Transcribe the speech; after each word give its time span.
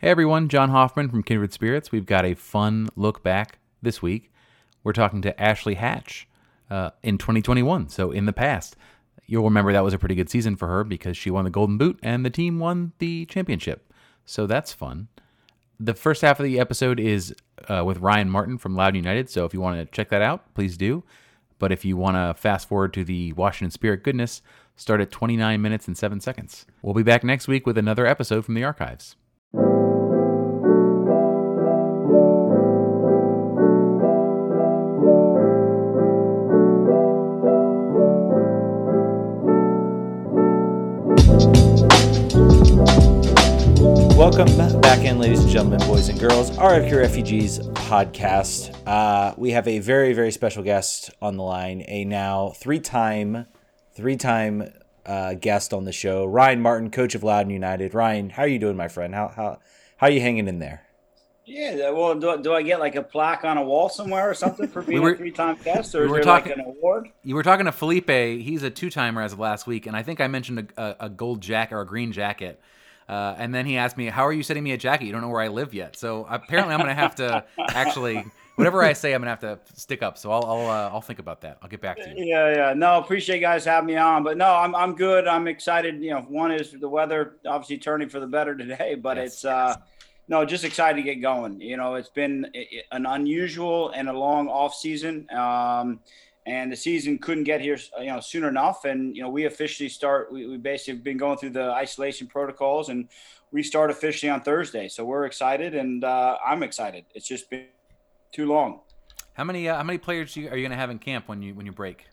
Hey 0.00 0.08
everyone, 0.08 0.48
Jon 0.48 0.70
Hoffman 0.70 1.10
from 1.10 1.22
Kindred 1.22 1.52
Spirits. 1.52 1.92
We've 1.92 2.06
got 2.06 2.24
a 2.24 2.32
fun 2.32 2.88
look 2.96 3.22
back 3.22 3.58
this 3.82 4.00
week. 4.00 4.32
We're 4.82 4.94
talking 4.94 5.20
to 5.20 5.38
Ashley 5.38 5.74
Hatch 5.74 6.26
uh, 6.70 6.92
in 7.02 7.18
2021, 7.18 7.90
so 7.90 8.10
in 8.10 8.24
the 8.24 8.32
past. 8.32 8.76
You'll 9.26 9.44
remember 9.44 9.74
that 9.74 9.84
was 9.84 9.92
a 9.92 9.98
pretty 9.98 10.14
good 10.14 10.30
season 10.30 10.56
for 10.56 10.68
her 10.68 10.84
because 10.84 11.18
she 11.18 11.30
won 11.30 11.44
the 11.44 11.50
Golden 11.50 11.76
Boot 11.76 11.98
and 12.02 12.24
the 12.24 12.30
team 12.30 12.58
won 12.58 12.92
the 12.98 13.26
championship. 13.26 13.92
So 14.24 14.46
that's 14.46 14.72
fun. 14.72 15.08
The 15.78 15.92
first 15.92 16.22
half 16.22 16.40
of 16.40 16.44
the 16.44 16.58
episode 16.58 16.98
is 16.98 17.34
uh, 17.68 17.84
with 17.84 17.98
Ryan 17.98 18.30
Martin 18.30 18.56
from 18.56 18.74
Loudoun 18.74 19.04
United, 19.04 19.28
so 19.28 19.44
if 19.44 19.52
you 19.52 19.60
want 19.60 19.80
to 19.80 19.84
check 19.84 20.08
that 20.08 20.22
out, 20.22 20.54
please 20.54 20.78
do. 20.78 21.04
But 21.58 21.72
if 21.72 21.84
you 21.84 21.98
want 21.98 22.16
to 22.16 22.40
fast 22.40 22.70
forward 22.70 22.94
to 22.94 23.04
the 23.04 23.34
Washington 23.34 23.70
Spirit 23.70 24.02
goodness, 24.02 24.40
start 24.76 25.02
at 25.02 25.10
29 25.10 25.60
minutes 25.60 25.86
and 25.88 25.98
7 25.98 26.20
seconds. 26.20 26.64
We'll 26.80 26.94
be 26.94 27.02
back 27.02 27.22
next 27.22 27.48
week 27.48 27.66
with 27.66 27.76
another 27.76 28.06
episode 28.06 28.46
from 28.46 28.54
the 28.54 28.64
archives. 28.64 29.16
Welcome 44.32 44.80
back 44.80 45.04
in, 45.04 45.18
ladies 45.18 45.40
and 45.40 45.50
gentlemen, 45.50 45.80
boys 45.88 46.08
and 46.08 46.18
girls, 46.18 46.52
RFK 46.52 46.96
Refugees 46.98 47.58
podcast. 47.58 48.72
Uh, 48.86 49.34
we 49.36 49.50
have 49.50 49.66
a 49.66 49.80
very, 49.80 50.12
very 50.12 50.30
special 50.30 50.62
guest 50.62 51.10
on 51.20 51.36
the 51.36 51.42
line, 51.42 51.84
a 51.88 52.04
now 52.04 52.50
three-time, 52.50 53.46
three-time 53.92 54.72
uh, 55.04 55.34
guest 55.34 55.74
on 55.74 55.84
the 55.84 55.90
show, 55.92 56.26
Ryan 56.26 56.60
Martin, 56.60 56.90
coach 56.92 57.16
of 57.16 57.24
Loudoun 57.24 57.50
United. 57.50 57.92
Ryan, 57.92 58.30
how 58.30 58.42
are 58.44 58.48
you 58.48 58.60
doing, 58.60 58.76
my 58.76 58.86
friend? 58.86 59.14
How 59.16 59.28
how 59.34 59.58
how 59.96 60.06
are 60.06 60.10
you 60.10 60.20
hanging 60.20 60.46
in 60.46 60.60
there? 60.60 60.82
Yeah, 61.44 61.90
well, 61.90 62.14
do, 62.14 62.40
do 62.40 62.54
I 62.54 62.62
get 62.62 62.78
like 62.78 62.94
a 62.94 63.02
plaque 63.02 63.44
on 63.44 63.58
a 63.58 63.62
wall 63.64 63.88
somewhere 63.88 64.30
or 64.30 64.34
something 64.34 64.68
for 64.68 64.80
being 64.86 65.02
were- 65.02 65.14
a 65.14 65.16
three-time 65.16 65.56
guest, 65.64 65.92
or 65.96 66.02
we 66.02 66.06
is 66.06 66.12
there 66.12 66.22
talking- 66.22 66.52
like 66.52 66.58
an 66.60 66.64
award? 66.66 67.08
You 67.24 67.34
were 67.34 67.42
talking 67.42 67.66
to 67.66 67.72
Felipe. 67.72 68.08
He's 68.08 68.62
a 68.62 68.70
two-timer 68.70 69.22
as 69.22 69.32
of 69.32 69.40
last 69.40 69.66
week, 69.66 69.86
and 69.86 69.96
I 69.96 70.04
think 70.04 70.20
I 70.20 70.28
mentioned 70.28 70.72
a, 70.76 70.82
a, 70.82 70.96
a 71.06 71.08
gold 71.08 71.40
jacket 71.40 71.74
or 71.74 71.80
a 71.80 71.86
green 71.86 72.12
jacket. 72.12 72.60
Uh, 73.10 73.34
and 73.38 73.52
then 73.52 73.66
he 73.66 73.76
asked 73.76 73.96
me, 73.96 74.06
"How 74.06 74.24
are 74.24 74.32
you 74.32 74.44
sending 74.44 74.62
me 74.62 74.70
a 74.72 74.76
jacket? 74.78 75.06
You 75.06 75.12
don't 75.12 75.20
know 75.20 75.28
where 75.30 75.40
I 75.40 75.48
live 75.48 75.74
yet." 75.74 75.96
So 75.96 76.26
apparently, 76.30 76.72
I'm 76.74 76.80
going 76.80 76.94
to 76.94 76.94
have 76.94 77.16
to 77.16 77.44
actually 77.70 78.24
whatever 78.54 78.82
I 78.84 78.92
say, 78.92 79.14
I'm 79.14 79.22
going 79.22 79.36
to 79.36 79.46
have 79.48 79.64
to 79.66 79.74
stick 79.80 80.02
up. 80.02 80.16
So 80.16 80.30
I'll 80.30 80.44
I'll, 80.44 80.68
uh, 80.70 80.90
I'll 80.90 81.00
think 81.00 81.18
about 81.18 81.40
that. 81.40 81.58
I'll 81.62 81.68
get 81.68 81.80
back 81.80 81.96
to 81.96 82.08
you. 82.14 82.24
Yeah, 82.26 82.54
yeah. 82.54 82.72
No, 82.74 82.98
appreciate 82.98 83.36
you 83.36 83.40
guys 83.42 83.64
having 83.64 83.86
me 83.88 83.96
on, 83.96 84.22
but 84.22 84.36
no, 84.36 84.46
I'm 84.54 84.74
I'm 84.76 84.94
good. 84.94 85.26
I'm 85.26 85.48
excited. 85.48 86.00
You 86.02 86.10
know, 86.10 86.20
one 86.20 86.52
is 86.52 86.70
the 86.70 86.88
weather 86.88 87.36
obviously 87.46 87.78
turning 87.78 88.08
for 88.08 88.20
the 88.20 88.26
better 88.28 88.54
today, 88.56 88.94
but 88.94 89.16
Yes. 89.16 89.26
it's 89.32 89.44
uh, 89.44 89.74
no, 90.28 90.44
just 90.44 90.64
excited 90.64 90.96
to 90.96 91.02
get 91.02 91.16
going. 91.16 91.60
You 91.60 91.76
know, 91.78 91.96
it's 91.96 92.10
been 92.10 92.46
i- 92.54 92.66
an 92.92 93.06
unusual 93.06 93.90
and 93.90 94.08
a 94.08 94.12
long 94.12 94.46
off 94.48 94.72
season. 94.74 95.26
Um, 95.34 95.98
and 96.46 96.72
the 96.72 96.76
season 96.76 97.18
couldn't 97.18 97.44
get 97.44 97.60
here, 97.60 97.78
you 97.98 98.06
know, 98.06 98.20
soon 98.20 98.44
enough. 98.44 98.84
And 98.84 99.14
you 99.14 99.22
know, 99.22 99.28
we 99.28 99.44
officially 99.44 99.88
start. 99.88 100.32
We, 100.32 100.46
we 100.46 100.56
basically 100.56 101.00
been 101.00 101.18
going 101.18 101.38
through 101.38 101.50
the 101.50 101.70
isolation 101.70 102.26
protocols, 102.26 102.88
and 102.88 103.08
we 103.52 103.62
start 103.62 103.90
officially 103.90 104.30
on 104.30 104.42
Thursday. 104.42 104.88
So 104.88 105.04
we're 105.04 105.26
excited, 105.26 105.74
and 105.74 106.04
uh, 106.04 106.38
I'm 106.44 106.62
excited. 106.62 107.04
It's 107.14 107.26
just 107.26 107.50
been 107.50 107.66
too 108.32 108.46
long. 108.46 108.80
How 109.34 109.44
many 109.44 109.68
uh, 109.68 109.76
how 109.76 109.82
many 109.82 109.98
players 109.98 110.36
are 110.36 110.40
you 110.40 110.48
going 110.48 110.70
to 110.70 110.76
have 110.76 110.90
in 110.90 110.98
camp 110.98 111.28
when 111.28 111.42
you 111.42 111.54
when 111.54 111.66
you 111.66 111.72
break? 111.72 112.06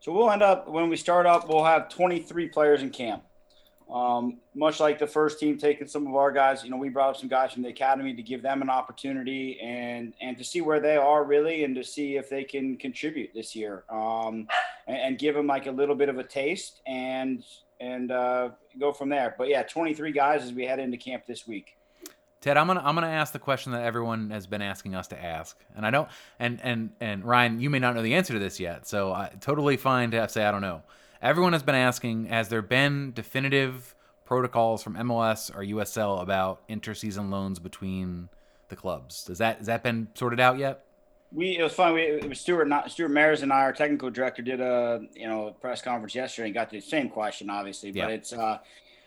So 0.00 0.12
we'll 0.12 0.30
end 0.30 0.42
up 0.42 0.68
when 0.68 0.88
we 0.88 0.96
start 0.96 1.26
up, 1.26 1.48
we'll 1.48 1.64
have 1.64 1.88
23 1.88 2.48
players 2.48 2.82
in 2.82 2.90
camp. 2.90 3.24
Um, 3.90 4.38
much 4.54 4.80
like 4.80 4.98
the 4.98 5.06
first 5.06 5.38
team 5.38 5.58
taking 5.58 5.86
some 5.86 6.06
of 6.08 6.16
our 6.16 6.32
guys, 6.32 6.64
you 6.64 6.70
know, 6.70 6.76
we 6.76 6.88
brought 6.88 7.10
up 7.10 7.16
some 7.16 7.28
guys 7.28 7.52
from 7.52 7.62
the 7.62 7.68
academy 7.68 8.14
to 8.14 8.22
give 8.22 8.42
them 8.42 8.60
an 8.60 8.68
opportunity 8.68 9.60
and 9.60 10.12
and 10.20 10.36
to 10.38 10.44
see 10.44 10.60
where 10.60 10.80
they 10.80 10.96
are 10.96 11.22
really, 11.24 11.62
and 11.64 11.74
to 11.76 11.84
see 11.84 12.16
if 12.16 12.28
they 12.28 12.42
can 12.42 12.76
contribute 12.76 13.30
this 13.32 13.54
year, 13.54 13.84
um, 13.88 14.48
and, 14.88 14.96
and 14.96 15.18
give 15.18 15.34
them 15.34 15.46
like 15.46 15.66
a 15.66 15.70
little 15.70 15.94
bit 15.94 16.08
of 16.08 16.18
a 16.18 16.24
taste 16.24 16.80
and 16.86 17.44
and 17.80 18.10
uh, 18.10 18.50
go 18.78 18.92
from 18.92 19.08
there. 19.08 19.34
But 19.38 19.48
yeah, 19.48 19.62
23 19.62 20.10
guys 20.12 20.42
as 20.42 20.52
we 20.52 20.64
head 20.64 20.78
into 20.78 20.96
camp 20.96 21.26
this 21.26 21.46
week. 21.46 21.76
Ted, 22.40 22.56
I'm 22.56 22.66
gonna 22.66 22.82
I'm 22.84 22.94
gonna 22.94 23.08
ask 23.08 23.32
the 23.32 23.38
question 23.38 23.72
that 23.72 23.82
everyone 23.82 24.30
has 24.30 24.46
been 24.46 24.62
asking 24.62 24.94
us 24.94 25.08
to 25.08 25.20
ask, 25.20 25.56
and 25.74 25.86
I 25.86 25.90
don't 25.90 26.08
and 26.38 26.60
and 26.62 26.90
and 27.00 27.24
Ryan, 27.24 27.60
you 27.60 27.70
may 27.70 27.78
not 27.78 27.94
know 27.94 28.02
the 28.02 28.14
answer 28.14 28.34
to 28.34 28.38
this 28.38 28.60
yet, 28.60 28.86
so 28.86 29.12
I, 29.12 29.30
totally 29.40 29.76
fine 29.76 30.10
to 30.12 30.28
say 30.28 30.44
I 30.44 30.52
don't 30.52 30.60
know. 30.60 30.82
Everyone 31.22 31.52
has 31.52 31.62
been 31.62 31.74
asking: 31.74 32.26
Has 32.26 32.48
there 32.48 32.62
been 32.62 33.12
definitive 33.12 33.94
protocols 34.24 34.82
from 34.82 34.94
MLS 34.94 35.54
or 35.54 35.60
USL 35.60 36.20
about 36.20 36.66
interseason 36.68 37.30
loans 37.30 37.58
between 37.58 38.28
the 38.68 38.76
clubs? 38.76 39.26
Has 39.28 39.38
that 39.38 39.58
has 39.58 39.66
that 39.66 39.82
been 39.82 40.08
sorted 40.14 40.40
out 40.40 40.58
yet? 40.58 40.82
we 41.32 41.58
it 41.58 41.62
was 41.62 41.72
fun. 41.72 41.94
We, 41.94 42.02
it 42.02 42.28
was 42.28 42.40
Stewart 42.40 42.68
not 42.68 42.90
Stewart 42.90 43.10
Mairs 43.10 43.42
and 43.42 43.52
I, 43.52 43.60
our 43.62 43.72
technical 43.72 44.10
director, 44.10 44.42
did 44.42 44.60
a 44.60 45.00
you 45.14 45.26
know 45.26 45.54
press 45.60 45.82
conference 45.82 46.14
yesterday 46.14 46.46
and 46.48 46.54
got 46.54 46.70
the 46.70 46.80
same 46.80 47.08
question, 47.08 47.50
obviously. 47.50 47.90
But 47.92 47.98
Yeah. 47.98 48.08
it's 48.08 48.32
uh, 48.32 48.58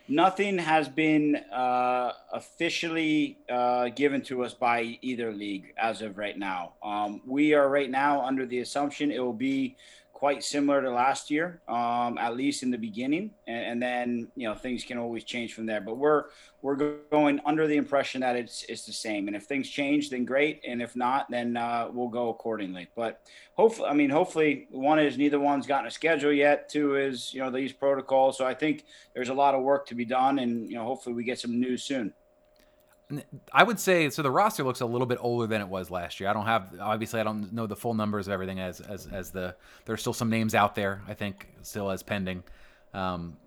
nothing 0.07 0.57
has 0.57 0.89
been 0.89 1.35
uh, 1.51 2.11
officially 2.33 3.37
uh, 3.49 3.89
given 3.89 4.21
to 4.23 4.43
us 4.43 4.53
by 4.53 4.97
either 5.01 5.31
league 5.31 5.73
as 5.77 6.01
of 6.01 6.17
right 6.17 6.37
now. 6.37 6.73
Um, 6.83 7.21
we 7.25 7.53
are 7.53 7.69
right 7.69 7.89
now 7.89 8.21
under 8.21 8.45
the 8.45 8.59
assumption 8.59 9.11
it 9.11 9.19
will 9.19 9.33
be 9.33 9.75
quite 10.19 10.43
similar 10.43 10.81
to 10.81 10.91
last 10.91 11.31
year, 11.31 11.61
um, 11.69 12.17
at 12.17 12.35
least 12.35 12.61
in 12.61 12.69
the 12.69 12.77
beginning, 12.77 13.31
and, 13.47 13.63
and 13.65 13.81
then 13.81 14.27
you 14.35 14.45
know 14.45 14.53
things 14.53 14.83
can 14.83 14.97
always 14.97 15.23
change 15.23 15.53
from 15.53 15.65
there. 15.65 15.79
But 15.79 15.95
we're 15.95 16.25
we're 16.61 16.75
going 16.75 17.39
under 17.45 17.67
the 17.67 17.77
impression 17.77 18.19
that 18.19 18.35
it's 18.35 18.63
it's 18.67 18.85
the 18.85 18.91
same, 18.91 19.27
and 19.27 19.35
if 19.35 19.43
things 19.43 19.69
change, 19.69 20.09
then 20.09 20.25
great, 20.25 20.61
and 20.67 20.81
if 20.81 20.93
not, 20.93 21.31
then 21.31 21.55
uh, 21.55 21.87
we'll 21.93 22.09
go 22.09 22.27
accordingly. 22.27 22.89
But 22.97 23.21
hopefully, 23.53 23.87
I 23.87 23.93
mean, 23.93 24.09
hopefully, 24.09 24.67
one 24.71 24.99
is 24.99 25.17
neither 25.17 25.39
one's 25.39 25.65
gotten 25.65 25.87
a 25.87 25.91
schedule 25.91 26.33
yet. 26.33 26.67
Two 26.67 26.97
is 26.97 27.33
you 27.33 27.39
know 27.39 27.49
these 27.49 27.71
protocols. 27.71 28.37
So 28.37 28.45
I 28.45 28.53
think 28.53 28.83
there's 29.13 29.29
a 29.29 29.33
lot 29.33 29.55
of 29.55 29.63
work 29.63 29.87
to 29.87 29.95
be 29.95 30.03
done, 30.03 30.39
and 30.39 30.69
you 30.69 30.75
know 30.75 30.83
hopefully 30.83 31.15
we 31.15 31.23
get 31.23 31.39
some 31.39 31.61
news 31.61 31.83
soon. 31.83 32.13
I 33.51 33.63
would 33.63 33.79
say 33.79 34.09
so. 34.11 34.21
The 34.21 34.29
roster 34.29 34.63
looks 34.63 34.81
a 34.81 34.85
little 34.85 35.07
bit 35.07 35.17
older 35.19 35.47
than 35.47 35.61
it 35.61 35.67
was 35.67 35.89
last 35.89 36.19
year. 36.19 36.29
I 36.29 36.33
don't 36.33 36.45
have 36.45 36.75
obviously 36.79 37.19
I 37.19 37.23
don't 37.23 37.51
know 37.51 37.65
the 37.65 37.75
full 37.75 37.95
numbers 37.95 38.27
of 38.27 38.33
everything 38.33 38.59
as 38.59 38.81
as 38.81 39.07
as 39.07 39.31
the 39.31 39.55
there's 39.85 40.01
still 40.01 40.13
some 40.13 40.29
names 40.29 40.53
out 40.53 40.75
there. 40.75 41.01
I 41.07 41.15
think 41.15 41.47
still 41.63 41.89
as 41.89 42.03
pending, 42.03 42.43
um, 42.93 43.37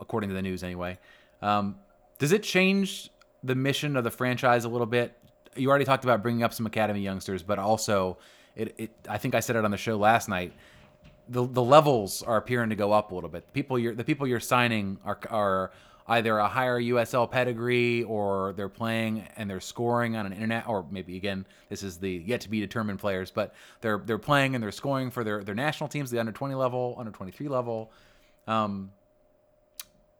according 0.00 0.30
to 0.30 0.34
the 0.34 0.42
news 0.42 0.64
anyway. 0.64 0.98
Um, 1.42 1.76
does 2.18 2.32
it 2.32 2.42
change 2.42 3.10
the 3.44 3.54
mission 3.54 3.96
of 3.96 4.02
the 4.02 4.10
franchise 4.10 4.64
a 4.64 4.68
little 4.68 4.86
bit? 4.86 5.16
You 5.54 5.70
already 5.70 5.84
talked 5.84 6.02
about 6.02 6.22
bringing 6.22 6.42
up 6.42 6.52
some 6.52 6.66
academy 6.66 7.00
youngsters, 7.00 7.44
but 7.44 7.60
also 7.60 8.18
it, 8.56 8.74
it 8.78 8.90
I 9.08 9.18
think 9.18 9.36
I 9.36 9.40
said 9.40 9.54
it 9.54 9.64
on 9.64 9.70
the 9.70 9.76
show 9.76 9.96
last 9.96 10.28
night. 10.28 10.52
The, 11.28 11.46
the 11.46 11.62
levels 11.62 12.22
are 12.22 12.36
appearing 12.36 12.70
to 12.70 12.76
go 12.76 12.92
up 12.92 13.12
a 13.12 13.14
little 13.14 13.30
bit. 13.30 13.46
The 13.46 13.52
people 13.52 13.78
you're 13.78 13.94
the 13.94 14.04
people 14.04 14.26
you're 14.26 14.40
signing 14.40 14.98
are 15.04 15.20
are 15.30 15.70
either 16.06 16.38
a 16.38 16.48
higher 16.48 16.80
USL 16.80 17.30
pedigree 17.30 18.02
or 18.02 18.52
they're 18.52 18.68
playing 18.68 19.26
and 19.36 19.48
they're 19.48 19.60
scoring 19.60 20.16
on 20.16 20.26
an 20.26 20.32
internet 20.32 20.68
or 20.68 20.84
maybe 20.90 21.16
again 21.16 21.46
this 21.68 21.82
is 21.82 21.98
the 21.98 22.22
yet 22.26 22.42
to 22.42 22.50
be 22.50 22.60
determined 22.60 22.98
players, 22.98 23.30
but 23.30 23.54
they're 23.80 23.98
they're 24.04 24.18
playing 24.18 24.54
and 24.54 24.62
they're 24.62 24.72
scoring 24.72 25.10
for 25.10 25.24
their 25.24 25.42
their 25.42 25.54
national 25.54 25.88
teams, 25.88 26.10
the 26.10 26.18
under 26.18 26.32
20 26.32 26.54
level, 26.54 26.94
under 26.98 27.10
23 27.10 27.48
level. 27.48 27.90
Um, 28.46 28.90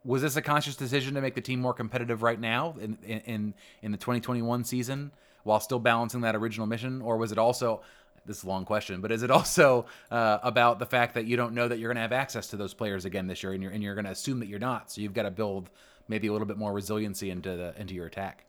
was 0.04 0.22
this 0.22 0.36
a 0.36 0.42
conscious 0.42 0.76
decision 0.76 1.14
to 1.14 1.20
make 1.20 1.34
the 1.34 1.40
team 1.40 1.60
more 1.60 1.74
competitive 1.74 2.22
right 2.22 2.40
now 2.40 2.74
in 2.80 2.98
in 3.04 3.54
in 3.82 3.92
the 3.92 3.98
2021 3.98 4.64
season 4.64 5.12
while 5.42 5.60
still 5.60 5.78
balancing 5.78 6.22
that 6.22 6.34
original 6.34 6.66
mission, 6.66 7.02
or 7.02 7.18
was 7.18 7.30
it 7.30 7.38
also 7.38 7.82
this 8.26 8.38
is 8.38 8.44
a 8.44 8.48
long 8.48 8.64
question, 8.64 9.00
but 9.00 9.12
is 9.12 9.22
it 9.22 9.30
also 9.30 9.86
uh, 10.10 10.38
about 10.42 10.78
the 10.78 10.86
fact 10.86 11.14
that 11.14 11.26
you 11.26 11.36
don't 11.36 11.54
know 11.54 11.68
that 11.68 11.78
you're 11.78 11.88
going 11.88 11.96
to 11.96 12.02
have 12.02 12.12
access 12.12 12.46
to 12.48 12.56
those 12.56 12.74
players 12.74 13.04
again 13.04 13.26
this 13.26 13.42
year, 13.42 13.52
and 13.52 13.62
you're 13.62 13.72
and 13.72 13.82
you're 13.82 13.94
going 13.94 14.06
to 14.06 14.10
assume 14.10 14.40
that 14.40 14.48
you're 14.48 14.58
not, 14.58 14.90
so 14.90 15.00
you've 15.00 15.14
got 15.14 15.24
to 15.24 15.30
build 15.30 15.70
maybe 16.08 16.26
a 16.26 16.32
little 16.32 16.46
bit 16.46 16.58
more 16.58 16.72
resiliency 16.72 17.30
into 17.30 17.56
the 17.56 17.74
into 17.78 17.94
your 17.94 18.06
attack. 18.06 18.44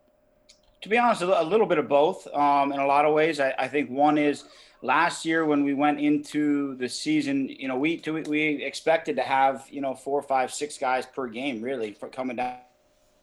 to 0.81 0.89
be 0.89 0.97
honest, 0.97 1.21
a 1.21 1.43
little 1.43 1.65
bit 1.65 1.77
of 1.77 1.87
both. 1.87 2.27
Um, 2.33 2.71
in 2.71 2.79
a 2.79 2.85
lot 2.85 3.05
of 3.05 3.13
ways, 3.13 3.39
I, 3.39 3.53
I 3.57 3.67
think 3.67 3.89
one 3.89 4.17
is 4.17 4.43
last 4.81 5.25
year 5.25 5.45
when 5.45 5.63
we 5.63 5.73
went 5.73 5.99
into 5.99 6.75
the 6.75 6.87
season, 6.87 7.49
you 7.49 7.67
know, 7.67 7.77
we 7.77 8.01
we 8.27 8.63
expected 8.63 9.15
to 9.15 9.23
have 9.23 9.65
you 9.69 9.81
know 9.81 9.95
four, 9.95 10.21
five, 10.21 10.53
six 10.53 10.77
guys 10.77 11.05
per 11.05 11.27
game 11.27 11.61
really 11.61 11.91
for 11.93 12.07
coming 12.07 12.35
down, 12.37 12.57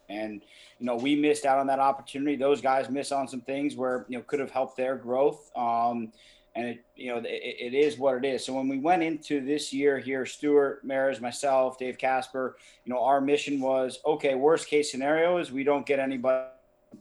and 0.09 0.43
you 0.79 0.87
know 0.87 0.97
we 0.97 1.15
missed 1.15 1.47
out 1.47 1.59
on 1.59 1.67
that 1.69 1.79
opportunity. 1.79 2.37
Those 2.37 2.61
guys 2.61 2.91
missed 2.91 3.13
on 3.13 3.29
some 3.29 3.41
things 3.41 3.77
where 3.77 4.05
you 4.09 4.19
know 4.19 4.25
could 4.25 4.41
have 4.41 4.51
helped 4.51 4.77
their 4.77 4.97
growth. 4.97 5.51
Um, 5.57 6.13
and 6.55 6.67
it, 6.67 6.85
you 6.97 7.11
know, 7.11 7.19
it, 7.19 7.27
it 7.27 7.75
is 7.75 7.99
what 7.99 8.17
it 8.17 8.25
is. 8.25 8.45
So 8.45 8.53
when 8.53 8.69
we 8.69 8.79
went 8.79 9.03
into 9.03 9.45
this 9.45 9.73
year 9.73 9.99
here, 9.99 10.27
Stewart, 10.27 10.85
Mairs, 10.85 11.21
myself, 11.21 11.79
Dave 11.79 11.99
Kasper, 11.99 12.57
you 12.85 12.93
know, 12.93 13.03
our 13.03 13.21
mission 13.21 13.61
was 13.61 14.01
okay. 14.05 14.35
Worst 14.35 14.69
case 14.69 14.91
scenario 14.91 15.39
is 15.39 15.51
we 15.51 15.65
don't 15.65 15.87
get 15.87 15.99
anybody 15.99 16.49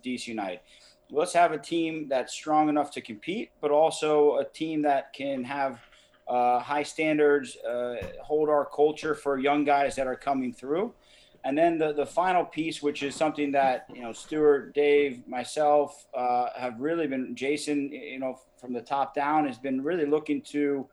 DC 0.03 0.27
United. 0.27 0.61
Let's 1.09 1.33
have 1.33 1.51
a 1.51 1.57
team 1.57 2.07
that's 2.07 2.33
strong 2.33 2.69
enough 2.69 2.91
to 2.91 3.01
compete, 3.01 3.51
but 3.59 3.71
also 3.71 4.37
a 4.37 4.45
team 4.45 4.81
that 4.83 5.11
can 5.11 5.43
have 5.43 5.79
uh, 6.27 6.59
high 6.59 6.83
standards, 6.83 7.57
uh, 7.57 7.95
hold 8.23 8.47
our 8.47 8.65
culture 8.65 9.13
for 9.13 9.37
young 9.37 9.65
guys 9.65 9.95
that 9.97 10.07
are 10.07 10.15
coming 10.15 10.53
through. 10.53 10.93
And 11.43 11.57
then 11.57 11.77
the, 11.77 11.93
the 11.93 12.05
final 12.05 12.45
piece, 12.45 12.83
which 12.83 13.01
is 13.01 13.15
something 13.15 13.51
that, 13.53 13.87
you 13.93 14.01
know, 14.01 14.13
Stewart, 14.13 14.73
Dave, 14.75 15.27
myself 15.27 16.05
uh, 16.15 16.49
have 16.55 16.79
really 16.79 17.07
been, 17.07 17.35
Jason, 17.35 17.91
you 17.91 18.19
know, 18.19 18.39
from 18.57 18.73
the 18.73 18.81
top 18.81 19.15
down 19.15 19.47
has 19.47 19.57
been 19.57 19.83
really 19.83 20.05
looking 20.05 20.41
to 20.43 20.87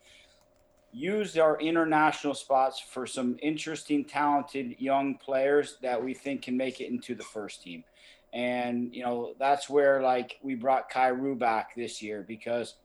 use 0.90 1.36
our 1.36 1.60
international 1.60 2.34
spots 2.34 2.80
for 2.80 3.06
some 3.06 3.36
interesting, 3.42 4.04
talented 4.04 4.74
young 4.78 5.16
players 5.16 5.76
that 5.82 6.02
we 6.02 6.14
think 6.14 6.42
can 6.42 6.56
make 6.56 6.80
it 6.80 6.88
into 6.88 7.14
the 7.14 7.24
first 7.24 7.62
team. 7.62 7.84
And, 8.32 8.94
you 8.94 9.02
know, 9.02 9.34
that's 9.38 9.68
where 9.68 10.02
like 10.02 10.38
we 10.42 10.54
brought 10.54 10.90
Kyrou 10.90 11.38
back 11.38 11.74
this 11.74 12.02
year 12.02 12.24
because– 12.26 12.74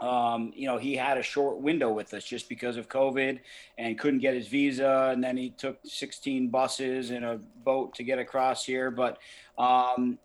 um, 0.00 0.52
you 0.54 0.66
know, 0.66 0.76
he 0.76 0.94
had 0.94 1.16
a 1.16 1.22
short 1.22 1.58
window 1.60 1.90
with 1.90 2.12
us 2.12 2.24
just 2.24 2.48
because 2.48 2.76
of 2.76 2.88
COVID 2.88 3.40
and 3.78 3.98
couldn't 3.98 4.20
get 4.20 4.34
his 4.34 4.48
visa. 4.48 5.10
And 5.12 5.24
then 5.24 5.36
he 5.36 5.50
took 5.50 5.78
16 5.84 6.48
buses 6.48 7.10
and 7.10 7.24
a 7.24 7.40
boat 7.64 7.94
to 7.94 8.04
get 8.04 8.18
across 8.18 8.64
here. 8.64 8.90
But 8.90 9.18
um, 9.56 10.18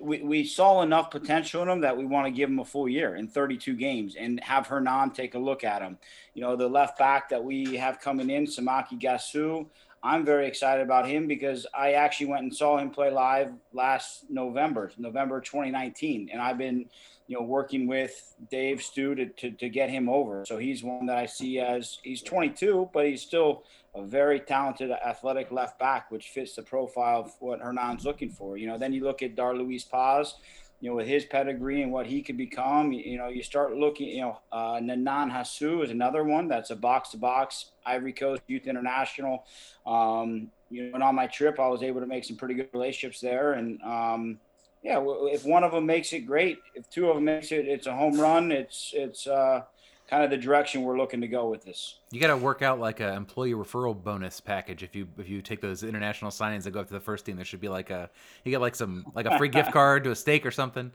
we, 0.00 0.22
we 0.22 0.44
saw 0.44 0.82
enough 0.82 1.10
potential 1.10 1.62
in 1.62 1.68
him 1.68 1.80
that 1.80 1.96
we 1.96 2.06
want 2.06 2.26
to 2.26 2.30
give 2.30 2.48
him 2.48 2.60
a 2.60 2.64
full 2.64 2.88
year 2.88 3.16
in 3.16 3.26
32 3.26 3.74
games 3.74 4.14
and 4.16 4.38
have 4.40 4.68
Hernan 4.68 5.10
take 5.10 5.34
a 5.34 5.38
look 5.38 5.64
at 5.64 5.82
him. 5.82 5.98
You 6.34 6.42
know, 6.42 6.54
the 6.54 6.68
left 6.68 6.98
back 6.98 7.28
that 7.30 7.42
we 7.42 7.76
have 7.76 8.00
coming 8.00 8.30
in, 8.30 8.46
Samaki 8.46 9.00
Gasu, 9.00 9.66
I'm 10.02 10.24
very 10.24 10.46
excited 10.46 10.82
about 10.82 11.08
him 11.08 11.26
because 11.26 11.66
I 11.76 11.92
actually 11.92 12.26
went 12.26 12.42
and 12.42 12.54
saw 12.54 12.78
him 12.78 12.90
play 12.90 13.10
live 13.10 13.52
last 13.72 14.30
November, 14.30 14.92
November 14.96 15.40
2019. 15.40 16.30
And 16.32 16.40
I've 16.40 16.58
been 16.58 16.86
you 17.26 17.36
know, 17.36 17.42
working 17.42 17.86
with 17.86 18.34
Dave 18.50 18.82
Stu 18.82 19.14
to, 19.14 19.26
to, 19.26 19.50
to, 19.50 19.68
get 19.68 19.90
him 19.90 20.08
over. 20.08 20.44
So 20.46 20.56
he's 20.56 20.82
one 20.82 21.06
that 21.06 21.18
I 21.18 21.26
see 21.26 21.58
as 21.58 21.98
he's 22.02 22.22
22, 22.22 22.88
but 22.92 23.06
he's 23.06 23.20
still 23.20 23.64
a 23.94 24.02
very 24.02 24.40
talented, 24.40 24.90
athletic 24.90 25.52
left 25.52 25.78
back, 25.78 26.10
which 26.10 26.30
fits 26.30 26.54
the 26.54 26.62
profile 26.62 27.20
of 27.20 27.34
what 27.40 27.60
Hernan's 27.60 28.06
looking 28.06 28.30
for. 28.30 28.56
You 28.56 28.68
know, 28.68 28.78
then 28.78 28.94
you 28.94 29.04
look 29.04 29.22
at 29.22 29.36
Dar 29.36 29.54
Luis 29.54 29.84
Paz, 29.84 30.36
you 30.80 30.88
know, 30.88 30.96
with 30.96 31.06
his 31.06 31.24
pedigree 31.24 31.82
and 31.82 31.92
what 31.92 32.06
he 32.06 32.22
could 32.22 32.36
become. 32.36 32.92
You, 32.92 33.18
know, 33.18 33.28
you 33.28 33.42
start 33.42 33.74
looking, 33.74 34.08
you 34.08 34.20
know, 34.20 34.38
uh, 34.52 34.74
Nanan 34.74 35.32
Houssou 35.32 35.82
is 35.82 35.90
another 35.90 36.24
one 36.24 36.48
that's 36.48 36.70
a 36.70 36.76
box 36.76 37.10
to 37.10 37.16
box 37.16 37.72
Ivory 37.84 38.12
Coast 38.12 38.42
Youth 38.46 38.66
International. 38.66 39.44
Um, 39.86 40.50
you 40.70 40.84
know, 40.84 40.94
and 40.94 41.02
on 41.02 41.14
my 41.14 41.26
trip, 41.26 41.58
I 41.58 41.68
was 41.68 41.82
able 41.82 42.00
to 42.00 42.06
make 42.06 42.24
some 42.24 42.36
pretty 42.36 42.54
good 42.54 42.68
relationships 42.72 43.20
there. 43.20 43.54
And, 43.54 43.82
um, 43.82 44.38
yeah, 44.82 45.02
if 45.04 45.44
one 45.44 45.64
of 45.64 45.72
them 45.72 45.86
makes 45.86 46.12
it, 46.12 46.20
great. 46.20 46.58
If 46.74 46.88
two 46.88 47.08
of 47.08 47.16
them 47.16 47.24
makes 47.24 47.50
it, 47.50 47.66
it's 47.66 47.86
a 47.86 47.94
home 47.94 48.20
run. 48.20 48.52
It's 48.52 48.92
it's 48.94 49.26
uh, 49.26 49.62
kind 50.08 50.24
of 50.24 50.30
the 50.30 50.36
direction 50.36 50.82
we're 50.82 50.96
looking 50.96 51.20
to 51.20 51.28
go 51.28 51.48
with 51.48 51.64
this. 51.64 51.96
You 52.10 52.20
got 52.20 52.28
to 52.28 52.36
work 52.36 52.62
out 52.62 52.80
like 52.80 53.00
an 53.00 53.14
employee 53.14 53.52
referral 53.52 54.00
bonus 54.00 54.40
package 54.40 54.82
if 54.82 54.96
you 54.96 55.06
if 55.18 55.28
you 55.28 55.42
take 55.42 55.60
those 55.60 55.82
international 55.82 56.30
signings 56.30 56.64
that 56.64 56.70
go 56.70 56.80
up 56.80 56.88
to 56.88 56.94
the 56.94 57.00
first 57.00 57.26
team. 57.26 57.36
There 57.36 57.44
should 57.44 57.60
be 57.60 57.68
like 57.68 57.90
a 57.90 58.10
you 58.44 58.50
get 58.50 58.60
like 58.60 58.74
some 58.74 59.04
like 59.14 59.26
a 59.26 59.36
free 59.38 59.48
gift 59.48 59.72
card 59.72 60.04
to 60.04 60.10
a 60.10 60.16
steak 60.16 60.46
or 60.46 60.50
something. 60.50 60.92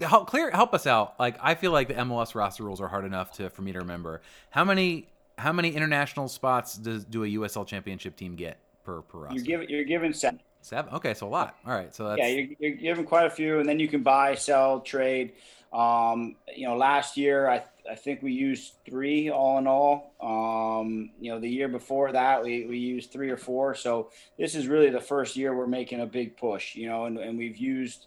Help 0.00 0.28
clear 0.28 0.50
help 0.50 0.74
us 0.74 0.86
out. 0.86 1.18
Like 1.18 1.36
I 1.40 1.54
feel 1.54 1.72
like 1.72 1.88
the 1.88 1.94
MLS 1.94 2.34
roster 2.34 2.64
rules 2.64 2.80
are 2.80 2.88
hard 2.88 3.04
enough 3.04 3.32
to 3.32 3.48
for 3.50 3.62
me 3.62 3.72
to 3.72 3.78
remember. 3.78 4.22
How 4.50 4.64
many 4.64 5.08
how 5.38 5.52
many 5.52 5.70
international 5.70 6.28
spots 6.28 6.76
does 6.76 7.04
do 7.04 7.24
a 7.24 7.26
USL 7.26 7.66
championship 7.66 8.16
team 8.16 8.34
get 8.36 8.58
per 8.84 9.02
per 9.02 9.18
roster? 9.18 9.36
You're 9.36 9.44
giving 9.44 9.68
you're 9.68 9.84
given 9.84 10.12
seven. 10.12 10.40
Seven. 10.62 10.94
Okay, 10.94 11.12
so 11.12 11.26
a 11.26 11.28
lot. 11.28 11.56
All 11.66 11.74
right, 11.74 11.92
so 11.92 12.08
that's 12.08 12.20
yeah, 12.20 12.28
you're, 12.28 12.46
you're 12.60 12.76
giving 12.76 13.04
quite 13.04 13.26
a 13.26 13.30
few, 13.30 13.58
and 13.58 13.68
then 13.68 13.80
you 13.80 13.88
can 13.88 14.04
buy, 14.04 14.36
sell, 14.36 14.78
trade. 14.78 15.32
Um, 15.72 16.36
you 16.54 16.68
know, 16.68 16.76
last 16.76 17.16
year 17.16 17.48
I 17.48 17.64
I 17.90 17.94
think 17.94 18.22
we 18.22 18.32
used 18.32 18.74
three 18.86 19.30
all 19.30 19.58
in 19.58 19.66
all. 19.66 20.14
Um, 20.20 21.10
you 21.20 21.32
know, 21.32 21.40
the 21.40 21.48
year 21.48 21.68
before 21.68 22.12
that 22.12 22.42
we 22.42 22.66
we 22.66 22.78
used 22.78 23.12
three 23.12 23.30
or 23.30 23.36
four. 23.36 23.74
So 23.74 24.10
this 24.38 24.54
is 24.54 24.68
really 24.68 24.90
the 24.90 25.00
first 25.00 25.36
year 25.36 25.56
we're 25.56 25.66
making 25.66 26.00
a 26.00 26.06
big 26.06 26.36
push. 26.36 26.74
You 26.74 26.88
know, 26.88 27.06
and, 27.06 27.18
and 27.18 27.36
we've 27.36 27.56
used 27.56 28.06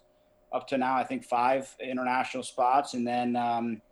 up 0.52 0.66
to 0.68 0.78
now 0.78 0.96
I 0.96 1.04
think 1.04 1.24
five 1.24 1.74
international 1.80 2.42
spots, 2.42 2.94
and 2.94 3.06
then 3.06 3.36
um, 3.36 3.82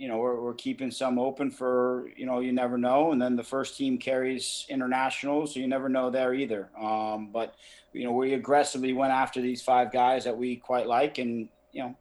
you 0.00 0.08
know 0.08 0.16
we're, 0.16 0.40
we're 0.40 0.54
keeping 0.54 0.90
some 0.90 1.18
open 1.18 1.50
for 1.50 2.08
you 2.16 2.24
know 2.24 2.40
you 2.40 2.52
never 2.52 2.78
know 2.78 3.12
and 3.12 3.20
then 3.20 3.36
the 3.36 3.42
first 3.42 3.76
team 3.76 3.98
carries 3.98 4.64
international 4.70 5.46
so 5.46 5.60
you 5.60 5.68
never 5.68 5.90
know 5.90 6.08
there 6.08 6.32
either 6.32 6.70
um, 6.80 7.28
but 7.30 7.54
you 7.92 8.04
know 8.04 8.12
we 8.12 8.32
aggressively 8.32 8.94
went 8.94 9.12
after 9.12 9.42
these 9.42 9.60
five 9.60 9.92
guys 9.92 10.24
that 10.24 10.36
we 10.36 10.56
quite 10.56 10.86
like 10.86 11.18
and 11.18 11.50
you 11.72 11.82
know 11.82 11.94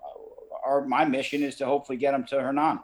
our 0.66 0.86
my 0.86 1.04
mission 1.04 1.44
is 1.44 1.58
to 1.58 1.66
hopefully 1.66 1.98
get 1.98 2.12
them 2.12 2.24
to 2.24 2.40
hernan 2.40 2.80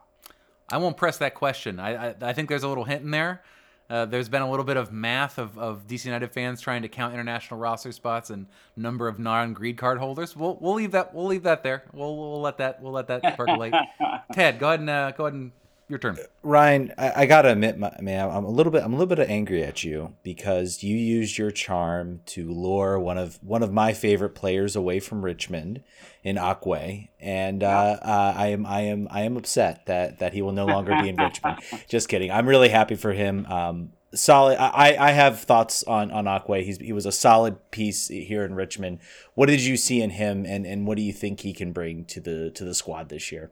i 0.70 0.78
won't 0.78 0.98
press 0.98 1.18
that 1.18 1.34
question 1.36 1.80
i 1.80 2.10
i, 2.10 2.16
I 2.22 2.34
think 2.34 2.50
there's 2.50 2.64
a 2.64 2.68
little 2.68 2.86
hint 2.86 3.04
in 3.04 3.12
there 3.12 3.42
uh, 3.90 4.06
there's 4.06 4.30
been 4.30 4.42
a 4.42 4.50
little 4.50 4.66
bit 4.66 4.78
of 4.78 4.92
math 4.92 5.38
of, 5.38 5.58
of 5.60 5.86
DC 5.86 6.06
United 6.06 6.32
fans 6.32 6.60
trying 6.60 6.82
to 6.82 6.88
count 6.88 7.14
international 7.14 7.60
roster 7.60 7.92
spots 7.92 8.32
and 8.32 8.48
number 8.76 9.08
of 9.08 9.20
non-greed 9.20 9.78
card 9.78 10.00
holders. 10.00 10.36
We'll 10.36 10.58
we'll 10.60 10.74
leave 10.74 10.92
that 10.92 11.14
we'll 11.14 11.28
leave 11.28 11.44
that 11.44 11.62
there. 11.62 11.84
We'll 11.94 12.18
we'll 12.18 12.42
let 12.42 12.58
that 12.58 12.82
we'll 12.82 12.94
let 12.94 13.08
that 13.08 13.38
percolate. 13.38 13.76
Ted, 14.34 14.58
go 14.58 14.70
ahead 14.70 14.80
and 14.80 14.90
uh, 14.90 15.12
go 15.12 15.26
ahead 15.26 15.36
and 15.36 15.52
your 15.88 16.00
turn. 16.00 16.18
Ryan, 16.42 16.94
I, 16.98 17.22
I 17.22 17.26
gotta 17.26 17.52
admit, 17.52 17.78
man, 17.78 18.30
I'm 18.30 18.44
a 18.44 18.50
little 18.50 18.72
bit, 18.72 18.84
I'm 18.84 18.94
a 18.94 18.98
little 18.98 19.16
bit 19.16 19.30
angry 19.30 19.64
at 19.64 19.84
you 19.84 20.16
because 20.24 20.82
you 20.82 20.98
used 20.98 21.38
your 21.38 21.52
charm 21.52 22.22
to 22.28 22.52
lure 22.52 23.00
one 23.00 23.18
of 23.18 23.38
one 23.44 23.62
of 23.62 23.72
my 23.72 23.94
favorite 23.94 24.34
players 24.36 24.76
away 24.76 25.00
from 25.00 25.24
Richmond 25.24 25.84
in 26.24 26.38
Akwe, 26.38 27.10
and 27.20 27.64
uh, 27.64 27.98
uh, 28.02 28.34
I 28.36 28.48
am, 28.48 28.66
I 28.66 28.82
am, 28.82 29.08
I 29.12 29.22
am 29.22 29.38
upset 29.38 29.86
that 29.86 30.20
that 30.20 30.34
he 30.34 30.42
will 30.42 30.54
no 30.54 30.66
longer 30.66 31.00
be 31.02 31.10
in 31.10 31.18
Richmond. 31.18 31.60
Just 31.88 32.10
kidding. 32.10 32.32
I'm 32.32 32.48
really 32.48 32.70
happy 32.70 32.96
for 32.96 33.14
him. 33.14 33.46
Um, 33.46 33.92
solid. 34.16 34.58
I, 34.58 34.96
I 34.98 35.12
have 35.12 35.40
thoughts 35.42 35.84
on 35.84 36.10
on 36.10 36.26
Akwe. 36.26 36.64
He's 36.64 36.80
he 36.80 36.94
was 36.94 37.06
a 37.06 37.12
solid 37.12 37.70
piece 37.70 38.08
here 38.08 38.44
in 38.44 38.56
Richmond. 38.56 39.00
What 39.36 39.48
did 39.48 39.62
you 39.62 39.78
see 39.78 40.02
in 40.02 40.10
him, 40.10 40.46
and 40.48 40.66
and 40.66 40.88
what 40.88 40.98
do 40.98 41.04
you 41.04 41.14
think 41.14 41.42
he 41.42 41.54
can 41.54 41.72
bring 41.74 42.06
to 42.06 42.20
the 42.20 42.50
to 42.52 42.66
the 42.66 42.74
squad 42.74 43.10
this 43.10 43.32
year? 43.32 43.52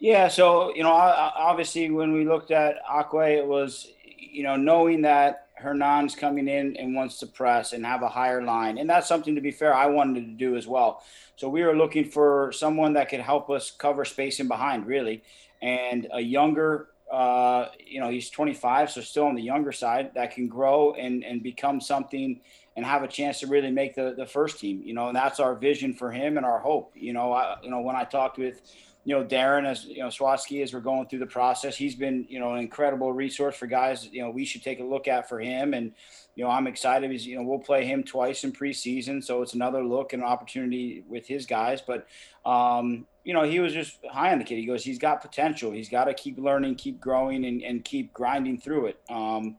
Yeah, 0.00 0.28
so 0.28 0.74
you 0.74 0.82
know, 0.82 0.92
obviously, 0.92 1.90
when 1.90 2.12
we 2.12 2.24
looked 2.24 2.50
at 2.50 2.76
Akwe, 2.88 3.36
it 3.38 3.46
was 3.46 3.88
you 4.04 4.42
know 4.44 4.56
knowing 4.56 5.02
that 5.02 5.48
Hernan's 5.56 6.14
coming 6.14 6.46
in 6.46 6.76
and 6.76 6.94
wants 6.94 7.18
to 7.18 7.26
press 7.26 7.72
and 7.72 7.84
have 7.84 8.02
a 8.02 8.08
higher 8.08 8.42
line, 8.42 8.78
and 8.78 8.88
that's 8.88 9.08
something 9.08 9.34
to 9.34 9.40
be 9.40 9.50
fair 9.50 9.74
I 9.74 9.86
wanted 9.86 10.24
to 10.26 10.32
do 10.32 10.56
as 10.56 10.68
well. 10.68 11.02
So 11.34 11.48
we 11.48 11.64
were 11.64 11.76
looking 11.76 12.04
for 12.04 12.52
someone 12.52 12.92
that 12.92 13.08
could 13.08 13.20
help 13.20 13.50
us 13.50 13.72
cover 13.72 14.04
space 14.04 14.38
in 14.38 14.46
behind, 14.46 14.86
really, 14.86 15.22
and 15.60 16.06
a 16.12 16.20
younger. 16.20 16.88
Uh, 17.10 17.68
you 17.84 18.00
know, 18.00 18.10
he's 18.10 18.30
25, 18.30 18.90
so 18.90 19.00
still 19.00 19.24
on 19.24 19.34
the 19.34 19.42
younger 19.42 19.72
side 19.72 20.12
that 20.14 20.30
can 20.32 20.46
grow 20.46 20.92
and 20.92 21.24
and 21.24 21.42
become 21.42 21.80
something 21.80 22.40
and 22.76 22.86
have 22.86 23.02
a 23.02 23.08
chance 23.08 23.40
to 23.40 23.48
really 23.48 23.72
make 23.72 23.96
the 23.96 24.14
the 24.16 24.26
first 24.26 24.60
team. 24.60 24.80
You 24.84 24.94
know, 24.94 25.08
and 25.08 25.16
that's 25.16 25.40
our 25.40 25.56
vision 25.56 25.92
for 25.92 26.12
him 26.12 26.36
and 26.36 26.46
our 26.46 26.60
hope. 26.60 26.92
You 26.94 27.14
know, 27.14 27.32
I, 27.32 27.56
you 27.64 27.70
know 27.70 27.80
when 27.80 27.96
I 27.96 28.04
talked 28.04 28.38
with 28.38 28.60
you 29.08 29.14
know, 29.14 29.24
Darren, 29.24 29.64
as 29.64 29.86
you 29.86 30.00
know, 30.00 30.08
Sawatzky, 30.08 30.62
as 30.62 30.74
we're 30.74 30.80
going 30.80 31.08
through 31.08 31.20
the 31.20 31.26
process, 31.26 31.74
he's 31.74 31.94
been, 31.94 32.26
you 32.28 32.38
know, 32.38 32.52
an 32.52 32.60
incredible 32.60 33.10
resource 33.10 33.56
for 33.56 33.66
guys. 33.66 34.06
You 34.12 34.20
know, 34.20 34.28
we 34.28 34.44
should 34.44 34.62
take 34.62 34.80
a 34.80 34.84
look 34.84 35.08
at 35.08 35.30
for 35.30 35.40
him, 35.40 35.72
and 35.72 35.92
you 36.34 36.44
know, 36.44 36.50
I'm 36.50 36.66
excited 36.66 37.08
because 37.08 37.26
you 37.26 37.36
know 37.36 37.42
we'll 37.42 37.58
play 37.58 37.86
him 37.86 38.04
twice 38.04 38.44
in 38.44 38.52
preseason, 38.52 39.24
so 39.24 39.40
it's 39.40 39.54
another 39.54 39.82
look 39.82 40.12
and 40.12 40.22
opportunity 40.22 41.04
with 41.08 41.26
his 41.26 41.46
guys. 41.46 41.80
But 41.80 42.06
um, 42.44 43.06
you 43.24 43.32
know, 43.32 43.44
he 43.44 43.60
was 43.60 43.72
just 43.72 43.96
high 44.10 44.30
on 44.30 44.40
the 44.40 44.44
kid. 44.44 44.56
He 44.56 44.66
goes, 44.66 44.84
he's 44.84 44.98
got 44.98 45.22
potential. 45.22 45.72
He's 45.72 45.88
got 45.88 46.04
to 46.04 46.12
keep 46.12 46.38
learning, 46.38 46.74
keep 46.74 47.00
growing, 47.00 47.46
and, 47.46 47.62
and 47.62 47.82
keep 47.82 48.12
grinding 48.12 48.60
through 48.60 48.88
it. 48.88 49.00
Um, 49.08 49.56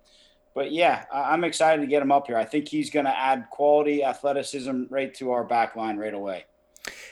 but 0.54 0.72
yeah, 0.72 1.06
I'm 1.12 1.44
excited 1.44 1.82
to 1.82 1.88
get 1.88 2.04
him 2.04 2.12
up 2.12 2.28
here. 2.28 2.38
I 2.38 2.46
think 2.46 2.68
he's 2.68 2.92
going 2.92 3.06
to 3.06 3.18
add 3.18 3.48
quality, 3.50 4.04
athleticism 4.04 4.84
right 4.92 5.12
to 5.16 5.32
our 5.32 5.44
back 5.44 5.76
line 5.76 5.98
right 5.98 6.14
away. 6.14 6.46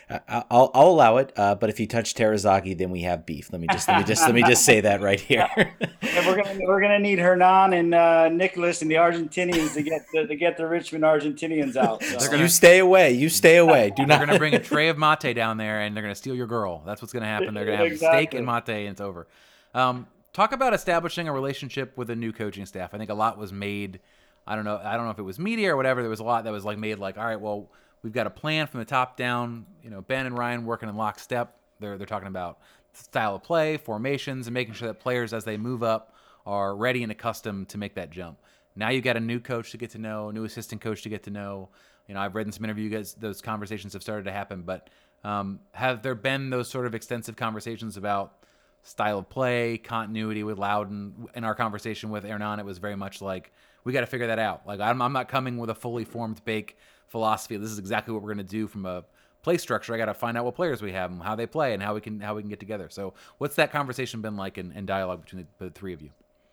I'll, 0.09 0.71
I'll 0.73 0.87
allow 0.87 1.17
it, 1.17 1.33
uh, 1.35 1.55
but 1.55 1.69
if 1.69 1.81
you 1.81 1.87
touch 1.87 2.13
Terzaghi, 2.13 2.77
then 2.77 2.91
we 2.91 3.01
have 3.01 3.25
beef. 3.25 3.51
Let 3.51 3.59
me 3.59 3.67
just 3.69 3.89
let 3.89 3.97
me 3.97 4.03
just 4.05 4.21
let 4.21 4.33
me 4.33 4.41
just 4.41 4.63
say 4.63 4.79
that 4.79 5.01
right 5.01 5.19
here. 5.19 5.49
yeah, 6.01 6.25
we're 6.25 6.41
gonna 6.41 6.59
we're 6.61 6.79
gonna 6.79 6.99
need 6.99 7.19
Hernan 7.19 7.73
and 7.73 7.93
uh, 7.93 8.29
Nicholas 8.29 8.81
and 8.81 8.89
the 8.89 8.95
Argentinians 8.95 9.73
to 9.73 9.81
get 9.81 10.05
the, 10.13 10.25
to 10.25 10.35
get 10.37 10.55
the 10.55 10.65
Richmond 10.65 11.03
Argentinians 11.03 11.75
out. 11.75 12.01
So. 12.03 12.19
Gonna, 12.19 12.37
you 12.43 12.47
stay 12.47 12.79
away. 12.79 13.11
You 13.11 13.27
stay 13.27 13.57
away. 13.57 13.91
Do 13.97 14.05
not. 14.05 14.19
They're 14.19 14.27
gonna 14.27 14.39
bring 14.39 14.53
a 14.53 14.59
tray 14.59 14.87
of 14.87 14.97
mate 14.97 15.33
down 15.33 15.57
there, 15.57 15.81
and 15.81 15.93
they're 15.93 16.03
gonna 16.03 16.15
steal 16.15 16.35
your 16.35 16.47
girl. 16.47 16.83
That's 16.85 17.01
what's 17.01 17.13
gonna 17.13 17.25
happen. 17.25 17.53
They're 17.53 17.65
gonna 17.65 17.77
have 17.77 17.87
exactly. 17.87 18.27
steak 18.27 18.33
and 18.33 18.45
mate, 18.45 18.69
and 18.69 18.91
it's 18.91 19.01
over. 19.01 19.27
Um, 19.73 20.07
talk 20.31 20.53
about 20.53 20.73
establishing 20.73 21.27
a 21.27 21.33
relationship 21.33 21.97
with 21.97 22.09
a 22.09 22.15
new 22.15 22.31
coaching 22.31 22.65
staff. 22.65 22.93
I 22.93 22.97
think 22.97 23.09
a 23.09 23.13
lot 23.13 23.37
was 23.37 23.51
made. 23.51 23.99
I 24.47 24.55
don't 24.55 24.63
know. 24.63 24.79
I 24.81 24.95
don't 24.95 25.03
know 25.03 25.11
if 25.11 25.19
it 25.19 25.23
was 25.23 25.37
media 25.37 25.73
or 25.73 25.75
whatever. 25.75 26.01
There 26.01 26.09
was 26.09 26.21
a 26.21 26.23
lot 26.23 26.45
that 26.45 26.53
was 26.53 26.63
like 26.63 26.77
made 26.77 26.97
like, 26.97 27.17
all 27.17 27.25
right, 27.25 27.41
well 27.41 27.69
We've 28.07 28.13
got 28.13 28.25
a 28.25 28.29
plan 28.29 28.67
from 28.67 28.79
the 28.79 28.85
top 28.85 29.17
down. 29.17 29.65
You 29.83 29.89
know, 29.89 29.99
Ben 29.99 30.25
and 30.25 30.37
Ryan 30.37 30.63
working 30.63 30.87
in 30.87 30.95
lockstep. 30.95 31.57
They're 31.81 31.97
they're 31.97 32.07
talking 32.07 32.29
about 32.29 32.59
style 32.93 33.35
of 33.35 33.43
play, 33.43 33.75
formations, 33.75 34.47
and 34.47 34.53
making 34.53 34.75
sure 34.75 34.87
that 34.87 35.01
players 35.01 35.33
as 35.33 35.43
they 35.43 35.57
move 35.57 35.83
up 35.83 36.15
are 36.45 36.73
ready 36.73 37.03
and 37.03 37.11
accustomed 37.11 37.67
to 37.67 37.77
make 37.77 37.95
that 37.95 38.09
jump. 38.09 38.37
Now 38.77 38.91
you've 38.91 39.03
got 39.03 39.17
a 39.17 39.19
new 39.19 39.41
coach 39.41 39.71
to 39.71 39.77
get 39.77 39.89
to 39.89 39.97
know, 39.97 40.29
a 40.29 40.33
new 40.33 40.45
assistant 40.45 40.79
coach 40.79 41.01
to 41.01 41.09
get 41.09 41.23
to 41.23 41.31
know. 41.31 41.67
You 42.07 42.13
know, 42.13 42.21
I've 42.21 42.33
read 42.33 42.45
in 42.45 42.53
some 42.53 42.63
interviews 42.63 43.13
those 43.15 43.41
conversations 43.41 43.91
have 43.91 44.03
started 44.03 44.23
to 44.23 44.31
happen, 44.31 44.61
but 44.61 44.89
um, 45.25 45.59
have 45.73 46.01
there 46.01 46.15
been 46.15 46.49
those 46.49 46.69
sort 46.69 46.85
of 46.85 46.95
extensive 46.95 47.35
conversations 47.35 47.97
about 47.97 48.37
style 48.83 49.19
of 49.19 49.27
play, 49.27 49.77
continuity 49.77 50.43
with 50.43 50.57
Loudoun? 50.57 51.27
In 51.35 51.43
our 51.43 51.55
conversation 51.55 52.09
with 52.09 52.23
Hernan, 52.23 52.59
it 52.59 52.65
was 52.65 52.77
very 52.77 52.95
much 52.95 53.21
like 53.21 53.51
we 53.83 53.91
got 53.91 53.99
to 53.99 54.07
figure 54.07 54.27
that 54.27 54.39
out. 54.39 54.65
Like 54.65 54.79
I'm, 54.79 55.01
I'm 55.01 55.11
not 55.11 55.27
coming 55.27 55.57
with 55.57 55.69
a 55.69 55.75
fully 55.75 56.05
formed 56.05 56.45
bake 56.45 56.77
philosophy. 57.07 57.57
This 57.57 57.71
is 57.71 57.79
exactly 57.79 58.13
what 58.13 58.21
we're 58.23 58.33
going 58.33 58.45
to 58.45 58.51
do 58.51 58.67
from 58.67 58.85
a 58.85 59.03
play 59.43 59.57
structure. 59.57 59.93
I 59.93 59.97
got 59.97 60.05
to 60.05 60.13
find 60.13 60.37
out 60.37 60.45
what 60.45 60.55
players 60.55 60.81
we 60.81 60.91
have 60.91 61.11
and 61.11 61.21
how 61.21 61.35
they 61.35 61.47
play 61.47 61.73
and 61.73 61.81
how 61.81 61.93
we 61.95 62.01
can 62.01 62.19
how 62.19 62.35
we 62.35 62.41
can 62.41 62.49
get 62.49 62.59
together. 62.59 62.87
So 62.89 63.13
what's 63.37 63.55
that 63.55 63.71
conversation 63.71 64.21
been 64.21 64.35
like 64.35 64.57
in 64.57 64.85
dialogue 64.85 65.21
between 65.21 65.47
the, 65.59 65.65
the 65.65 65.71
three 65.71 65.93
of 65.93 66.01
you? 66.01 66.09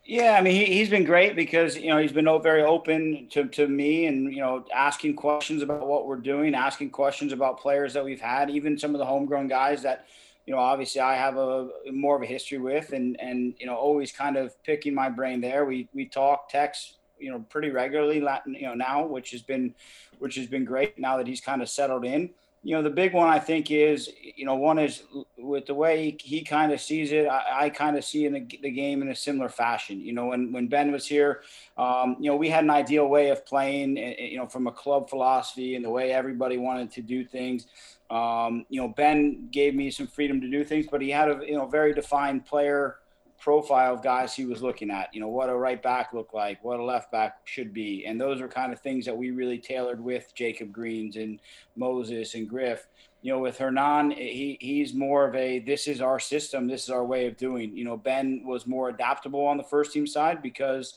Yeah, 0.06 0.36
I 0.38 0.42
mean, 0.42 0.54
he, 0.54 0.66
he's 0.66 0.90
been 0.90 1.04
great 1.04 1.34
because, 1.34 1.78
you 1.78 1.88
know, 1.88 1.96
he's 1.96 2.12
been 2.12 2.28
very 2.42 2.62
open 2.62 3.26
to, 3.30 3.46
to 3.46 3.66
me 3.66 4.04
and, 4.04 4.34
you 4.34 4.40
know, 4.40 4.66
asking 4.74 5.16
questions 5.16 5.62
about 5.62 5.86
what 5.86 6.06
we're 6.06 6.16
doing, 6.16 6.54
asking 6.54 6.90
questions 6.90 7.32
about 7.32 7.58
players 7.58 7.94
that 7.94 8.04
we've 8.04 8.20
had, 8.20 8.50
even 8.50 8.78
some 8.78 8.94
of 8.94 8.98
the 8.98 9.06
homegrown 9.06 9.48
guys 9.48 9.82
that, 9.82 10.04
you 10.44 10.52
know, 10.52 10.60
obviously 10.60 11.00
I 11.00 11.14
have 11.14 11.38
a 11.38 11.70
more 11.90 12.16
of 12.16 12.22
a 12.22 12.26
history 12.26 12.58
with 12.58 12.92
and, 12.92 13.18
and, 13.18 13.54
you 13.58 13.64
know, 13.64 13.76
always 13.76 14.12
kind 14.12 14.36
of 14.36 14.62
picking 14.62 14.94
my 14.94 15.08
brain 15.08 15.40
there. 15.40 15.64
We, 15.64 15.88
we 15.94 16.04
talk, 16.04 16.50
text, 16.50 16.98
you 17.18 17.30
know, 17.30 17.44
pretty 17.48 17.70
regularly, 17.70 18.16
you 18.46 18.62
know, 18.62 18.74
now, 18.74 19.04
which 19.04 19.30
has 19.30 19.42
been, 19.42 19.74
which 20.18 20.34
has 20.36 20.46
been 20.46 20.64
great 20.64 20.98
now 20.98 21.16
that 21.16 21.26
he's 21.26 21.40
kind 21.40 21.62
of 21.62 21.68
settled 21.68 22.04
in 22.04 22.30
you 22.64 22.74
know, 22.74 22.82
the 22.82 22.90
big 22.90 23.12
one 23.12 23.28
I 23.28 23.38
think 23.38 23.70
is, 23.70 24.10
you 24.36 24.46
know, 24.46 24.54
one 24.54 24.78
is 24.78 25.02
with 25.36 25.66
the 25.66 25.74
way 25.74 26.02
he, 26.02 26.18
he 26.38 26.42
kind 26.42 26.72
of 26.72 26.80
sees 26.80 27.12
it. 27.12 27.26
I, 27.26 27.66
I 27.66 27.70
kind 27.70 27.96
of 27.96 28.04
see 28.04 28.24
in 28.24 28.32
the, 28.32 28.58
the, 28.62 28.70
game 28.70 29.02
in 29.02 29.08
a 29.08 29.14
similar 29.14 29.50
fashion. 29.50 30.00
You 30.00 30.14
know, 30.14 30.26
when 30.26 30.50
when 30.50 30.68
Ben 30.68 30.90
was 30.90 31.06
here, 31.06 31.42
um, 31.76 32.16
you 32.18 32.30
know, 32.30 32.36
we 32.36 32.48
had 32.48 32.64
an 32.64 32.70
ideal 32.70 33.06
way 33.06 33.28
of 33.28 33.44
playing. 33.44 33.98
Eh, 33.98 34.14
eh, 34.18 34.24
you 34.28 34.38
know, 34.38 34.46
from 34.46 34.66
a 34.66 34.72
club 34.72 35.10
philosophy 35.10 35.76
and 35.76 35.84
the 35.84 35.90
way 35.90 36.10
everybody 36.12 36.56
wanted 36.56 36.90
to 36.92 37.02
do 37.02 37.22
things. 37.22 37.66
Um, 38.08 38.64
you 38.70 38.80
know, 38.80 38.88
Ben 38.88 39.48
gave 39.50 39.74
me 39.74 39.90
some 39.90 40.06
freedom 40.06 40.40
to 40.40 40.50
do 40.50 40.64
things, 40.64 40.86
but 40.90 41.02
he 41.02 41.10
had 41.10 41.28
a 41.28 41.40
you 41.46 41.56
know 41.56 41.66
very 41.66 41.92
defined 41.92 42.46
player 42.46 42.96
profile 43.44 43.92
of 43.92 44.02
guys 44.02 44.34
he 44.34 44.46
was 44.46 44.62
looking 44.62 44.90
at. 44.90 45.14
You 45.14 45.20
know, 45.20 45.28
what 45.28 45.50
a 45.50 45.54
right 45.54 45.80
back 45.82 46.14
looked 46.14 46.32
like, 46.32 46.64
what 46.64 46.80
a 46.80 46.82
left 46.82 47.12
back 47.12 47.40
should 47.44 47.74
be. 47.74 48.06
And 48.06 48.18
those 48.18 48.40
are 48.40 48.48
kind 48.48 48.72
of 48.72 48.80
things 48.80 49.04
that 49.04 49.14
we 49.14 49.32
really 49.32 49.58
tailored 49.58 50.02
with 50.02 50.32
Jacob 50.34 50.72
Greens 50.72 51.16
and 51.16 51.38
Moses 51.76 52.34
and 52.34 52.48
Griff. 52.48 52.88
You 53.20 53.32
know, 53.32 53.40
with 53.40 53.58
Hernan, 53.58 54.12
he 54.12 54.56
he's 54.62 54.94
more 54.94 55.28
of 55.28 55.34
a 55.34 55.58
this 55.58 55.86
is 55.86 56.00
our 56.00 56.18
system, 56.18 56.66
this 56.66 56.84
is 56.84 56.90
our 56.90 57.04
way 57.04 57.26
of 57.26 57.36
doing. 57.36 57.76
You 57.76 57.84
know, 57.84 57.98
Ben 57.98 58.42
was 58.46 58.66
more 58.66 58.88
adaptable 58.88 59.44
on 59.44 59.58
the 59.58 59.62
first 59.62 59.92
team 59.92 60.06
side 60.06 60.40
because 60.40 60.96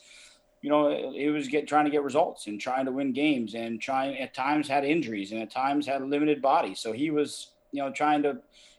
you 0.61 0.69
know, 0.69 1.11
he 1.11 1.27
was 1.27 1.49
get 1.49 1.67
trying 1.67 1.85
to 1.85 1.91
get 1.91 2.01
results 2.01 2.47
and 2.47 2.59
trying 2.59 2.85
to 2.85 2.91
win 2.91 3.11
games 3.11 3.55
and 3.55 3.81
trying 3.81 4.17
at 4.19 4.33
times 4.33 4.69
had 4.69 4.85
injuries 4.85 5.33
and 5.33 5.41
at 5.41 5.51
times 5.51 5.85
had 5.85 6.01
a 6.01 6.05
limited 6.05 6.41
body. 6.41 6.75
So 6.75 6.93
he 6.93 7.11
was, 7.11 7.51
you 7.71 7.83
know, 7.83 7.91
trying 7.91 8.23
to, 8.23 8.37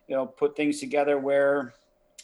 you 0.09 0.17
know, 0.17 0.27
put 0.27 0.57
things 0.57 0.81
together 0.81 1.19
where 1.19 1.75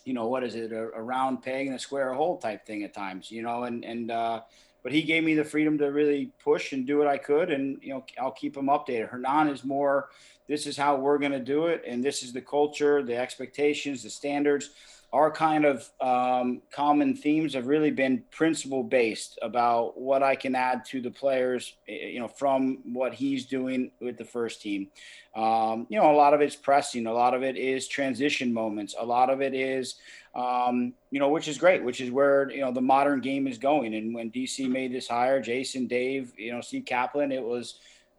you 0.05 0.15
know, 0.15 0.27
what 0.27 0.45
is 0.45 0.55
it, 0.55 0.73
a, 0.73 0.91
a 0.93 1.03
round 1.03 1.43
peg 1.43 1.67
in 1.67 1.73
a 1.73 1.79
square 1.79 2.13
hole 2.13 2.39
type 2.39 2.67
thing 2.67 2.83
at 2.83 2.95
times, 2.95 3.31
you 3.31 3.43
know, 3.43 3.65
and, 3.65 3.85
and, 3.85 4.11
uh, 4.11 4.41
but 4.83 4.93
he 4.93 5.03
gave 5.03 5.25
me 5.25 5.35
the 5.35 5.45
freedom 5.45 5.79
to 5.79 5.87
really 5.87 6.31
push 6.43 6.73
and 6.73 6.87
do 6.87 6.99
what 6.99 7.07
I 7.07 7.17
could. 7.17 7.51
And, 7.51 7.79
you 7.83 7.95
know, 7.95 8.05
I'll 8.21 8.31
keep 8.31 8.55
him 8.55 8.67
updated. 8.67 9.09
Hernan 9.09 9.49
is 9.49 9.65
more, 9.65 10.11
this 10.47 10.67
is 10.67 10.77
how 10.77 10.97
we're 10.97 11.17
going 11.17 11.33
to 11.33 11.41
do 11.41 11.69
it. 11.69 11.83
And 11.87 12.05
this 12.05 12.23
is 12.23 12.35
the 12.35 12.43
culture, 12.43 13.03
the 13.03 13.17
expectations, 13.17 14.03
the 14.03 14.11
standards 14.11 14.71
our 15.15 15.31
kind 15.31 15.65
of 15.65 15.89
um, 16.01 16.61
common 16.73 17.15
themes 17.15 17.55
have 17.55 17.69
really 17.69 17.93
been 17.93 18.25
principle 18.33 18.83
based 18.83 19.39
about 19.43 19.97
what 19.97 20.25
I 20.25 20.35
can 20.35 20.57
add 20.57 20.85
to 20.87 21.01
the 21.01 21.11
players, 21.11 21.77
eh, 21.89 22.09
you 22.09 22.19
know, 22.19 22.27
from 22.27 22.81
what 22.83 23.15
he's 23.15 23.47
doing 23.47 23.93
with 24.01 24.19
the 24.19 24.25
first 24.25 24.61
team. 24.61 24.89
Um, 25.37 25.87
you 25.89 26.01
know, 26.01 26.11
a 26.11 26.17
lot 26.17 26.35
of 26.35 26.41
it's 26.41 26.57
pressing, 26.57 27.07
a 27.07 27.13
lot 27.13 27.33
of 27.33 27.45
it 27.45 27.57
is 27.57 27.87
transition 27.87 28.53
moments, 28.53 28.97
a 28.99 29.07
lot 29.07 29.31
of 29.31 29.41
it 29.41 29.55
is, 29.55 29.95
um, 30.35 30.93
you 31.13 31.21
know, 31.21 31.29
which 31.29 31.47
is 31.47 31.59
great, 31.59 31.85
which 31.85 32.01
is 32.01 32.11
where, 32.11 32.51
you 32.51 32.63
know, 32.63 32.73
the 32.73 32.81
modern 32.81 33.21
game 33.21 33.47
is 33.47 33.57
going. 33.57 33.95
And 33.95 34.13
when 34.13 34.33
DC 34.33 34.69
made 34.69 34.93
this 34.93 35.07
hire, 35.07 35.41
Jason, 35.41 35.87
Dave, 35.87 36.33
you 36.37 36.53
know, 36.53 36.61
Steve 36.61 36.87
Kaplan, 36.87 37.31
it 37.31 37.43
was, 37.43 37.79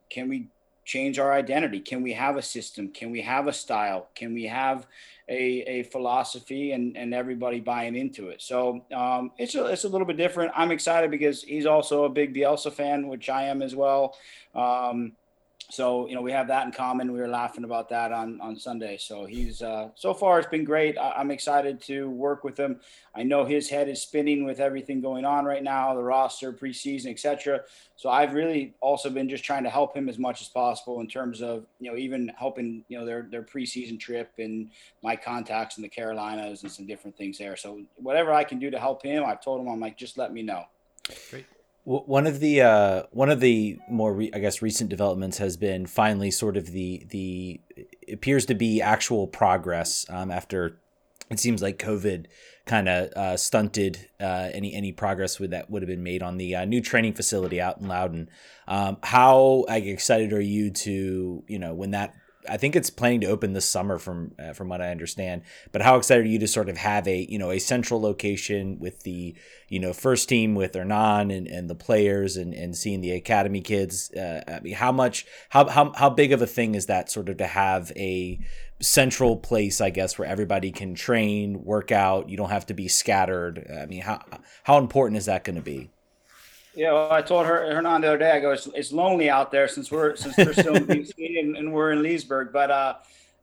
can 0.10 0.30
we 0.30 0.48
change 0.86 1.20
our 1.20 1.34
identity? 1.34 1.80
Can 1.80 2.04
we 2.04 2.14
have 2.14 2.38
a 2.38 2.42
system? 2.42 2.90
Can 2.90 3.12
we 3.12 3.22
have 3.22 3.48
a 3.48 3.54
style? 3.54 4.08
Can 4.16 4.34
we 4.34 4.44
have 4.44 4.88
a, 5.28 5.62
a 5.62 5.84
philosophy 5.84 6.72
and, 6.72 6.96
and 6.96 7.14
everybody 7.14 7.60
buying 7.60 7.96
into 7.96 8.30
it? 8.30 8.42
So 8.42 8.86
um, 8.96 9.32
it's, 9.38 9.56
a, 9.56 9.66
it's 9.66 9.84
a 9.84 9.90
little 9.90 10.08
bit 10.08 10.18
different. 10.18 10.54
I'm 10.56 10.72
excited 10.72 11.12
because 11.12 11.42
he's 11.42 11.66
also 11.66 12.06
a 12.06 12.10
big 12.10 12.34
Bielsa 12.36 12.72
fan, 12.72 13.08
which 13.08 13.30
I 13.30 13.44
am 13.46 13.62
as 13.62 13.76
well. 13.76 14.16
Um, 14.54 15.14
so 15.70 16.08
you 16.08 16.16
know 16.16 16.22
we 16.22 16.32
have 16.32 16.48
that 16.48 16.66
in 16.66 16.72
common. 16.72 17.12
We 17.12 17.20
were 17.20 17.28
laughing 17.28 17.64
about 17.64 17.90
that 17.90 18.12
on 18.12 18.40
on 18.42 18.58
Sunday. 18.58 18.98
So 18.98 19.26
he's 19.26 19.62
uh, 19.62 19.90
so 19.96 20.14
far 20.14 20.40
it's 20.40 20.48
been 20.48 20.64
great. 20.64 20.98
I, 20.98 21.20
am 21.22 21.32
excited 21.32 21.82
to 21.84 22.10
work 22.10 22.44
with 22.44 22.58
him. 22.58 22.80
I 23.16 23.24
know 23.24 23.46
his 23.46 23.70
head 23.70 23.90
is 23.90 24.02
spinning 24.02 24.46
with 24.46 24.60
everything 24.60 25.02
going 25.02 25.26
on 25.26 25.46
right 25.46 25.64
now, 25.64 25.94
the 25.96 26.04
roster, 26.04 26.54
preseason, 26.54 27.08
etc. 27.08 27.62
So 27.96 28.10
I've 28.10 28.34
really 28.34 28.76
also 28.82 29.10
been 29.10 29.30
just 29.30 29.44
trying 29.44 29.64
to 29.64 29.70
help 29.70 29.96
him 29.96 30.10
as 30.10 30.20
much 30.20 30.42
as 30.42 30.50
possible 30.50 31.00
in 31.00 31.08
terms 31.08 31.42
of 31.42 31.66
you 31.80 31.92
know 31.92 31.98
even 31.98 32.32
helping 32.38 32.84
you 32.88 33.00
know 33.00 33.06
their 33.06 33.28
their 33.30 33.44
preseason 33.44 34.00
trip 34.00 34.32
and 34.38 34.70
my 35.02 35.16
contacts 35.16 35.78
in 35.78 35.84
the 35.84 35.90
Carolinas 35.90 36.64
and 36.64 36.72
some 36.72 36.86
different 36.86 37.18
things 37.18 37.38
there. 37.38 37.56
So 37.56 37.82
whatever 37.96 38.32
I 38.34 38.44
can 38.44 38.60
do 38.60 38.70
to 38.70 38.80
help 38.80 39.04
him, 39.04 39.24
I've 39.26 39.42
told 39.42 39.62
him 39.62 39.68
I'm 39.68 39.80
like 39.80 39.98
just 39.98 40.18
let 40.18 40.32
me 40.34 40.44
know. 40.44 40.64
Great. 41.30 41.46
One 41.86 42.26
of 42.26 42.40
the 42.40 42.62
uh, 42.62 43.04
one 43.12 43.30
of 43.30 43.40
the 43.42 43.78
more 43.88 44.12
re- 44.12 44.32
I 44.34 44.40
guess 44.40 44.60
recent 44.60 44.90
developments 44.90 45.38
has 45.38 45.56
been 45.56 45.86
finally 45.86 46.32
sort 46.32 46.58
of 46.58 46.72
the 46.72 47.06
the 47.10 47.62
appears 48.12 48.48
to 48.48 48.56
be 48.56 48.82
actual 48.82 49.28
progress 49.28 50.04
um, 50.10 50.32
after 50.32 50.80
it 51.30 51.40
seems 51.40 51.62
like 51.62 51.78
COVID 51.78 52.26
kind 52.66 52.90
of 52.90 53.12
uh, 53.14 53.38
stunted 53.38 54.10
uh, 54.20 54.50
any 54.52 54.74
any 54.74 54.92
progress 54.92 55.40
with 55.40 55.52
that 55.52 55.70
would 55.70 55.84
have 55.84 55.88
been 55.88 56.02
made 56.02 56.24
on 56.24 56.38
the 56.38 56.56
uh, 56.56 56.66
new 56.66 56.82
training 56.82 57.14
facility 57.14 57.62
out 57.62 57.80
in 57.80 57.88
Loudoun. 57.88 58.30
Um, 58.68 58.98
how 59.04 59.66
like, 59.68 59.86
excited 59.86 60.34
are 60.34 60.42
you 60.42 60.72
to 60.72 61.44
you 61.48 61.60
know 61.60 61.76
when 61.76 61.92
that 61.92 62.16
I 62.50 62.58
think 62.58 62.76
it's 62.76 62.90
planning 62.90 63.22
to 63.22 63.28
open 63.28 63.54
this 63.54 63.66
summer 63.66 63.98
from 63.98 64.34
uh, 64.40 64.54
from 64.54 64.70
what 64.70 64.82
I 64.82 64.90
understand. 64.90 65.44
But 65.72 65.82
how 65.82 65.96
excited 65.98 66.26
are 66.26 66.30
you 66.30 66.40
to 66.40 66.48
sort 66.48 66.70
of 66.70 66.78
have 66.78 67.08
a 67.08 67.26
you 67.30 67.38
know 67.38 67.52
a 67.52 67.60
central 67.60 68.02
location 68.02 68.80
with 68.80 69.04
the 69.04 69.36
you 69.70 69.80
know 69.80 69.94
first 69.94 70.30
team 70.30 70.56
with 70.56 70.76
Hernan 70.76 71.32
and, 71.32 71.48
and 71.48 71.70
the 71.70 71.76
players 71.76 72.38
and, 72.38 72.54
and 72.54 72.76
seeing 72.76 73.02
the 73.02 73.12
academy 73.12 73.62
kids? 73.62 74.12
Uh, 74.14 74.44
I 74.48 74.60
mean, 74.60 74.74
how 74.74 74.92
much 74.92 75.26
how, 75.50 75.68
how 75.68 75.94
how 75.94 76.10
big 76.10 76.32
of 76.32 76.42
a 76.42 76.48
thing 76.48 76.76
is 76.76 76.86
that 76.88 77.12
sort 77.12 77.30
of 77.30 77.38
to 77.38 77.48
have 77.48 77.92
a 77.96 78.40
central 78.82 79.38
place, 79.38 79.80
I 79.82 79.90
guess, 79.90 80.18
where 80.18 80.28
everybody 80.28 80.72
can 80.72 80.96
train, 80.96 81.64
work 81.64 81.92
out. 81.92 82.30
You 82.30 82.38
don't 82.38 82.50
have 82.50 82.66
to 82.68 82.74
be 82.74 82.88
scattered. 82.88 83.66
I 83.82 83.86
mean, 83.86 84.02
how 84.02 84.22
how 84.64 84.78
important 84.78 85.18
is 85.18 85.26
that 85.26 85.44
going 85.44 85.56
to 85.56 85.62
be? 85.62 85.90
Yeah, 86.76 86.92
well, 86.92 87.12
I 87.12 87.22
told 87.22 87.46
her 87.46 87.74
Hernan 87.74 88.02
the 88.02 88.08
other 88.08 88.18
day. 88.18 88.32
I 88.32 88.40
go, 88.40 88.52
it's, 88.52 88.68
it's 88.68 88.92
lonely 88.92 89.30
out 89.30 89.52
there 89.52 89.68
since 89.68 89.90
we're 89.90 90.16
since 90.16 90.36
we're 90.38 90.54
still 90.54 90.76
in 90.76 91.06
Sweden 91.14 91.56
and 91.56 91.74
we're 91.74 91.92
in 91.92 92.04
Leesburg. 92.04 92.52
But 92.52 92.70
uh, 92.70 92.96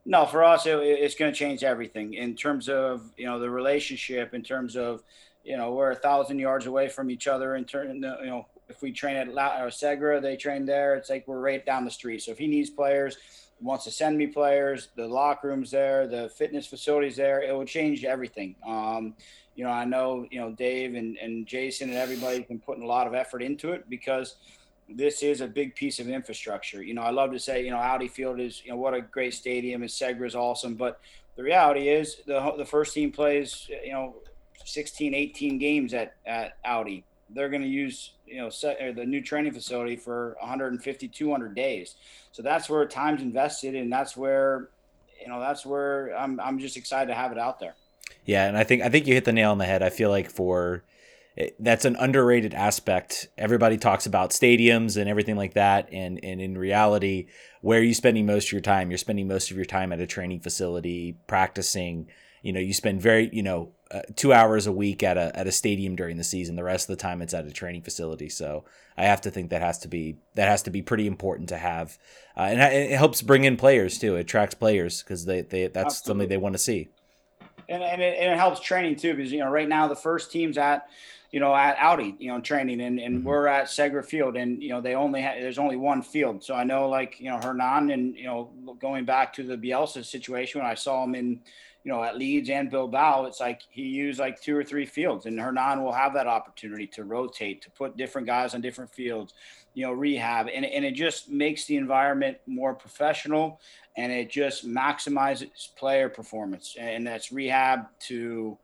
no, 0.05 0.27
for 0.27 0.45
us, 0.45 0.67
it, 0.67 0.79
it's 0.79 1.15
going 1.15 1.33
to 1.33 1.39
change 1.39 1.65
everything 1.65 2.15
in 2.15 2.35
terms 2.35 2.69
of 2.69 3.11
you 3.17 3.25
know 3.25 3.39
the 3.39 3.49
relationship. 3.49 4.35
In 4.35 4.43
terms 4.43 4.77
of 4.77 5.03
you 5.45 5.57
know 5.57 5.73
we're 5.73 5.93
a 5.93 5.97
thousand 5.97 6.39
yards 6.39 6.67
away 6.67 6.89
from 6.89 7.11
each 7.11 7.27
other. 7.27 7.57
In 7.57 7.65
turn, 7.65 7.95
you 7.95 8.01
know 8.01 8.47
if 8.69 8.83
we 8.83 8.93
train 8.93 9.17
at 9.17 9.33
La- 9.33 9.63
or 9.63 9.69
Segra, 9.69 10.21
they 10.21 10.37
train 10.37 10.67
there. 10.67 10.95
It's 10.97 11.09
like 11.11 11.27
we're 11.27 11.41
right 11.41 11.65
down 11.65 11.85
the 11.85 11.91
street. 11.91 12.23
So 12.23 12.33
if 12.33 12.39
he 12.39 12.47
needs 12.47 12.71
players, 12.71 13.17
wants 13.61 13.85
to 13.85 13.91
send 13.91 14.19
me 14.19 14.27
players, 14.27 14.89
the 14.97 15.07
locker 15.07 15.49
room's 15.49 15.71
there, 15.71 16.07
the 16.07 16.29
fitness 16.31 16.67
facilities 16.67 17.17
there. 17.17 17.43
It 17.43 17.53
will 17.53 17.65
change 17.65 18.05
everything. 18.05 18.57
Um, 18.67 19.15
you 19.55 19.65
know, 19.65 19.71
I 19.71 19.85
know, 19.85 20.27
you 20.31 20.41
know, 20.41 20.51
Dave 20.53 20.95
and, 20.95 21.17
and 21.19 21.47
Jason 21.47 21.91
and 21.91 21.99
everybody 21.99 22.39
has 22.39 22.47
been 22.47 22.61
putting 22.61 22.83
a 22.83 22.87
lot 22.87 23.07
of 23.07 23.15
effort 23.15 23.43
into 23.43 23.73
it 23.73 23.89
because 23.89 24.37
this 24.89 25.23
is 25.23 25.41
a 25.41 25.47
big 25.47 25.75
piece 25.75 25.99
of 25.99 26.09
infrastructure. 26.09 26.83
You 26.83 26.95
know, 26.95 27.03
I 27.03 27.11
love 27.11 27.33
to 27.33 27.39
say, 27.39 27.65
you 27.65 27.71
know, 27.71 27.77
Audi 27.77 28.09
Field 28.09 28.41
is, 28.41 28.63
you 28.65 28.71
know, 28.71 28.77
what 28.77 28.95
a 28.95 29.01
great 29.01 29.35
stadium 29.35 29.83
and 29.83 29.91
Segra 29.91 30.27
is 30.27 30.35
awesome. 30.35 30.75
But 30.75 31.01
the 31.37 31.43
reality 31.43 31.89
is 31.89 32.23
the, 32.27 32.55
the 32.57 32.65
first 32.65 32.95
team 32.95 33.13
plays, 33.13 33.69
you 33.85 33.93
know, 33.93 34.17
16, 34.65 35.15
18 35.15 35.59
games 35.59 35.95
at, 35.95 36.15
at 36.27 36.57
Audi. 36.65 37.05
They're 37.31 37.49
going 37.49 37.63
to 37.63 37.69
use, 37.69 38.13
you 38.27 38.39
know, 38.39 38.51
set, 38.51 38.79
the 38.95 39.05
new 39.05 39.23
training 39.23 39.53
facility 39.53 39.97
for 39.97 40.37
150, 40.41 41.09
200 41.09 41.55
days. 41.55 41.95
So 42.33 42.43
that's 42.43 42.69
where 42.69 42.85
time's 42.87 43.23
invested. 43.23 43.75
And 43.75 43.93
that's 43.93 44.17
where, 44.17 44.69
you 45.21 45.29
know, 45.29 45.41
that's 45.41 45.65
where 45.65 46.15
I'm, 46.17 46.39
I'm 46.41 46.59
just 46.59 46.77
excited 46.77 47.07
to 47.07 47.15
have 47.15 47.33
it 47.33 47.39
out 47.39 47.59
there. 47.59 47.75
Yeah, 48.25 48.47
and 48.47 48.57
I 48.57 48.65
think 48.65 48.83
I 48.83 48.89
think 48.89 49.07
you 49.07 49.15
hit 49.15 49.25
the 49.25 49.33
nail 49.33 49.51
on 49.51 49.59
the 49.59 49.65
head. 49.65 49.83
I 49.83 49.91
feel 49.91 50.11
like 50.11 50.31
for 50.31 50.85
that's 51.59 51.85
an 51.85 51.97
underrated 51.97 52.53
aspect. 52.53 53.29
Everybody 53.39 53.79
talks 53.79 54.05
about 54.05 54.31
stadiums 54.31 54.97
and 55.01 55.09
everything 55.09 55.37
like 55.37 55.55
that, 55.55 55.89
and 55.93 56.21
and 56.23 56.41
in 56.41 56.59
reality, 56.59 57.27
where 57.63 57.81
are 57.81 57.83
you 57.83 57.95
spending 57.95 58.27
most 58.27 58.49
of 58.49 58.53
your 58.53 58.61
time? 58.61 58.91
You're 58.91 58.99
spending 58.99 59.29
most 59.29 59.51
of 59.51 59.57
your 59.57 59.65
time 59.65 59.93
at 59.93 60.01
a 60.01 60.07
training 60.07 60.41
facility 60.41 61.17
practicing. 61.27 62.09
You 62.43 62.53
know, 62.53 62.61
you 62.61 62.75
spend 62.75 63.01
very 63.01 63.31
you 63.33 63.43
know 63.43 63.73
uh, 63.91 64.03
two 64.15 64.33
hours 64.33 64.67
a 64.67 64.73
week 64.73 65.03
at 65.03 65.17
a 65.17 65.37
at 65.37 65.47
a 65.47 65.53
stadium 65.53 65.97
during 65.97 66.17
the 66.17 66.25
season. 66.25 66.57
The 66.57 66.65
rest 66.65 66.89
of 66.89 66.97
the 66.97 67.03
time, 67.03 67.23
it's 67.23 67.35
at 67.35 67.47
a 67.47 67.53
training 67.53 67.83
facility. 67.83 68.29
So 68.29 68.65
I 68.97 69.05
have 69.05 69.23
to 69.23 69.31
think 69.31 69.51
that 69.51 69.63
has 69.63 69.79
to 69.81 69.89
be 69.89 70.19
that 70.35 70.49
has 70.49 70.63
to 70.65 70.71
be 70.71 70.83
pretty 70.83 71.07
important 71.07 71.49
to 71.49 71.57
have, 71.57 71.99
uh, 72.37 72.43
and 72.43 72.61
it 72.61 72.91
helps 72.91 73.23
bring 73.23 73.45
in 73.45 73.57
players 73.57 73.99
too. 73.99 74.17
It 74.17 74.21
attracts 74.21 74.55
players 74.55 75.03
because 75.03 75.25
they, 75.25 75.41
they 75.41 75.67
that's 75.69 75.97
Absolutely. 75.97 76.09
something 76.09 76.29
they 76.29 76.37
want 76.37 76.53
to 76.55 76.59
see 76.59 76.91
and, 77.73 77.83
and, 77.83 78.03
it, 78.03 78.19
and 78.19 78.33
it 78.33 78.37
helps 78.37 78.61
training 78.61 78.97
too 78.97 79.15
because 79.15 79.33
you 79.33 79.39
know 79.39 79.51
right 79.51 79.69
now 79.69 79.89
the 79.89 79.97
first 79.97 80.31
team's 80.31 80.59
at 80.59 80.89
you 81.33 81.41
know, 81.41 81.55
at 81.55 81.79
Audi, 81.79 82.15
you 82.19 82.29
know, 82.29 82.41
training, 82.41 82.83
and, 82.83 83.01
and 83.01 83.19
mm-hmm. 83.19 83.27
we're 83.27 83.47
at 83.47 83.65
Segra 83.65 84.05
Field, 84.05 84.37
and 84.37 84.63
you 84.63 84.69
know, 84.69 84.83
they 84.83 84.95
only 84.95 85.23
have 85.23 85.41
there's 85.41 85.59
only 85.59 85.77
one 85.77 86.03
field, 86.03 86.45
so 86.45 86.55
I 86.55 86.63
know 86.63 86.91
like 86.91 87.19
you 87.19 87.31
know 87.31 87.41
Hernan, 87.41 87.91
and 87.91 88.15
you 88.15 88.25
know, 88.25 88.51
going 88.79 89.07
back 89.07 89.33
to 89.35 89.43
the 89.43 89.57
Bielsa 89.57 90.05
situation 90.05 90.61
when 90.61 90.71
I 90.71 90.75
saw 90.75 91.03
him 91.03 91.15
in, 91.15 91.41
you 91.85 91.91
know, 91.91 92.03
at 92.03 92.17
Leeds 92.17 92.49
and 92.49 92.71
Bilbao, 92.71 93.25
it's 93.25 93.41
like 93.41 93.63
he 93.69 93.83
used 93.83 94.21
like 94.21 94.41
two 94.41 94.57
or 94.57 94.63
three 94.63 94.87
fields, 94.87 95.27
and 95.27 95.39
Hernan 95.39 95.83
will 95.83 95.93
have 95.93 96.15
that 96.15 96.27
opportunity 96.27 96.87
to 96.89 97.05
rotate, 97.05 97.61
to 97.63 97.71
put 97.71 97.97
different 97.97 98.27
guys 98.27 98.55
on 98.55 98.61
different 98.61 98.91
fields, 98.93 99.35
you 99.75 99.85
know, 99.85 99.93
rehab, 99.93 100.49
and 100.53 100.65
and 100.65 100.85
it 100.85 100.95
just 100.95 101.29
makes 101.29 101.65
the 101.65 101.77
environment 101.77 102.39
more 102.47 102.75
professional, 102.75 103.61
and 103.97 104.13
it 104.13 104.31
just 104.31 104.67
maximizes 104.67 105.75
player 105.77 106.09
performance, 106.09 106.77
and 106.79 107.07
that's 107.07 107.33
rehab 107.33 107.87
to 108.01 108.57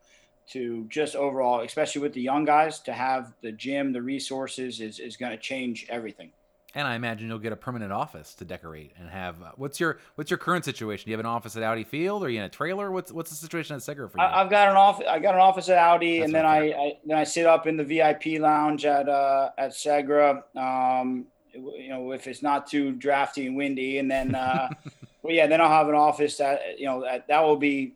to 0.49 0.85
just 0.89 1.15
overall, 1.15 1.61
especially 1.61 2.01
with 2.01 2.13
the 2.13 2.21
young 2.21 2.43
guys, 2.43 2.79
to 2.79 2.93
have 2.93 3.33
the 3.41 3.51
gym, 3.51 3.93
the 3.93 4.01
resources 4.01 4.81
is, 4.81 4.99
is 4.99 5.15
going 5.15 5.31
to 5.31 5.37
change 5.37 5.85
everything. 5.89 6.31
And 6.75 6.87
I 6.87 6.95
imagine 6.95 7.27
you'll 7.27 7.39
get 7.39 7.51
a 7.51 7.55
permanent 7.55 7.91
office 7.91 8.35
to 8.35 8.45
decorate 8.45 8.91
and 8.99 9.09
have. 9.09 9.41
Uh, 9.41 9.51
what's 9.55 9.79
your 9.79 9.97
What's 10.15 10.29
your 10.29 10.37
current 10.37 10.65
situation? 10.65 11.05
Do 11.05 11.11
you 11.11 11.17
have 11.17 11.25
an 11.25 11.25
office 11.25 11.55
at 11.55 11.63
Audi 11.63 11.83
Field? 11.83 12.21
Or 12.21 12.27
are 12.27 12.29
you 12.29 12.39
in 12.39 12.45
a 12.45 12.49
trailer? 12.49 12.91
What's 12.91 13.11
What's 13.11 13.31
the 13.31 13.35
situation 13.35 13.75
at 13.75 13.81
Segra 13.81 14.09
for 14.09 14.19
you? 14.19 14.23
I, 14.23 14.39
have 14.39 14.51
got 14.51 14.69
an 14.69 14.75
office. 14.75 15.07
I 15.09 15.17
got 15.17 15.33
an 15.33 15.41
office 15.41 15.67
at 15.69 15.79
Audi, 15.79 16.19
That's 16.19 16.27
and 16.27 16.35
then 16.35 16.45
I, 16.45 16.71
I, 16.71 16.97
then 17.05 17.17
I 17.17 17.23
sit 17.23 17.47
up 17.47 17.65
in 17.65 17.75
the 17.75 17.83
VIP 17.83 18.39
lounge 18.39 18.85
at 18.85 19.09
uh, 19.09 19.49
at 19.57 19.71
Segra. 19.71 20.43
Um, 20.55 21.25
you 21.53 21.89
know, 21.89 22.11
if 22.11 22.27
it's 22.27 22.43
not 22.43 22.67
too 22.67 22.91
drafty 22.91 23.47
and 23.47 23.57
windy, 23.57 23.97
and 23.97 24.09
then 24.09 24.35
uh, 24.35 24.69
well, 25.23 25.33
yeah, 25.33 25.47
then 25.47 25.61
I'll 25.61 25.69
have 25.69 25.89
an 25.89 25.95
office 25.95 26.37
that 26.37 26.79
you 26.79 26.85
know 26.85 27.01
that, 27.01 27.27
that 27.27 27.41
will 27.41 27.57
be 27.57 27.95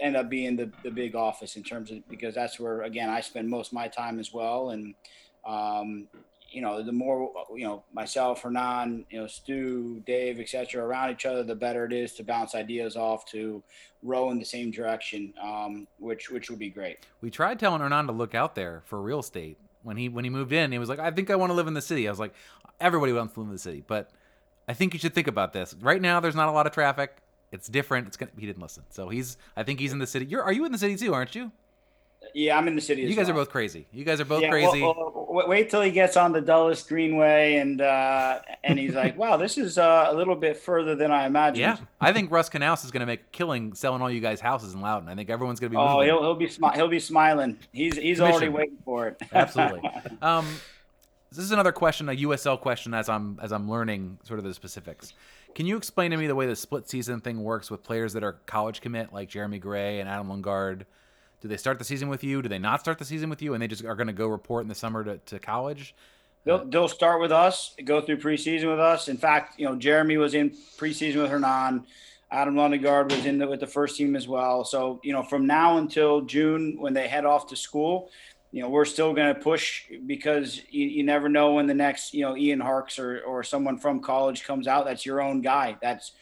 end 0.00 0.16
up 0.16 0.28
being 0.28 0.56
the, 0.56 0.70
the 0.82 0.90
big 0.90 1.14
office 1.14 1.54
in 1.54 1.62
terms 1.62 1.92
of 1.92 2.06
because 2.08 2.34
that's 2.34 2.58
where 2.58 2.82
again 2.82 3.08
I 3.08 3.20
spend 3.20 3.48
most 3.48 3.68
of 3.68 3.74
my 3.74 3.88
time 3.88 4.18
as 4.18 4.32
well 4.32 4.70
and 4.70 4.94
um, 5.44 6.08
you 6.50 6.62
know 6.62 6.82
the 6.82 6.92
more 6.92 7.32
you 7.54 7.64
know 7.64 7.82
myself 7.92 8.42
Hernan 8.42 9.04
you 9.10 9.20
know 9.20 9.26
Stu 9.26 10.02
Dave 10.06 10.40
etc 10.40 10.84
around 10.84 11.10
each 11.10 11.26
other 11.26 11.42
the 11.42 11.54
better 11.54 11.84
it 11.84 11.92
is 11.92 12.14
to 12.14 12.24
bounce 12.24 12.54
ideas 12.54 12.96
off 12.96 13.24
to 13.26 13.62
row 14.02 14.30
in 14.30 14.38
the 14.38 14.44
same 14.44 14.70
direction 14.70 15.32
um, 15.42 15.86
which 15.98 16.30
which 16.30 16.50
would 16.50 16.58
be 16.58 16.70
great 16.70 17.06
we 17.20 17.30
tried 17.30 17.58
telling 17.58 17.80
Hernan 17.80 18.06
to 18.06 18.12
look 18.12 18.34
out 18.34 18.54
there 18.54 18.82
for 18.86 19.00
real 19.00 19.20
estate 19.20 19.58
when 19.82 19.96
he 19.96 20.08
when 20.08 20.24
he 20.24 20.30
moved 20.30 20.52
in 20.52 20.72
he 20.72 20.78
was 20.78 20.88
like 20.88 20.98
I 20.98 21.10
think 21.10 21.30
I 21.30 21.36
want 21.36 21.50
to 21.50 21.54
live 21.54 21.66
in 21.66 21.74
the 21.74 21.82
city 21.82 22.06
I 22.06 22.10
was 22.10 22.20
like 22.20 22.34
everybody 22.80 23.12
wants 23.12 23.34
to 23.34 23.40
live 23.40 23.48
in 23.48 23.54
the 23.54 23.58
city 23.58 23.82
but 23.86 24.10
I 24.68 24.74
think 24.74 24.92
you 24.92 25.00
should 25.00 25.14
think 25.14 25.26
about 25.26 25.52
this 25.52 25.74
right 25.80 26.00
now 26.00 26.20
there's 26.20 26.36
not 26.36 26.48
a 26.48 26.52
lot 26.52 26.66
of 26.66 26.72
traffic 26.72 27.22
it's 27.52 27.68
different. 27.68 28.06
It's 28.06 28.16
gonna. 28.16 28.30
He 28.38 28.46
didn't 28.46 28.62
listen, 28.62 28.84
so 28.90 29.08
he's. 29.08 29.36
I 29.56 29.62
think 29.62 29.80
he's 29.80 29.92
in 29.92 29.98
the 29.98 30.06
city. 30.06 30.26
You're. 30.26 30.42
Are 30.42 30.52
you 30.52 30.64
in 30.64 30.72
the 30.72 30.78
city 30.78 30.96
too? 30.96 31.12
Aren't 31.12 31.34
you? 31.34 31.50
Yeah, 32.34 32.56
I'm 32.58 32.68
in 32.68 32.74
the 32.74 32.80
city. 32.80 33.02
You 33.02 33.14
guys 33.14 33.26
well. 33.26 33.36
are 33.36 33.40
both 33.40 33.50
crazy. 33.50 33.86
You 33.92 34.04
guys 34.04 34.20
are 34.20 34.24
both 34.24 34.42
yeah, 34.42 34.50
crazy. 34.50 34.82
Well, 34.82 35.26
well, 35.28 35.48
wait 35.48 35.70
till 35.70 35.82
he 35.82 35.90
gets 35.90 36.16
on 36.16 36.32
the 36.32 36.40
Dulles 36.40 36.82
Greenway 36.82 37.56
and 37.56 37.80
uh, 37.80 38.40
and 38.64 38.78
he's 38.78 38.94
like, 38.94 39.16
"Wow, 39.16 39.36
this 39.36 39.58
is 39.58 39.78
uh, 39.78 40.06
a 40.08 40.14
little 40.14 40.36
bit 40.36 40.56
further 40.56 40.94
than 40.94 41.10
I 41.10 41.26
imagined." 41.26 41.58
Yeah, 41.58 41.76
I 42.00 42.12
think 42.12 42.30
Russ 42.30 42.48
Knaus 42.48 42.84
is 42.84 42.90
going 42.90 43.00
to 43.00 43.06
make 43.06 43.20
a 43.20 43.30
killing 43.32 43.74
selling 43.74 44.02
all 44.02 44.10
you 44.10 44.20
guys 44.20 44.40
houses 44.40 44.74
in 44.74 44.80
Loudoun. 44.80 45.08
I 45.08 45.14
think 45.14 45.30
everyone's 45.30 45.60
going 45.60 45.72
to 45.72 45.76
be. 45.76 45.82
Oh, 45.82 46.00
he'll 46.00 46.20
he'll 46.20 46.34
be 46.34 46.48
smi- 46.48 46.74
he'll 46.74 46.88
be 46.88 47.00
smiling. 47.00 47.58
He's 47.72 47.96
he's 47.96 48.20
already 48.20 48.48
waiting 48.48 48.78
for 48.84 49.08
it. 49.08 49.20
Absolutely. 49.32 49.88
Um, 50.22 50.46
this 51.30 51.44
is 51.44 51.52
another 51.52 51.72
question, 51.72 52.08
a 52.08 52.16
USL 52.16 52.60
question, 52.60 52.92
as 52.92 53.08
I'm 53.08 53.38
as 53.40 53.52
I'm 53.52 53.70
learning 53.70 54.18
sort 54.24 54.38
of 54.38 54.44
the 54.44 54.52
specifics. 54.52 55.14
Can 55.54 55.66
you 55.66 55.76
explain 55.76 56.10
to 56.12 56.16
me 56.16 56.26
the 56.26 56.34
way 56.34 56.46
the 56.46 56.56
split 56.56 56.88
season 56.88 57.20
thing 57.20 57.42
works 57.42 57.70
with 57.70 57.82
players 57.82 58.12
that 58.12 58.22
are 58.22 58.34
college 58.46 58.80
commit, 58.80 59.12
like 59.12 59.28
Jeremy 59.28 59.58
Garay 59.58 60.00
and 60.00 60.08
Adam 60.08 60.28
Lundgaard? 60.28 60.82
Do 61.40 61.48
they 61.48 61.56
start 61.56 61.78
the 61.78 61.84
season 61.84 62.08
with 62.08 62.22
you? 62.22 62.42
Do 62.42 62.48
they 62.48 62.58
not 62.58 62.80
start 62.80 62.98
the 62.98 63.04
season 63.04 63.30
with 63.30 63.40
you, 63.40 63.54
and 63.54 63.62
they 63.62 63.68
just 63.68 63.84
are 63.84 63.94
going 63.94 64.08
to 64.08 64.12
go 64.12 64.26
report 64.26 64.62
in 64.62 64.68
the 64.68 64.74
summer 64.74 65.02
to, 65.04 65.18
to 65.18 65.38
college? 65.38 65.94
They'll, 66.44 66.56
uh, 66.56 66.64
they'll 66.68 66.88
start 66.88 67.20
with 67.20 67.32
us, 67.32 67.74
go 67.84 68.00
through 68.00 68.18
preseason 68.18 68.70
with 68.70 68.80
us. 68.80 69.08
In 69.08 69.16
fact, 69.16 69.58
you 69.58 69.66
know, 69.66 69.76
Jeremy 69.76 70.16
was 70.16 70.34
in 70.34 70.50
preseason 70.50 71.22
with 71.22 71.30
Hernan. 71.30 71.86
Adam 72.30 72.54
Lundgaard 72.54 73.10
was 73.10 73.26
in 73.26 73.38
the, 73.38 73.48
with 73.48 73.60
the 73.60 73.66
first 73.66 73.96
team 73.96 74.14
as 74.14 74.28
well. 74.28 74.64
So, 74.64 75.00
you 75.02 75.12
know, 75.12 75.22
from 75.22 75.46
now 75.46 75.78
until 75.78 76.20
June 76.20 76.76
when 76.78 76.94
they 76.94 77.08
head 77.08 77.24
off 77.24 77.48
to 77.48 77.56
school, 77.56 78.10
you 78.52 78.62
know, 78.62 78.68
we're 78.68 78.84
still 78.84 79.12
going 79.12 79.34
to 79.34 79.40
push 79.40 79.84
because 80.06 80.60
you, 80.70 80.86
you, 80.86 81.02
never 81.04 81.28
know 81.28 81.54
when 81.54 81.66
the 81.66 81.74
next, 81.74 82.14
you 82.14 82.22
know, 82.22 82.36
Ian 82.36 82.60
Harkes 82.60 82.98
or, 82.98 83.20
or 83.22 83.42
someone 83.42 83.78
from 83.78 84.00
college 84.00 84.44
comes 84.44 84.66
out. 84.66 84.84
That's 84.84 85.06
your 85.06 85.20
own 85.20 85.40
guy. 85.40 85.76
That's, 85.80 86.12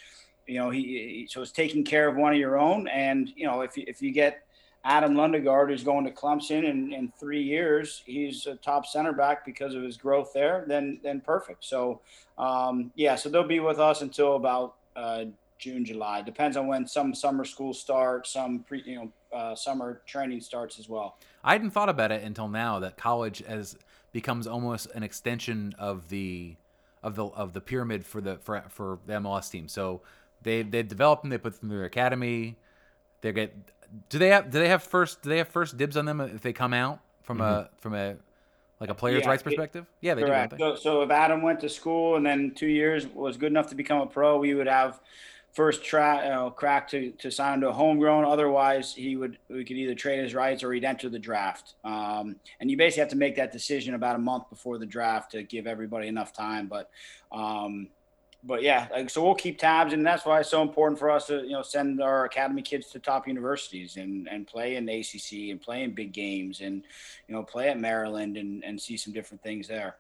you 0.47 0.59
know, 0.59 0.71
he, 0.71 0.83
he 0.83 1.29
so 1.31 1.43
it's 1.43 1.53
taking 1.53 1.85
care 1.85 2.09
of 2.09 2.17
one 2.17 2.33
of 2.33 2.39
your 2.39 2.59
own. 2.59 2.89
And, 2.89 3.31
you 3.35 3.47
know, 3.47 3.61
if, 3.63 3.77
you, 3.77 3.85
if 3.87 4.01
you 4.03 4.13
get 4.13 4.43
Adam 4.89 5.13
Lundgaard, 5.13 5.69
who's 5.69 5.85
going 5.85 6.07
to 6.07 6.11
Clemson 6.11 6.65
in, 6.65 6.95
in 6.95 7.13
three 7.21 7.43
years, 7.43 8.03
he's 8.07 8.47
a 8.47 8.55
top 8.57 8.87
center 8.87 9.13
back 9.13 9.45
because 9.45 9.75
of 9.75 9.83
his 9.83 9.99
growth 9.99 10.33
there, 10.33 10.65
then, 10.67 10.99
then 11.03 11.21
perfect. 11.21 11.63
So, 11.63 12.01
um, 12.39 12.91
yeah, 12.95 13.15
so 13.15 13.29
they'll 13.29 13.47
be 13.47 13.61
with 13.61 13.79
us 13.79 14.01
until 14.01 14.37
about, 14.37 14.77
uh, 14.97 15.27
June, 15.59 15.85
July. 15.85 16.23
Depends 16.23 16.57
on 16.57 16.69
when 16.69 16.87
some 16.87 17.15
summer 17.15 17.45
school 17.45 17.75
starts, 17.75 18.33
some 18.33 18.61
pre, 18.61 18.83
you 18.87 18.97
know, 18.97 19.37
uh, 19.37 19.55
summer 19.55 20.01
training 20.07 20.41
starts 20.41 20.79
as 20.79 20.89
well. 20.89 21.19
I 21.45 21.53
hadn't 21.53 21.73
thought 21.73 21.91
about 21.91 22.11
it 22.11 22.23
until 22.23 22.49
now 22.49 22.79
that 22.79 22.97
college 22.97 23.43
as 23.43 23.77
becomes 24.13 24.47
almost 24.47 24.87
an 24.95 25.03
extension 25.03 25.75
of 25.79 26.09
the 26.09 26.57
of 27.03 27.15
the 27.15 27.27
of 27.27 27.53
the 27.53 27.61
pyramid 27.61 28.07
for 28.07 28.21
the 28.21 28.39
for 28.39 28.63
for 28.69 29.01
the 29.07 29.15
MLS 29.15 29.51
team. 29.51 29.69
So 29.69 30.01
they 30.43 30.63
they 30.63 30.83
develop 30.83 31.23
them, 31.23 31.31
they 31.31 31.39
put 31.39 31.61
them 31.61 31.69
through 31.69 31.79
their 31.79 31.87
academy. 31.87 32.57
They 33.21 33.33
get 33.33 33.53
do 34.09 34.19
they 34.19 34.29
have 34.29 34.51
do 34.51 34.59
they 34.59 34.69
have 34.69 34.83
first 34.83 35.23
do 35.23 35.31
they 35.31 35.39
have 35.39 35.49
first 35.49 35.77
dibs 35.77 35.97
on 35.97 36.05
them 36.05 36.21
if 36.21 36.43
they 36.43 36.53
come 36.53 36.75
out 36.75 37.01
from 37.23 37.39
mm-hmm. 37.39 37.45
a 37.45 37.71
from 37.79 37.95
a 37.95 38.17
like 38.81 38.91
a 38.91 38.95
player's 38.95 39.23
yeah, 39.23 39.29
rights 39.29 39.43
perspective? 39.43 39.87
yeah, 40.01 40.15
they 40.15 40.23
correct. 40.23 40.53
do. 40.53 40.59
So, 40.59 40.77
so 40.77 41.03
if 41.03 41.11
Adam 41.11 41.43
went 41.43 41.61
to 41.61 41.69
school 41.69 42.17
and 42.17 42.25
then 42.25 42.53
two 42.55 42.69
years 42.69 43.07
was 43.09 43.37
good 43.37 43.51
enough 43.51 43.69
to 43.69 43.75
become 43.75 44.01
a 44.01 44.07
pro, 44.07 44.39
we 44.39 44.55
would 44.55 44.69
have 44.69 45.01
first 45.53 45.83
track 45.83 46.25
you 46.25 46.31
know, 46.31 46.51
crack 46.51 46.89
to, 46.89 47.11
to 47.13 47.31
sign 47.31 47.55
him 47.55 47.61
to 47.63 47.69
a 47.71 47.73
homegrown. 47.73 48.25
Otherwise, 48.25 48.95
he 48.95 49.17
would 49.17 49.39
we 49.49 49.65
could 49.65 49.77
either 49.77 49.95
trade 49.95 50.23
his 50.23 50.35
rights 50.35 50.63
or 50.63 50.73
he'd 50.73 50.85
enter 50.85 51.09
the 51.09 51.19
draft. 51.19 51.75
Um, 51.85 52.37
and 52.61 52.71
you 52.71 52.77
basically 52.77 53.01
have 53.01 53.09
to 53.11 53.17
make 53.17 53.37
that 53.37 53.53
decision 53.53 53.95
about 53.95 54.17
a 54.17 54.21
month 54.21 54.49
before 54.51 54.79
the 54.79 54.87
draft 54.87 55.33
to 55.33 55.43
give 55.43 55.67
everybody 55.67 56.07
enough 56.09 56.33
time. 56.33 56.69
But 56.69 56.91
um, 57.33 57.89
but 58.49 58.63
yeah, 58.63 58.89
like, 58.91 59.11
so 59.11 59.23
we'll 59.23 59.35
keep 59.35 59.59
tabs, 59.59 59.93
and 59.93 60.05
that's 60.05 60.25
why 60.25 60.41
it's 60.41 60.49
so 60.49 60.63
important 60.63 60.99
for 60.99 61.11
us 61.11 61.27
to 61.27 61.43
you 61.43 61.51
know 61.51 61.63
send 61.63 62.03
our 62.03 62.25
academy 62.25 62.63
kids 62.63 62.87
to 62.89 62.99
top 62.99 63.29
universities 63.29 63.99
and 63.99 64.27
and 64.27 64.47
play 64.47 64.77
in 64.77 64.87
the 64.87 65.01
ACC 65.01 65.51
and 65.51 65.61
play 65.61 65.83
in 65.83 65.95
big 65.95 66.13
games 66.13 66.63
and 66.63 66.83
you 67.29 67.35
know 67.35 67.43
play 67.43 67.69
at 67.69 67.79
Maryland 67.79 68.39
and 68.39 68.65
and 68.65 68.81
see 68.81 68.97
some 68.97 69.13
different 69.13 69.43
things 69.43 69.69
there. 69.69 69.97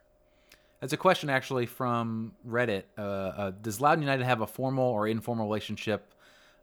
That's 0.81 0.95
a 0.95 0.97
question 0.97 1.29
actually 1.29 1.67
from 1.67 2.33
Reddit. 2.49 2.85
Uh, 2.97 3.03
uh, 3.03 3.53
does 3.63 3.83
Loudoun 3.83 4.01
United 4.01 4.25
have 4.25 4.41
a 4.41 4.47
formal 4.47 4.85
or 4.85 5.07
informal 5.07 5.47
relationship 5.47 6.15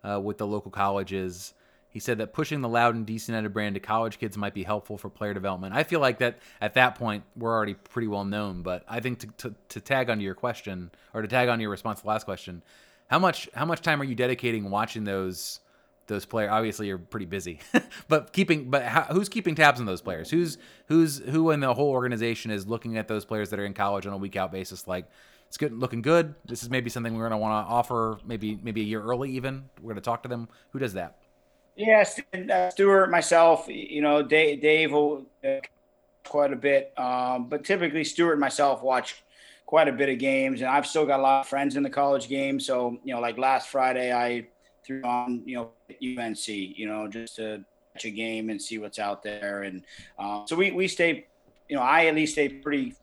uh, 0.03 0.19
with 0.19 0.39
the 0.39 0.47
local 0.47 0.71
colleges? 0.71 1.53
He 1.95 2.01
said 2.01 2.17
that 2.17 2.33
pushing 2.33 2.59
the 2.59 2.67
Loudoun 2.67 3.05
DC 3.05 3.29
United 3.29 3.53
brand 3.53 3.75
to 3.75 3.79
college 3.79 4.19
kids 4.19 4.37
might 4.37 4.53
be 4.53 4.63
helpful 4.63 4.97
for 4.97 5.09
player 5.09 5.33
development. 5.33 5.73
I 5.73 5.83
feel 5.83 6.01
like 6.01 6.17
that 6.17 6.39
at 6.59 6.73
that 6.73 6.95
point 6.95 7.23
we're 7.37 7.53
already 7.53 7.75
pretty 7.75 8.09
well 8.09 8.25
known, 8.25 8.63
but 8.63 8.83
I 8.85 8.99
think 8.99 9.19
to, 9.19 9.27
to, 9.37 9.55
to 9.69 9.79
tag 9.79 10.09
onto 10.09 10.21
your 10.21 10.35
question 10.35 10.91
or 11.13 11.21
to 11.21 11.27
tag 11.29 11.47
on 11.47 11.61
your 11.61 11.69
response 11.69 11.99
to 11.99 12.03
the 12.03 12.09
last 12.09 12.25
question, 12.25 12.63
how 13.07 13.17
much 13.17 13.47
how 13.53 13.63
much 13.63 13.81
time 13.81 14.01
are 14.01 14.03
you 14.03 14.13
dedicating 14.13 14.69
watching 14.69 15.05
those 15.05 15.61
those 16.07 16.25
players 16.25 16.51
obviously 16.51 16.87
you're 16.87 16.97
pretty 16.97 17.25
busy 17.25 17.61
but 18.09 18.33
keeping 18.33 18.69
but 18.69 18.83
how, 18.83 19.03
who's 19.03 19.29
keeping 19.29 19.55
tabs 19.55 19.79
on 19.79 19.85
those 19.85 20.01
players? 20.01 20.29
Who's 20.29 20.57
who's 20.87 21.19
who 21.19 21.49
in 21.51 21.61
the 21.61 21.73
whole 21.73 21.91
organization 21.91 22.51
is 22.51 22.67
looking 22.67 22.97
at 22.97 23.07
those 23.07 23.23
players 23.23 23.51
that 23.51 23.59
are 23.59 23.65
in 23.65 23.73
college 23.73 24.05
on 24.05 24.11
a 24.11 24.17
week 24.17 24.35
out 24.35 24.51
basis 24.51 24.85
like 24.85 25.05
it's 25.47 25.55
good 25.55 25.71
looking 25.71 26.01
good. 26.01 26.35
This 26.43 26.61
is 26.61 26.69
maybe 26.69 26.89
something 26.89 27.13
we're 27.13 27.29
going 27.29 27.31
to 27.31 27.37
want 27.37 27.65
to 27.65 27.71
offer 27.71 28.19
maybe 28.25 28.59
maybe 28.61 28.81
a 28.81 28.83
year 28.83 29.01
early 29.01 29.31
even. 29.31 29.69
We're 29.81 29.93
going 29.93 29.95
to 29.95 30.01
talk 30.01 30.23
to 30.23 30.29
them. 30.29 30.49
Who 30.71 30.79
does 30.79 30.91
that 30.95 31.19
yes 31.75 32.19
uh, 32.33 32.69
stewart 32.69 33.09
myself 33.09 33.65
you 33.67 34.01
know 34.01 34.23
dave, 34.23 34.61
dave 34.61 34.91
will 34.91 35.25
uh, 35.47 35.57
quite 36.23 36.51
a 36.51 36.55
bit 36.55 36.93
um, 36.97 37.47
but 37.47 37.63
typically 37.63 38.03
stewart 38.03 38.33
and 38.33 38.41
myself 38.41 38.81
watch 38.81 39.23
quite 39.65 39.87
a 39.87 39.91
bit 39.91 40.09
of 40.09 40.17
games 40.17 40.61
and 40.61 40.69
i've 40.69 40.85
still 40.85 41.05
got 41.05 41.19
a 41.19 41.23
lot 41.23 41.41
of 41.41 41.47
friends 41.47 41.75
in 41.75 41.83
the 41.83 41.89
college 41.89 42.27
game 42.29 42.59
so 42.59 42.97
you 43.03 43.13
know 43.13 43.19
like 43.19 43.37
last 43.37 43.69
friday 43.69 44.13
i 44.13 44.45
threw 44.85 45.01
on 45.03 45.41
you 45.45 45.55
know 45.55 45.71
UNC, 45.89 46.47
you 46.47 46.87
know, 46.87 47.07
just 47.07 47.35
to 47.37 47.63
catch 47.93 48.05
a 48.05 48.11
game 48.11 48.49
and 48.49 48.61
see 48.61 48.77
what's 48.77 48.99
out 48.99 49.23
there. 49.23 49.63
And 49.63 49.83
uh, 50.17 50.45
so 50.45 50.55
we 50.55 50.71
we 50.71 50.87
stay, 50.87 51.27
you 51.69 51.75
know, 51.75 51.81
I 51.81 52.05
at 52.05 52.15
least 52.15 52.33
stay 52.33 52.49
pretty 52.49 52.95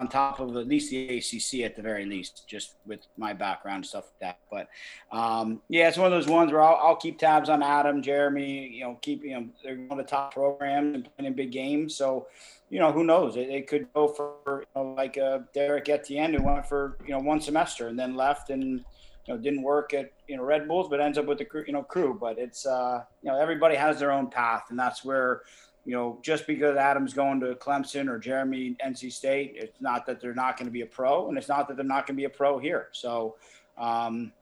on 0.00 0.08
top 0.08 0.40
of 0.40 0.56
at 0.56 0.66
least 0.66 0.90
the 0.90 1.18
ACC 1.18 1.64
at 1.64 1.76
the 1.76 1.82
very 1.82 2.04
least, 2.04 2.44
just 2.46 2.76
with 2.86 3.00
my 3.16 3.32
background 3.32 3.76
and 3.76 3.86
stuff 3.86 4.04
like 4.04 4.20
that. 4.20 4.38
But 4.50 5.16
um, 5.16 5.60
yeah, 5.68 5.88
it's 5.88 5.98
one 5.98 6.06
of 6.06 6.12
those 6.12 6.28
ones 6.28 6.52
where 6.52 6.62
I'll, 6.62 6.78
I'll, 6.82 6.96
keep 6.96 7.18
tabs 7.18 7.48
on 7.48 7.62
Adam, 7.62 8.02
Jeremy. 8.02 8.68
You 8.68 8.84
know, 8.84 8.98
keep 9.00 9.24
you 9.24 9.34
know 9.34 9.48
they're 9.62 9.76
one 9.76 9.98
of 9.98 10.04
the 10.06 10.10
top 10.10 10.34
programs 10.34 10.94
and 10.94 11.08
playing 11.16 11.34
big 11.34 11.52
games, 11.52 11.96
so. 11.96 12.26
You 12.70 12.78
know, 12.78 12.90
who 12.90 13.04
knows? 13.04 13.36
It, 13.36 13.50
it 13.50 13.66
could 13.66 13.92
go 13.92 14.08
for 14.08 14.60
you 14.60 14.66
know, 14.74 14.94
like 14.96 15.18
uh, 15.18 15.40
Derrick 15.52 15.90
Etienne, 15.90 16.32
who 16.32 16.42
went 16.42 16.64
for 16.64 16.96
you 17.04 17.10
know 17.10 17.18
one 17.18 17.38
semester 17.38 17.88
and 17.88 17.98
then 17.98 18.14
left 18.14 18.48
and 18.48 18.82
you 19.26 19.34
know 19.34 19.38
didn't 19.38 19.62
work 19.62 19.94
at 19.94 20.10
you 20.26 20.36
know 20.36 20.42
Red 20.42 20.66
Bulls, 20.66 20.88
but 20.88 21.00
ends 21.00 21.18
up 21.18 21.26
with 21.26 21.38
the 21.38 21.44
crew, 21.44 21.64
you 21.66 21.72
know 21.72 21.82
crew. 21.82 22.16
But 22.18 22.38
it's 22.38 22.66
uh, 22.66 23.02
you 23.22 23.30
know 23.30 23.38
everybody 23.38 23.76
has 23.76 23.98
their 23.98 24.10
own 24.10 24.30
path, 24.30 24.64
and 24.70 24.78
that's 24.78 25.04
where 25.04 25.42
you 25.84 25.94
know, 25.94 26.18
just 26.22 26.46
because 26.46 26.76
Adam's 26.76 27.12
going 27.12 27.40
to 27.40 27.54
Clemson 27.54 28.08
or 28.08 28.18
Jeremy 28.18 28.76
NC 28.84 29.12
State, 29.12 29.54
it's 29.56 29.80
not 29.80 30.06
that 30.06 30.20
they're 30.20 30.34
not 30.34 30.56
going 30.56 30.66
to 30.66 30.72
be 30.72 30.82
a 30.82 30.86
pro, 30.86 31.28
and 31.28 31.36
it's 31.36 31.48
not 31.48 31.66
that 31.68 31.76
they're 31.76 31.84
not 31.84 32.06
going 32.06 32.16
to 32.16 32.20
be 32.20 32.24
a 32.24 32.30
pro 32.30 32.58
here. 32.58 32.88
So 32.92 33.36
um, 33.76 34.32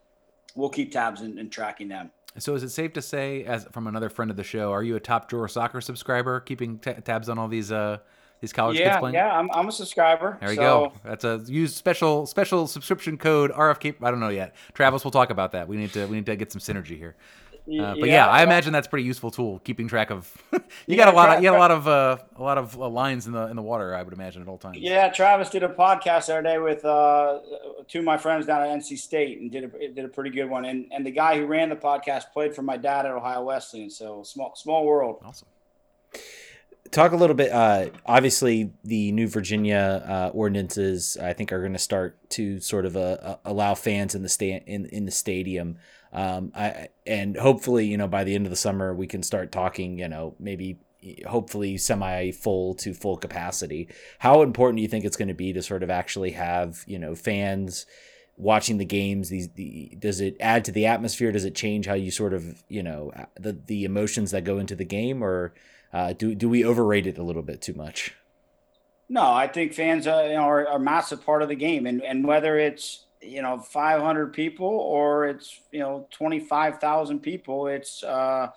we'll 0.55 0.68
keep 0.68 0.92
tabs 0.92 1.22
and, 1.22 1.50
tracking 1.50 1.88
them. 1.88 2.11
So 2.38 2.55
is 2.55 2.62
it 2.62 2.68
safe 2.70 2.92
to 2.92 3.03
say, 3.03 3.44
as 3.44 3.64
from 3.72 3.87
another 3.87 4.09
friend 4.09 4.31
of 4.31 4.37
the 4.37 4.44
show, 4.44 4.70
are 4.70 4.83
you 4.83 4.96
a 4.96 5.00
top 5.00 5.29
drawer 5.29 5.48
soccer 5.48 5.81
subscriber, 5.81 6.40
keeping 6.40 6.79
t- 6.79 6.92
tabs 6.92 7.29
on 7.29 7.38
all 7.38 7.48
these 7.48 7.72
uh, 7.72 7.98
these 8.40 8.53
college 8.53 8.79
yeah, 8.79 8.90
kids 8.90 8.98
playing? 9.00 9.14
Yeah, 9.14 9.37
I'm, 9.37 9.50
I'm 9.53 9.68
a 9.68 9.72
subscriber. 9.72 10.37
There 10.40 10.50
you 10.50 10.57
so. 10.57 10.62
go. 10.62 10.92
That's 11.05 11.24
a 11.24 11.42
use 11.46 11.74
special 11.74 12.26
special 12.26 12.68
subscription 12.68 13.18
code 13.18 13.50
RFK. 13.50 13.96
I 14.03 14.11
don't 14.11 14.20
know 14.20 14.29
yet. 14.29 14.55
Travis, 14.74 15.05
we'll 15.05 15.11
talk 15.11 15.31
about 15.31 15.53
that. 15.53 15.66
We 15.66 15.76
need 15.76 15.92
to 15.94 16.07
we 16.07 16.16
need 16.16 16.26
to 16.26 16.37
get 16.37 16.53
some 16.53 16.61
synergy 16.61 16.96
here. 16.96 17.16
Uh, 17.78 17.94
but 17.98 18.09
yeah, 18.09 18.26
I 18.26 18.42
imagine 18.42 18.72
that's 18.72 18.87
a 18.87 18.90
pretty 18.90 19.04
useful 19.04 19.30
tool, 19.30 19.61
keeping 19.61 19.87
track 19.87 20.11
of. 20.11 20.30
you 20.52 20.61
Yeah, 20.87 20.96
got 20.96 21.14
a 21.14 21.16
lot. 21.16 21.28
Of, 21.37 21.42
you 21.42 21.50
got 21.50 21.56
a 21.56 21.59
lot 21.59 21.70
of 21.70 21.88
uh, 21.88 22.16
a 22.37 22.42
lot 22.42 22.59
of 22.59 22.78
uh, 22.80 22.88
lines 22.88 23.26
in 23.26 23.33
the 23.33 23.46
in 23.46 23.56
the 23.56 23.62
water. 23.62 23.94
I 23.94 24.02
would 24.02 24.14
imagine 24.14 24.42
at 24.42 24.48
all 24.48 24.59
times. 24.59 24.78
Yeah, 24.78 25.09
Travis 25.11 25.50
did 25.50 25.62
a 25.62 25.68
podcast 25.68 26.26
the 26.26 26.35
other 26.35 26.42
day 26.42 26.59
with 26.59 26.85
uh, 26.85 27.40
two 27.87 28.00
of 28.00 28.04
my 28.04 28.16
friends 28.16 28.46
down 28.46 28.62
at 28.62 28.68
NC 28.68 28.98
State 28.98 29.40
and 29.40 29.50
did 29.50 29.64
a, 29.64 29.88
did 29.92 30.04
a 30.04 30.09
pretty 30.09 30.30
good 30.30 30.46
one. 30.46 30.64
And 30.64 30.87
and 30.90 31.04
the 31.04 31.11
guy 31.11 31.38
who 31.38 31.46
ran 31.46 31.68
the 31.68 31.76
podcast 31.76 32.33
played 32.33 32.54
for 32.54 32.62
my 32.62 32.76
dad 32.76 33.06
at 33.06 33.12
Ohio 33.12 33.42
Wesleyan. 33.42 33.90
So 33.90 34.22
small 34.22 34.54
small 34.56 34.85
world. 34.85 35.18
Awesome. 35.24 35.48
talk 36.90 37.12
a 37.12 37.16
little 37.16 37.37
bit. 37.37 37.52
Uh, 37.52 37.90
obviously, 38.04 38.72
the 38.83 39.12
new 39.12 39.28
Virginia 39.28 40.02
uh, 40.06 40.30
ordinances, 40.35 41.16
I 41.16 41.35
think, 41.35 41.52
are 41.52 41.61
going 41.61 41.74
to 41.74 41.78
start 41.78 42.18
to 42.30 42.59
sort 42.61 42.87
of 42.87 42.96
allow 43.44 43.74
fans 43.74 44.14
in 44.14 44.22
the 44.22 44.28
sta- 44.28 44.64
in 44.66 44.87
in 44.87 45.04
the 45.04 45.12
stadium. 45.12 45.76
Um, 46.12 46.53
I 46.55 46.88
and 47.07 47.37
hopefully, 47.37 47.87
you 47.87 47.96
know, 47.96 48.09
by 48.09 48.25
the 48.25 48.35
end 48.35 48.46
of 48.46 48.51
the 48.51 48.57
summer, 48.57 48.94
we 48.94 49.07
can 49.07 49.23
start 49.23 49.53
talking. 49.53 49.99
You 49.99 50.09
know, 50.09 50.35
maybe 50.38 50.79
hopefully 51.27 51.79
semi 51.79 52.31
full 52.33 52.75
to 52.75 52.94
full 52.94 53.16
capacity. 53.16 53.88
How 54.18 54.42
important 54.42 54.77
do 54.77 54.83
you 54.83 54.88
think 54.88 55.05
it's 55.05 55.16
going 55.16 55.29
to 55.29 55.35
be 55.35 55.53
to 55.53 55.62
sort 55.62 55.83
of 55.83 55.90
actually 55.90 56.33
have 56.33 56.85
you 56.87 56.99
know 56.99 57.14
fans? 57.14 57.87
watching 58.37 58.79
the 58.79 58.87
games 58.87 59.29
these 59.29 59.51
the, 59.51 59.94
does 59.99 60.18
it 60.18 60.35
add 60.40 60.64
to 60.64 60.73
the 60.73 60.87
atmosphere 60.87 61.31
does 61.31 61.44
it 61.44 61.55
change 61.55 61.85
how 61.85 61.92
you 61.92 62.11
sort 62.11 62.33
of 62.33 62.64
you 62.70 62.83
know 62.83 63.12
the 63.38 63.53
the 63.66 63.85
emotions 63.85 64.31
that 64.31 64.44
go 64.44 64.57
into 64.57 64.75
the 64.75 64.85
game 64.85 65.23
or 65.23 65.53
uh, 65.92 66.12
do 66.12 66.35
do 66.35 66.49
we 66.49 66.64
overrate 66.64 67.07
it 67.07 67.18
a 67.18 67.23
little 67.23 67.42
bit 67.42 67.61
too 67.61 67.75
much? 67.75 68.14
No, 69.09 69.23
I 69.23 69.49
think 69.49 69.73
fans 69.73 70.07
uh, 70.07 70.25
you 70.29 70.35
know, 70.35 70.42
are, 70.42 70.68
are 70.68 70.77
a 70.77 70.81
massive 70.81 71.25
part 71.25 71.42
of 71.42 71.49
the 71.49 71.57
game, 71.57 71.87
and 71.87 72.03
and 72.03 72.25
whether 72.25 72.59
it's 72.59 73.07
you 73.22 73.42
know 73.42 73.59
500 73.59 74.33
people 74.33 74.66
or 74.66 75.26
it's 75.26 75.61
you 75.72 75.80
know 75.80 76.06
25,000 76.11 77.20
people, 77.20 77.66
it's 77.66 78.02
uh, 78.02 78.48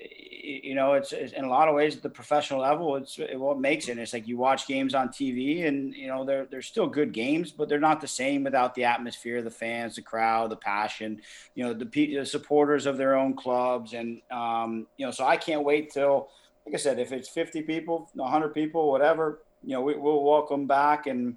you 0.00 0.74
know 0.74 0.94
it's, 0.94 1.12
it's, 1.12 1.32
in 1.32 1.44
a 1.44 1.48
lot 1.48 1.68
of 1.68 1.74
ways 1.74 1.96
at 1.96 2.02
the 2.02 2.08
professional 2.08 2.60
level, 2.60 2.96
it's 2.96 3.18
it, 3.18 3.38
what 3.38 3.58
makes 3.58 3.88
it. 3.88 3.98
It's 3.98 4.12
like 4.12 4.28
you 4.28 4.36
watch 4.36 4.66
games 4.66 4.94
on 4.94 5.08
TV, 5.08 5.66
and 5.66 5.94
you 5.94 6.06
know 6.06 6.24
they're 6.24 6.46
they're 6.46 6.62
still 6.62 6.86
good 6.86 7.12
games, 7.12 7.50
but 7.50 7.68
they're 7.68 7.80
not 7.80 8.00
the 8.00 8.08
same 8.08 8.44
without 8.44 8.74
the 8.74 8.84
atmosphere, 8.84 9.42
the 9.42 9.50
fans, 9.50 9.96
the 9.96 10.02
crowd, 10.02 10.50
the 10.50 10.56
passion, 10.56 11.20
you 11.54 11.64
know 11.64 11.74
the, 11.74 11.84
the 11.84 12.24
supporters 12.24 12.86
of 12.86 12.96
their 12.96 13.16
own 13.16 13.34
clubs, 13.34 13.92
and 13.94 14.22
um, 14.30 14.86
you 14.96 15.04
know 15.04 15.12
so 15.12 15.26
I 15.26 15.36
can't 15.36 15.64
wait 15.64 15.90
till 15.90 16.28
like 16.68 16.74
I 16.74 16.78
said, 16.78 16.98
if 16.98 17.12
it's 17.12 17.30
50 17.30 17.62
people, 17.62 18.10
100 18.12 18.52
people, 18.52 18.90
whatever, 18.90 19.40
you 19.64 19.72
know, 19.72 19.80
we, 19.80 19.96
will 19.96 20.22
welcome 20.22 20.66
back 20.66 21.06
and 21.06 21.36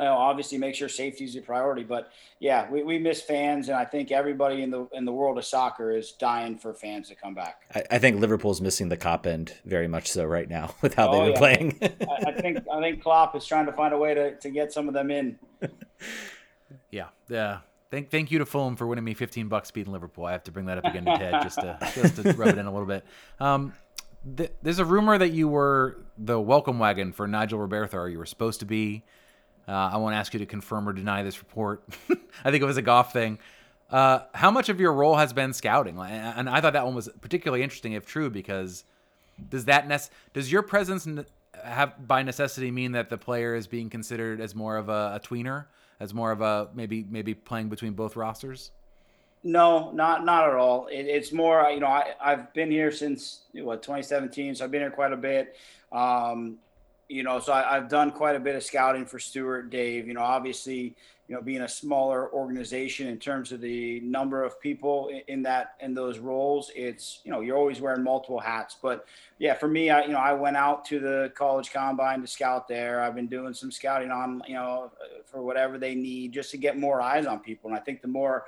you 0.00 0.06
know, 0.06 0.14
obviously 0.16 0.58
make 0.58 0.74
sure 0.74 0.88
safety 0.88 1.24
is 1.24 1.36
a 1.36 1.40
priority. 1.40 1.84
But 1.84 2.10
yeah, 2.38 2.68
we, 2.70 2.82
we 2.82 2.98
miss 2.98 3.20
fans, 3.22 3.68
and 3.68 3.76
I 3.76 3.84
think 3.84 4.10
everybody 4.10 4.62
in 4.62 4.70
the 4.70 4.88
in 4.92 5.04
the 5.04 5.12
world 5.12 5.38
of 5.38 5.44
soccer 5.44 5.90
is 5.90 6.12
dying 6.12 6.58
for 6.58 6.74
fans 6.74 7.08
to 7.10 7.14
come 7.14 7.34
back. 7.34 7.62
I, 7.74 7.84
I 7.92 7.98
think 7.98 8.18
Liverpool's 8.20 8.60
missing 8.60 8.88
the 8.88 8.96
Kop 8.96 9.26
end 9.26 9.54
very 9.64 9.86
much 9.88 10.10
so 10.10 10.24
right 10.24 10.48
now 10.48 10.74
with 10.82 10.94
how 10.94 11.08
Oh, 11.10 11.12
they've 11.12 11.22
been 11.22 11.32
yeah. 11.32 11.38
playing. 11.38 11.78
I, 12.10 12.30
I 12.30 12.40
think 12.40 12.58
I 12.72 12.80
think 12.80 13.02
Klopp 13.02 13.36
is 13.36 13.44
trying 13.46 13.66
to 13.66 13.72
find 13.72 13.94
a 13.94 13.98
way 13.98 14.14
to, 14.14 14.36
to 14.36 14.50
get 14.50 14.72
some 14.72 14.88
of 14.88 14.94
them 14.94 15.10
in. 15.10 15.38
Yeah. 16.90 17.08
Yeah. 17.28 17.58
Thank 17.90 18.10
thank 18.10 18.30
you 18.30 18.38
to 18.38 18.46
Fulham 18.46 18.76
for 18.76 18.86
winning 18.86 19.04
me 19.04 19.14
15 19.14 19.48
bucks 19.48 19.70
beating 19.70 19.92
Liverpool. 19.92 20.24
I 20.26 20.32
have 20.32 20.44
to 20.44 20.52
bring 20.52 20.66
that 20.66 20.78
up 20.78 20.84
again 20.84 21.04
to 21.04 21.16
Ted 21.16 21.42
just 21.42 21.58
to 21.60 21.76
just 21.94 22.16
to 22.16 22.32
rub 22.32 22.48
it 22.50 22.58
in 22.58 22.66
a 22.66 22.70
little 22.72 22.86
bit. 22.86 23.04
Um, 23.40 23.74
th- 24.36 24.52
there's 24.62 24.78
a 24.78 24.84
rumor 24.84 25.18
that 25.18 25.30
you 25.32 25.48
were 25.48 25.98
the 26.16 26.40
welcome 26.40 26.78
wagon 26.78 27.12
for 27.12 27.26
Nigel 27.26 27.58
Robertha. 27.58 27.94
Or 27.94 28.08
you 28.08 28.18
were 28.18 28.26
supposed 28.26 28.60
to 28.60 28.66
be. 28.66 29.04
Uh, 29.68 29.90
I 29.92 29.96
won't 29.98 30.14
ask 30.14 30.32
you 30.32 30.40
to 30.40 30.46
confirm 30.46 30.88
or 30.88 30.92
deny 30.92 31.22
this 31.22 31.38
report. 31.38 31.82
I 32.44 32.50
think 32.50 32.62
it 32.62 32.66
was 32.66 32.76
a 32.76 32.82
golf 32.82 33.12
thing. 33.12 33.38
Uh, 33.90 34.20
how 34.34 34.50
much 34.50 34.68
of 34.68 34.80
your 34.80 34.92
role 34.92 35.16
has 35.16 35.32
been 35.32 35.52
scouting? 35.52 35.98
And 35.98 36.48
I 36.48 36.60
thought 36.60 36.74
that 36.74 36.84
one 36.84 36.94
was 36.94 37.08
particularly 37.20 37.62
interesting, 37.62 37.92
if 37.92 38.06
true, 38.06 38.30
because 38.30 38.84
does 39.48 39.64
that 39.66 40.10
does 40.32 40.52
your 40.52 40.62
presence 40.62 41.08
have 41.64 42.06
by 42.06 42.22
necessity 42.22 42.70
mean 42.70 42.92
that 42.92 43.08
the 43.08 43.18
player 43.18 43.54
is 43.54 43.66
being 43.66 43.90
considered 43.90 44.40
as 44.40 44.54
more 44.54 44.76
of 44.76 44.88
a, 44.88 45.14
a 45.16 45.20
tweener, 45.20 45.66
as 45.98 46.14
more 46.14 46.30
of 46.30 46.40
a 46.40 46.68
maybe 46.74 47.04
maybe 47.08 47.34
playing 47.34 47.68
between 47.68 47.92
both 47.92 48.16
rosters? 48.16 48.70
No, 49.42 49.90
not 49.92 50.24
not 50.24 50.48
at 50.48 50.54
all. 50.54 50.86
It, 50.88 51.06
it's 51.06 51.32
more, 51.32 51.68
you 51.70 51.80
know, 51.80 51.86
I, 51.86 52.12
I've 52.22 52.52
been 52.52 52.70
here 52.70 52.92
since 52.92 53.40
what 53.54 53.82
2017, 53.82 54.54
so 54.54 54.64
I've 54.64 54.70
been 54.70 54.82
here 54.82 54.90
quite 54.90 55.12
a 55.12 55.16
bit. 55.16 55.56
Um, 55.90 56.58
you 57.10 57.24
know, 57.24 57.40
so 57.40 57.52
I, 57.52 57.76
I've 57.76 57.88
done 57.88 58.12
quite 58.12 58.36
a 58.36 58.40
bit 58.40 58.54
of 58.54 58.62
scouting 58.62 59.04
for 59.04 59.18
Stewart, 59.18 59.68
Dave. 59.68 60.06
You 60.06 60.14
know, 60.14 60.22
obviously, 60.22 60.94
you 61.26 61.34
know, 61.34 61.42
being 61.42 61.62
a 61.62 61.68
smaller 61.68 62.32
organization 62.32 63.08
in 63.08 63.18
terms 63.18 63.50
of 63.50 63.60
the 63.60 63.98
number 64.00 64.44
of 64.44 64.60
people 64.60 65.08
in, 65.08 65.22
in 65.26 65.42
that 65.42 65.74
in 65.80 65.92
those 65.92 66.20
roles, 66.20 66.70
it's 66.76 67.20
you 67.24 67.32
know, 67.32 67.40
you're 67.40 67.56
always 67.56 67.80
wearing 67.80 68.04
multiple 68.04 68.38
hats. 68.38 68.76
But 68.80 69.06
yeah, 69.38 69.54
for 69.54 69.66
me, 69.66 69.90
I 69.90 70.04
you 70.04 70.12
know, 70.12 70.18
I 70.18 70.32
went 70.32 70.56
out 70.56 70.84
to 70.86 71.00
the 71.00 71.32
college 71.34 71.72
combine 71.72 72.20
to 72.20 72.28
scout 72.28 72.68
there. 72.68 73.02
I've 73.02 73.16
been 73.16 73.26
doing 73.28 73.54
some 73.54 73.72
scouting 73.72 74.12
on 74.12 74.42
you 74.46 74.54
know 74.54 74.92
for 75.26 75.42
whatever 75.42 75.78
they 75.78 75.96
need 75.96 76.32
just 76.32 76.52
to 76.52 76.58
get 76.58 76.78
more 76.78 77.02
eyes 77.02 77.26
on 77.26 77.40
people. 77.40 77.70
And 77.70 77.78
I 77.78 77.82
think 77.82 78.02
the 78.02 78.08
more 78.08 78.44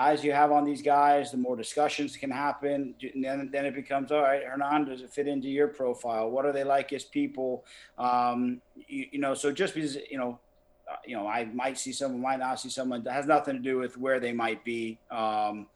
eyes 0.00 0.24
you 0.24 0.32
have 0.32 0.50
on 0.50 0.64
these 0.64 0.82
guys, 0.82 1.30
the 1.30 1.36
more 1.36 1.56
discussions 1.56 2.16
can 2.16 2.30
happen. 2.30 2.94
And 3.14 3.24
then, 3.24 3.50
then 3.52 3.66
it 3.66 3.74
becomes 3.74 4.10
all 4.10 4.22
right, 4.22 4.42
Hernan, 4.42 4.86
does 4.86 5.02
it 5.02 5.12
fit 5.12 5.28
into 5.28 5.48
your 5.48 5.68
profile? 5.68 6.30
What 6.30 6.46
are 6.46 6.52
they 6.52 6.64
like 6.64 6.92
as 6.92 7.04
people? 7.04 7.64
Um, 7.98 8.62
you, 8.88 9.06
you 9.12 9.18
know, 9.18 9.34
so 9.34 9.52
just 9.52 9.74
because, 9.74 9.96
you 10.10 10.18
know, 10.18 10.38
uh, 10.90 10.96
you 11.06 11.16
know, 11.16 11.26
I 11.26 11.44
might 11.44 11.78
see 11.78 11.92
someone, 11.92 12.20
might 12.20 12.40
not 12.40 12.58
see 12.58 12.70
someone 12.70 13.04
that 13.04 13.12
has 13.12 13.26
nothing 13.26 13.56
to 13.56 13.62
do 13.62 13.78
with 13.78 13.98
where 13.98 14.18
they 14.18 14.32
might 14.32 14.64
be. 14.64 14.98
Um, 15.10 15.66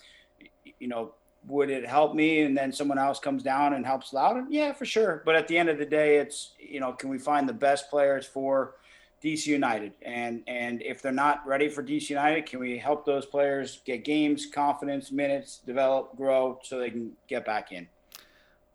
you 0.80 0.88
know, 0.88 1.14
would 1.46 1.70
it 1.70 1.86
help 1.86 2.14
me 2.14 2.42
and 2.42 2.56
then 2.56 2.72
someone 2.72 2.98
else 2.98 3.18
comes 3.18 3.42
down 3.42 3.74
and 3.74 3.84
helps 3.84 4.12
Loudoun? 4.12 4.46
Yeah, 4.50 4.72
for 4.72 4.86
sure. 4.86 5.22
But 5.26 5.36
at 5.36 5.46
the 5.46 5.58
end 5.58 5.68
of 5.68 5.78
the 5.78 5.86
day, 5.86 6.16
it's, 6.16 6.52
you 6.58 6.80
know, 6.80 6.92
can 6.92 7.10
we 7.10 7.18
find 7.18 7.48
the 7.48 7.52
best 7.52 7.90
players 7.90 8.24
for 8.26 8.76
DC 9.24 9.46
United? 9.46 9.92
And 10.02 10.42
and 10.46 10.82
if 10.82 11.00
they're 11.00 11.12
not 11.12 11.46
ready 11.46 11.68
for 11.68 11.82
DC 11.82 12.10
United, 12.10 12.46
can 12.46 12.60
we 12.60 12.78
help 12.78 13.06
those 13.06 13.26
players 13.26 13.80
get 13.84 14.04
games, 14.04 14.46
confidence, 14.46 15.10
minutes, 15.10 15.60
develop, 15.64 16.16
grow, 16.16 16.58
so 16.62 16.78
they 16.78 16.90
can 16.90 17.12
get 17.26 17.44
back 17.44 17.72
in? 17.72 17.88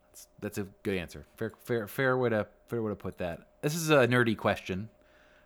That's, 0.09 0.27
that's 0.39 0.57
a 0.57 0.67
good 0.83 0.97
answer. 0.97 1.25
Fair 1.37 1.51
fair 1.63 1.87
fair 1.87 2.17
way 2.17 2.29
to 2.29 2.47
fair 2.67 2.81
way 2.81 2.91
to 2.91 2.95
put 2.95 3.17
that. 3.19 3.47
This 3.61 3.75
is 3.75 3.89
a 3.89 4.07
nerdy 4.07 4.35
question. 4.35 4.89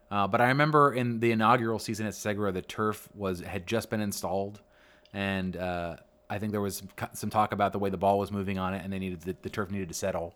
Uh, 0.09 0.27
but 0.27 0.41
I 0.41 0.49
remember 0.49 0.93
in 0.93 1.19
the 1.19 1.31
inaugural 1.31 1.79
season 1.79 2.05
at 2.05 2.13
Segra, 2.13 2.53
the 2.53 2.61
turf 2.61 3.09
was 3.15 3.41
had 3.41 3.65
just 3.65 3.89
been 3.89 4.01
installed, 4.01 4.61
and 5.11 5.57
uh, 5.57 5.95
I 6.29 6.39
think 6.39 6.51
there 6.51 6.61
was 6.61 6.83
some 7.13 7.29
talk 7.29 7.51
about 7.51 7.73
the 7.73 7.79
way 7.79 7.89
the 7.89 7.97
ball 7.97 8.19
was 8.19 8.31
moving 8.31 8.59
on 8.59 8.73
it, 8.73 8.83
and 8.83 8.93
they 8.93 8.99
needed 8.99 9.21
the, 9.21 9.35
the 9.41 9.49
turf 9.49 9.71
needed 9.71 9.87
to 9.87 9.93
settle. 9.93 10.35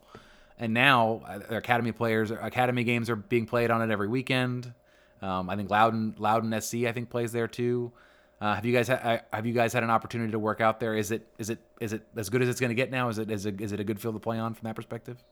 And 0.60 0.74
now 0.74 1.22
uh, 1.28 1.56
academy 1.56 1.92
players, 1.92 2.32
academy 2.32 2.84
games 2.84 3.10
are 3.10 3.16
being 3.16 3.46
played 3.46 3.70
on 3.70 3.82
it 3.82 3.92
every 3.92 4.08
weekend. 4.08 4.74
Um, 5.22 5.50
I 5.50 5.56
think 5.56 5.70
Loudoun 5.70 6.16
Loudoun 6.18 6.60
SC 6.62 6.76
I 6.86 6.92
think 6.92 7.10
plays 7.10 7.32
there 7.32 7.48
too. 7.48 7.92
Uh, 8.40 8.54
have 8.54 8.66
you 8.66 8.74
guys 8.74 8.88
ha- 8.88 9.22
have 9.34 9.46
you 9.46 9.54
guys 9.54 9.74
had 9.74 9.84
an 9.84 9.90
opportunity 9.90 10.32
to 10.32 10.40
work 10.40 10.62
out 10.62 10.80
there? 10.80 10.96
Is 10.96 11.12
it 11.12 11.28
is 11.40 11.50
it 11.50 11.60
is 11.80 11.94
it 11.94 12.04
as 12.16 12.30
good 12.30 12.42
as 12.42 12.50
it's 12.50 12.60
going 12.60 12.70
to 12.70 12.76
get 12.76 12.92
now? 12.92 13.10
Is 13.10 13.18
it 13.18 13.32
is 13.32 13.46
it 13.46 13.60
is 13.60 13.72
it 13.72 13.80
a 13.80 13.84
good 13.84 14.00
field 14.00 14.16
to 14.16 14.20
play 14.20 14.38
on 14.38 14.54
from 14.54 14.66
that 14.68 14.76
perspective? 14.76 15.24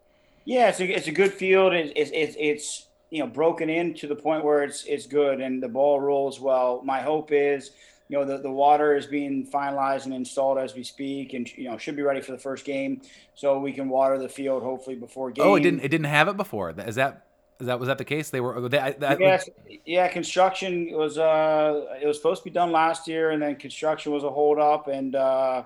Yeah, 0.43 0.69
it's 0.69 0.79
a, 0.79 0.85
it's 0.85 1.07
a 1.07 1.11
good 1.11 1.33
field. 1.33 1.73
It's, 1.73 2.11
it's, 2.13 2.35
it's 2.39 2.87
you 3.09 3.19
know 3.19 3.27
broken 3.27 3.69
in 3.69 3.93
to 3.95 4.07
the 4.07 4.15
point 4.15 4.43
where 4.43 4.63
it's 4.63 4.83
it's 4.85 5.05
good 5.05 5.39
and 5.39 5.61
the 5.61 5.67
ball 5.67 5.99
rolls 5.99 6.39
well. 6.39 6.81
My 6.83 7.01
hope 7.01 7.31
is 7.31 7.71
you 8.07 8.17
know 8.17 8.25
the, 8.25 8.37
the 8.37 8.51
water 8.51 8.95
is 8.95 9.05
being 9.05 9.45
finalized 9.47 10.05
and 10.05 10.13
installed 10.13 10.57
as 10.57 10.75
we 10.75 10.83
speak 10.83 11.33
and 11.33 11.51
you 11.57 11.69
know 11.69 11.77
should 11.77 11.95
be 11.95 12.03
ready 12.03 12.21
for 12.21 12.31
the 12.31 12.37
first 12.37 12.65
game 12.65 13.01
so 13.33 13.59
we 13.59 13.73
can 13.73 13.89
water 13.89 14.17
the 14.17 14.29
field 14.29 14.63
hopefully 14.63 14.95
before 14.95 15.31
game. 15.31 15.45
Oh, 15.45 15.55
it 15.55 15.61
didn't 15.61 15.79
it 15.81 15.89
didn't 15.89 16.05
have 16.05 16.27
it 16.27 16.37
before. 16.37 16.69
Is 16.69 16.95
that 16.95 17.25
is 17.59 17.67
that 17.67 17.79
was 17.79 17.87
that 17.87 17.97
the 17.97 18.05
case? 18.05 18.29
They 18.29 18.41
were 18.41 18.67
they, 18.67 18.95
that, 18.99 19.19
yes, 19.19 19.49
yeah. 19.85 20.07
Construction 20.09 20.89
was 20.91 21.17
uh 21.17 21.97
it 22.01 22.05
was 22.05 22.17
supposed 22.17 22.41
to 22.41 22.45
be 22.45 22.53
done 22.53 22.71
last 22.71 23.07
year 23.07 23.31
and 23.31 23.41
then 23.41 23.55
construction 23.55 24.11
was 24.11 24.23
a 24.23 24.29
hold 24.29 24.59
up 24.59 24.87
and 24.87 25.15
uh 25.15 25.63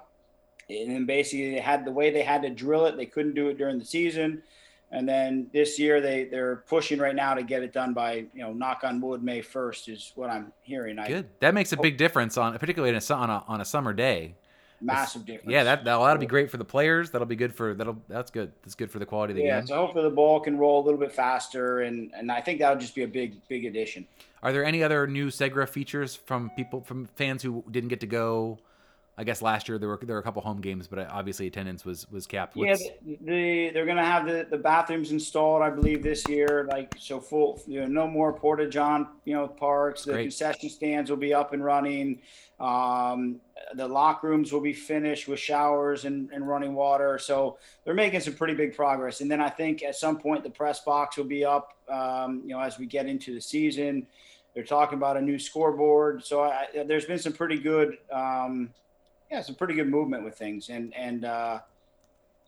and 0.69 0.91
then 0.91 1.05
basically 1.05 1.51
they 1.51 1.59
had 1.59 1.83
the 1.83 1.91
way 1.91 2.11
they 2.11 2.21
had 2.21 2.43
to 2.43 2.49
drill 2.49 2.85
it 2.85 2.95
they 2.95 3.05
couldn't 3.05 3.33
do 3.33 3.49
it 3.49 3.57
during 3.57 3.79
the 3.79 3.85
season 3.85 4.41
and 4.91 5.07
then 5.07 5.47
this 5.53 5.77
year 5.77 6.01
they 6.01 6.25
they're 6.25 6.57
pushing 6.67 6.99
right 6.99 7.15
now 7.15 7.33
to 7.33 7.43
get 7.43 7.63
it 7.63 7.73
done 7.73 7.93
by 7.93 8.25
you 8.33 8.41
know 8.41 8.53
knock 8.53 8.81
on 8.83 8.99
wood 9.01 9.23
May 9.23 9.41
first 9.41 9.87
is 9.87 10.11
what 10.15 10.29
I'm 10.29 10.51
hearing. 10.61 10.99
I, 10.99 11.07
Good. 11.07 11.29
That 11.39 11.53
makes 11.53 11.71
a 11.71 11.77
big 11.77 11.97
difference 11.97 12.37
on 12.37 12.57
particularly 12.57 12.95
in 12.95 13.01
a, 13.01 13.13
on 13.13 13.29
a 13.29 13.43
on 13.47 13.61
a 13.61 13.65
summer 13.65 13.93
day. 13.93 14.35
massive 14.81 15.25
difference. 15.25 15.51
Yeah, 15.51 15.63
that 15.63 15.83
that'll, 15.83 16.03
that'll 16.03 16.19
be 16.19 16.25
great 16.25 16.49
for 16.49 16.57
the 16.57 16.65
players. 16.65 17.11
That'll 17.11 17.27
be 17.27 17.35
good 17.35 17.53
for 17.53 17.73
that'll 17.73 18.01
that's 18.07 18.31
good. 18.31 18.51
That's 18.63 18.75
good 18.75 18.91
for 18.91 18.99
the 18.99 19.05
quality 19.05 19.33
of 19.33 19.37
the 19.37 19.43
yeah, 19.43 19.59
game. 19.59 19.67
so 19.67 19.75
hopefully 19.75 20.03
the 20.03 20.15
ball 20.15 20.39
can 20.39 20.57
roll 20.57 20.81
a 20.81 20.83
little 20.83 20.99
bit 20.99 21.11
faster, 21.11 21.81
and 21.81 22.11
and 22.15 22.31
I 22.31 22.41
think 22.41 22.59
that'll 22.59 22.79
just 22.79 22.95
be 22.95 23.03
a 23.03 23.07
big 23.07 23.35
big 23.47 23.65
addition. 23.65 24.07
Are 24.41 24.53
there 24.53 24.63
any 24.63 24.83
other 24.83 25.05
new 25.05 25.27
Segra 25.27 25.67
features 25.67 26.15
from 26.15 26.49
people 26.55 26.81
from 26.81 27.07
fans 27.15 27.43
who 27.43 27.63
didn't 27.69 27.89
get 27.89 27.99
to 27.99 28.07
go? 28.07 28.59
I 29.19 29.23
guess 29.25 29.41
last 29.41 29.67
year 29.67 29.77
there 29.77 29.89
were 29.89 29.99
there 30.01 30.15
were 30.15 30.21
a 30.21 30.23
couple 30.23 30.41
home 30.41 30.61
games, 30.61 30.87
but 30.87 31.05
obviously 31.09 31.45
attendance 31.45 31.83
was 31.83 32.09
was 32.09 32.25
capped. 32.25 32.55
Yeah, 32.55 32.69
What's- 32.69 32.87
the, 33.05 33.17
the 33.21 33.69
they're 33.73 33.85
gonna 33.85 34.05
have 34.05 34.25
the, 34.25 34.47
the 34.49 34.57
bathrooms 34.57 35.11
installed, 35.11 35.61
I 35.61 35.69
believe, 35.69 36.01
this 36.01 36.25
year. 36.29 36.65
Like 36.69 36.95
so, 36.97 37.19
full 37.19 37.61
you 37.67 37.81
know, 37.81 37.87
no 37.87 38.07
more 38.07 38.31
porta 38.31 38.69
john, 38.69 39.09
you 39.25 39.33
know, 39.33 39.45
parks. 39.45 40.05
The 40.05 40.13
Great. 40.13 40.21
concession 40.23 40.69
stands 40.69 41.09
will 41.09 41.17
be 41.17 41.33
up 41.33 41.51
and 41.51 41.61
running. 41.61 42.21
Um, 42.61 43.41
the 43.75 43.85
lock 43.85 44.23
rooms 44.23 44.53
will 44.53 44.61
be 44.61 44.71
finished 44.73 45.27
with 45.27 45.39
showers 45.39 46.05
and, 46.05 46.29
and 46.31 46.47
running 46.47 46.73
water. 46.73 47.19
So 47.19 47.57
they're 47.83 47.93
making 47.93 48.21
some 48.21 48.35
pretty 48.35 48.53
big 48.53 48.73
progress. 48.73 49.19
And 49.19 49.29
then 49.29 49.41
I 49.41 49.49
think 49.49 49.83
at 49.83 49.95
some 49.95 50.17
point 50.17 50.43
the 50.43 50.49
press 50.49 50.79
box 50.79 51.17
will 51.17 51.25
be 51.25 51.43
up. 51.43 51.73
Um, 51.89 52.41
you 52.45 52.55
know, 52.55 52.61
as 52.61 52.79
we 52.79 52.85
get 52.85 53.05
into 53.05 53.33
the 53.33 53.41
season, 53.41 54.07
they're 54.55 54.63
talking 54.63 54.97
about 54.97 55.17
a 55.17 55.21
new 55.21 55.37
scoreboard. 55.37 56.23
So 56.25 56.41
I, 56.43 56.67
there's 56.87 57.05
been 57.05 57.19
some 57.19 57.33
pretty 57.33 57.59
good, 57.59 57.97
um, 58.13 58.69
yeah, 59.31 59.41
some 59.41 59.55
pretty 59.55 59.73
good 59.73 59.87
movement 59.89 60.23
with 60.23 60.37
things. 60.37 60.69
And 60.69 60.93
and 60.95 61.25
uh, 61.25 61.59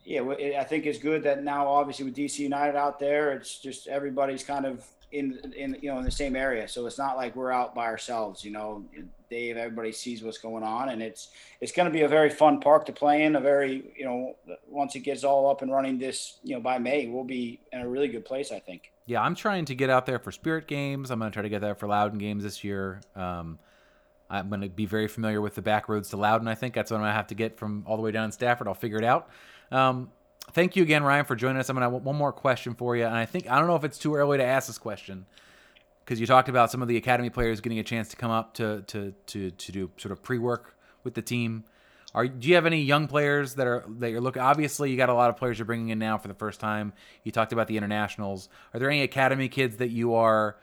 yeah, 0.04 0.28
it- 0.32 0.56
I 0.56 0.63
think 0.63 0.86
it's 0.86 1.00
good 1.00 1.24
that 1.24 1.44
now, 1.44 1.67
obviously, 1.67 2.06
with 2.06 2.15
DC 2.15 2.39
United 2.39 2.76
out 2.78 3.00
there, 3.00 3.34
it's 3.34 3.60
just 3.60 3.88
everybody's 3.88 4.44
kind 4.44 4.65
of 4.65 4.86
in 5.12 5.39
in 5.58 5.78
you 5.82 5.91
know 5.91 5.98
in 6.00 6.06
the 6.06 6.12
same 6.12 6.36
area. 6.36 6.67
So 6.67 6.86
it's 6.88 6.98
not 6.98 7.17
like 7.17 7.36
we're 7.36 7.52
out 7.52 7.76
by 7.76 7.86
ourselves. 7.86 8.44
You 8.46 8.52
know, 8.52 8.86
Dave, 9.30 9.58
everybody 9.58 9.91
sees 9.91 10.24
what's 10.24 10.38
going 10.38 10.63
on, 10.63 10.89
and 10.89 11.02
it's 11.02 11.30
it's 11.60 11.72
going 11.74 11.86
to 11.88 11.91
be 11.91 12.02
a 12.04 12.08
very 12.08 12.30
fun 12.30 12.60
park 12.62 12.86
to 12.86 12.94
play 12.94 13.24
in. 13.24 13.36
A 13.36 13.41
very 13.41 13.91
you 13.98 14.06
know 14.06 14.36
once 14.67 14.96
it 14.96 15.02
gets 15.02 15.24
all 15.24 15.50
up 15.50 15.62
and 15.62 15.72
running 15.72 16.00
this 16.00 16.39
you 16.44 16.56
know 16.56 16.62
by 16.62 16.78
May, 16.80 17.08
we'll 17.08 17.24
be 17.26 17.60
in 17.74 17.82
a 17.82 17.88
really 17.89 18.08
good 18.08 18.26
place. 18.26 18.52
I 18.52 18.60
think. 18.60 18.91
Yeah, 19.06 19.22
I'm 19.22 19.36
trying 19.36 19.65
to 19.65 19.76
get 19.76 19.89
out 19.89 20.06
there 20.06 20.20
for 20.20 20.32
Spirit 20.32 20.67
games. 20.67 21.12
I'm 21.12 21.20
going 21.20 21.30
to 21.32 21.34
try 21.34 21.44
to 21.44 21.50
get 21.50 21.60
there 21.60 21.76
for 21.76 21.88
Loudoun 21.88 22.17
games 22.17 22.44
this 22.44 22.63
year. 22.63 23.02
Um, 23.15 23.60
I'm 24.32 24.48
going 24.48 24.62
to 24.62 24.70
be 24.70 24.86
very 24.86 25.08
familiar 25.08 25.41
with 25.41 25.56
the 25.56 25.62
back 25.62 25.89
roads 25.89 26.10
to 26.10 26.17
Loudoun. 26.17 26.48
I 26.48 26.56
think 26.56 26.74
that's 26.74 26.89
what 26.89 26.98
I'm 26.98 27.04
going 27.04 27.12
to 27.12 27.15
have 27.15 27.28
to 27.28 27.36
get 27.36 27.58
from 27.58 27.84
all 27.86 27.98
the 27.98 28.02
way 28.02 28.12
down 28.12 28.26
in 28.26 28.32
Stafford. 28.32 28.67
I'll 28.67 28.74
figure 28.74 28.98
it 28.98 29.04
out. 29.04 29.30
Um, 29.72 30.10
thank 30.54 30.76
you 30.76 30.84
again, 30.84 31.04
Ryan, 31.04 31.26
for 31.26 31.36
joining 31.36 31.58
us. 31.58 31.70
I'm 31.70 31.76
going 31.76 31.88
to 31.88 31.94
have 31.94 32.04
one 32.04 32.15
more 32.15 32.32
question 32.32 32.74
for 32.74 32.96
you, 32.96 33.06
and 33.06 33.15
I 33.15 33.26
think 33.26 33.52
I 33.52 33.60
don't 33.60 33.67
know 33.67 33.76
if 33.76 33.84
it's 33.84 33.98
too 33.98 34.15
early 34.15 34.38
to 34.38 34.44
ask 34.44 34.67
this 34.67 34.78
question 34.78 35.26
because 36.06 36.20
you 36.20 36.26
talked 36.26 36.50
about 36.50 36.72
some 36.72 36.82
of 36.82 36.88
the 36.88 36.98
academy 36.98 37.30
players 37.30 37.62
getting 37.62 37.80
a 37.80 37.84
chance 37.84 38.08
to 38.10 38.15
come 38.15 38.32
up 38.32 38.54
to 38.56 38.84
to 38.88 39.13
to 39.28 39.52
to 39.52 39.72
do 39.72 39.91
sort 39.98 40.12
of 40.12 40.24
pre-work 40.24 40.76
with 41.04 41.13
the 41.13 41.22
team. 41.22 41.65
Are 42.13 42.28
do 42.28 42.48
you 42.48 42.56
have 42.56 42.65
any 42.65 42.82
young 42.82 43.08
players 43.08 43.56
that 43.56 43.67
are 43.67 43.86
that 44.00 44.12
you're 44.12 44.22
looking? 44.22 44.41
Obviously, 44.41 44.91
you 44.91 44.98
got 44.98 45.10
a 45.10 45.13
lot 45.13 45.30
of 45.30 45.38
players 45.38 45.60
you're 45.60 45.65
bringing 45.65 45.89
in 45.89 46.00
now 46.00 46.17
for 46.17 46.28
the 46.28 46.34
first 46.34 46.60
time. 46.60 46.94
You 47.24 47.32
talked 47.32 47.54
about 47.54 47.67
the 47.67 47.78
internationals. 47.78 48.50
Are 48.74 48.80
there 48.80 48.89
any 48.89 49.04
academy 49.04 49.48
kids 49.50 49.78
that 49.78 49.89
you 49.89 50.15
are 50.15 50.58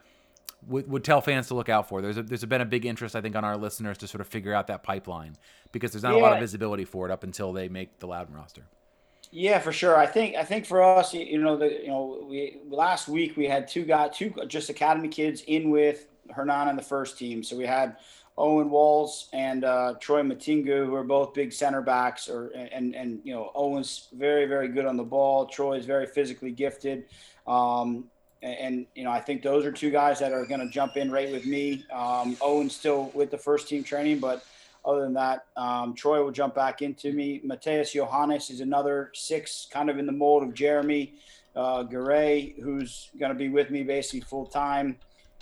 would, 0.66 0.90
would 0.90 1.05
tell 1.05 1.21
fans 1.21 1.49
to 1.49 1.55
look 1.55 1.68
out 1.68 1.88
for? 1.88 2.03
There's 2.03 2.18
a, 2.18 2.23
there's 2.23 2.44
been 2.44 2.61
a 2.61 2.66
big 2.66 2.85
interest, 2.85 3.14
I 3.14 3.21
think, 3.21 3.37
on 3.37 3.44
our 3.44 3.57
listeners 3.57 3.99
to 3.99 4.09
sort 4.09 4.21
of 4.21 4.27
figure 4.27 4.53
out 4.53 4.66
that 4.66 4.83
pipeline 4.83 5.37
because 5.73 5.92
there's 5.92 6.03
not 6.03 6.14
a 6.14 6.18
lot 6.18 6.33
of 6.33 6.40
visibility 6.40 6.85
for 6.85 7.07
it 7.07 7.12
up 7.12 7.23
until 7.23 7.53
they 7.53 7.68
make 7.68 7.99
the 8.01 8.07
Loudoun 8.07 8.35
roster. 8.35 8.64
Yeah, 9.31 9.59
for 9.59 9.73
sure. 9.73 9.97
I 9.97 10.07
think 10.07 10.37
I 10.37 10.42
think 10.42 10.64
for 10.64 10.83
us, 10.83 11.12
you 11.12 11.38
know, 11.38 11.57
the 11.57 11.83
you 11.83 11.88
know, 11.88 12.27
we 12.29 12.59
last 12.66 13.09
week 13.09 13.37
we 13.37 13.47
had 13.47 13.68
two 13.68 13.85
guys, 13.85 14.16
two 14.16 14.33
just 14.47 14.71
academy 14.71 15.09
kids 15.09 15.42
in 15.47 15.71
with 15.71 16.07
Hernan 16.31 16.68
on 16.68 16.77
the 16.77 16.83
first 16.83 17.18
team. 17.18 17.42
So 17.42 17.55
we 17.55 17.66
had 17.66 17.97
Owen 18.38 18.71
Walls 18.71 19.29
and 19.35 19.64
uh, 19.64 19.94
Troy 20.01 20.23
Matingu, 20.23 20.87
who 20.87 20.94
are 20.94 21.05
both 21.05 21.35
big 21.35 21.53
center 21.53 21.83
backs. 21.83 22.29
Or 22.29 22.49
and 22.49 22.94
and 22.94 23.21
you 23.23 23.35
know, 23.35 23.53
Owen's 23.55 24.09
very 24.14 24.47
very 24.47 24.68
good 24.68 24.87
on 24.87 24.97
the 24.97 25.05
ball. 25.05 25.47
Troy's 25.47 25.85
very 25.85 26.07
physically 26.07 26.53
gifted. 26.53 27.05
Um, 27.47 28.07
and, 28.42 28.55
and 28.55 28.87
you 28.94 29.05
know, 29.05 29.11
I 29.11 29.20
think 29.20 29.42
those 29.42 29.64
are 29.64 29.72
two 29.72 29.90
guys 29.90 30.18
that 30.20 30.33
are 30.33 30.46
going 30.46 30.61
to 30.61 30.68
jump 30.68 30.96
in 30.96 31.11
right 31.11 31.31
with 31.31 31.46
me. 31.46 31.85
Um, 31.92 32.37
Owen's 32.40 32.74
still 32.74 33.11
with 33.14 33.31
the 33.31 33.38
first 33.38 33.68
team 33.68 33.85
training, 33.85 34.20
but 34.20 34.44
other 34.85 35.03
than 35.03 35.14
that, 35.14 35.46
um, 35.57 35.94
Troy 35.94 36.22
will 36.22 36.31
jump 36.31 36.55
back 36.55 36.83
into 36.83 37.12
me. 37.12 37.40
Mateus 37.44 37.92
Johannes 37.92 38.51
is 38.51 38.61
another 38.61 39.11
six, 39.14 39.66
kind 39.70 39.90
of 39.90 39.98
in 39.98 40.07
the 40.07 40.12
mold 40.12 40.42
of 40.42 40.55
Jeremy 40.55 41.14
uh, 41.57 41.83
Garay, 41.83 42.55
who's 42.62 43.11
going 43.18 43.33
to 43.33 43.38
be 43.38 43.48
with 43.48 43.70
me 43.70 43.83
basically 43.83 44.20
full 44.20 44.46
time. 44.46 44.96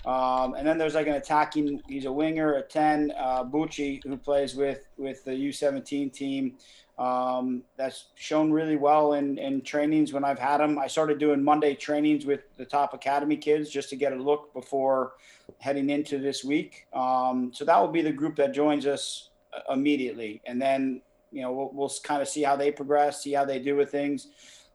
Um, 0.04 0.54
and 0.54 0.66
then 0.66 0.78
there's 0.78 0.94
like 0.94 1.09
an 1.09 1.14
attacking. 1.14 1.82
He's 1.88 2.04
a 2.04 2.12
winger, 2.12 2.54
a 2.54 2.62
ten. 2.62 3.12
Uh, 3.18 3.44
Bucci, 3.44 4.02
who 4.04 4.16
plays 4.16 4.54
with 4.54 4.87
with 4.96 5.24
the 5.24 5.32
U17 5.32 6.12
team. 6.12 6.54
Um, 6.98 7.62
that's 7.76 8.06
shown 8.14 8.50
really 8.50 8.76
well 8.76 9.12
in, 9.12 9.37
in 9.38 9.61
trainings 9.61 10.14
when 10.14 10.24
I've 10.24 10.38
had 10.38 10.62
him. 10.62 10.78
I 10.78 10.87
started 10.87 11.18
doing 11.18 11.44
Monday 11.44 11.74
trainings 11.74 12.24
with 12.24 12.40
the 12.56 12.64
top 12.64 12.94
academy 12.94 13.37
kids 13.37 13.68
just 13.68 13.90
to 13.90 13.96
get 13.96 14.14
a 14.14 14.16
look 14.16 14.54
before 14.54 15.12
heading 15.59 15.90
into 15.90 16.18
this 16.18 16.42
week. 16.42 16.87
Um, 16.94 17.52
so 17.52 17.66
that 17.66 17.78
will 17.78 17.88
be 17.88 18.00
the 18.00 18.12
group 18.12 18.37
that 18.37 18.54
joins 18.54 18.87
us 18.87 19.28
uh, 19.54 19.74
immediately, 19.74 20.40
and 20.46 20.61
then 20.61 21.02
you 21.32 21.42
know 21.42 21.52
we'll, 21.52 21.70
we'll 21.72 21.92
kind 22.02 22.22
of 22.22 22.28
see 22.28 22.42
how 22.42 22.56
they 22.56 22.72
progress, 22.72 23.22
see 23.22 23.32
how 23.32 23.44
they 23.44 23.59
do 23.59 23.76
with 23.76 23.90
things. 23.90 24.28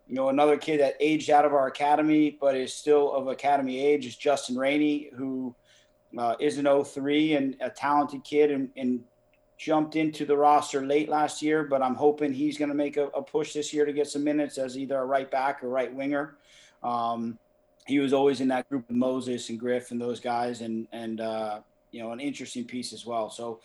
You 0.08 0.16
know, 0.16 0.30
another 0.30 0.58
kid 0.58 0.80
that 0.82 0.96
aged 1.00 1.30
out 1.30 1.46
of 1.46 1.54
our 1.54 1.68
academy 1.68 2.38
but 2.40 2.56
is 2.56 2.74
still 2.74 3.14
of 3.14 3.28
academy 3.28 3.80
age 3.80 4.06
is 4.06 4.16
Justin 4.16 4.58
Rainey, 4.58 5.10
who 5.16 5.56
uh, 6.18 6.36
is 6.40 6.58
an 6.58 6.84
03 6.84 7.34
and 7.34 7.56
a 7.62 7.70
talented 7.70 8.24
kid 8.24 8.52
and, 8.52 8.70
and 8.76 9.04
jumped 9.62 9.96
into 9.96 10.26
the 10.26 10.36
roster 10.36 10.84
late 10.84 11.08
last 11.08 11.42
year. 11.42 11.64
But 11.64 11.84
I'm 11.84 11.94
hoping 11.94 12.34
he's 12.34 12.58
going 12.58 12.70
to 12.70 12.76
make 12.76 12.98
a, 12.98 13.06
a 13.08 13.22
push 13.22 13.54
this 13.54 13.72
year 13.72 13.86
to 13.86 13.94
get 13.94 14.08
some 14.08 14.24
minutes 14.24 14.58
as 14.58 14.78
either 14.78 14.98
a 14.98 15.06
right 15.06 15.30
back 15.30 15.64
or 15.64 15.70
right 15.70 15.94
winger. 15.94 16.36
Um, 16.82 17.38
he 17.86 18.00
was 18.00 18.12
always 18.12 18.42
in 18.42 18.48
that 18.48 18.68
group 18.70 18.88
with 18.88 18.98
Moses 18.98 19.50
and 19.50 19.60
Griff 19.60 19.92
and 19.92 20.02
those 20.02 20.20
guys, 20.20 20.62
and 20.62 20.88
and 20.92 21.22
uh, 21.22 21.60
you 21.92 22.02
know 22.02 22.12
an 22.12 22.20
interesting 22.20 22.66
piece 22.66 22.92
as 22.92 23.06
well. 23.06 23.30
So 23.30 23.60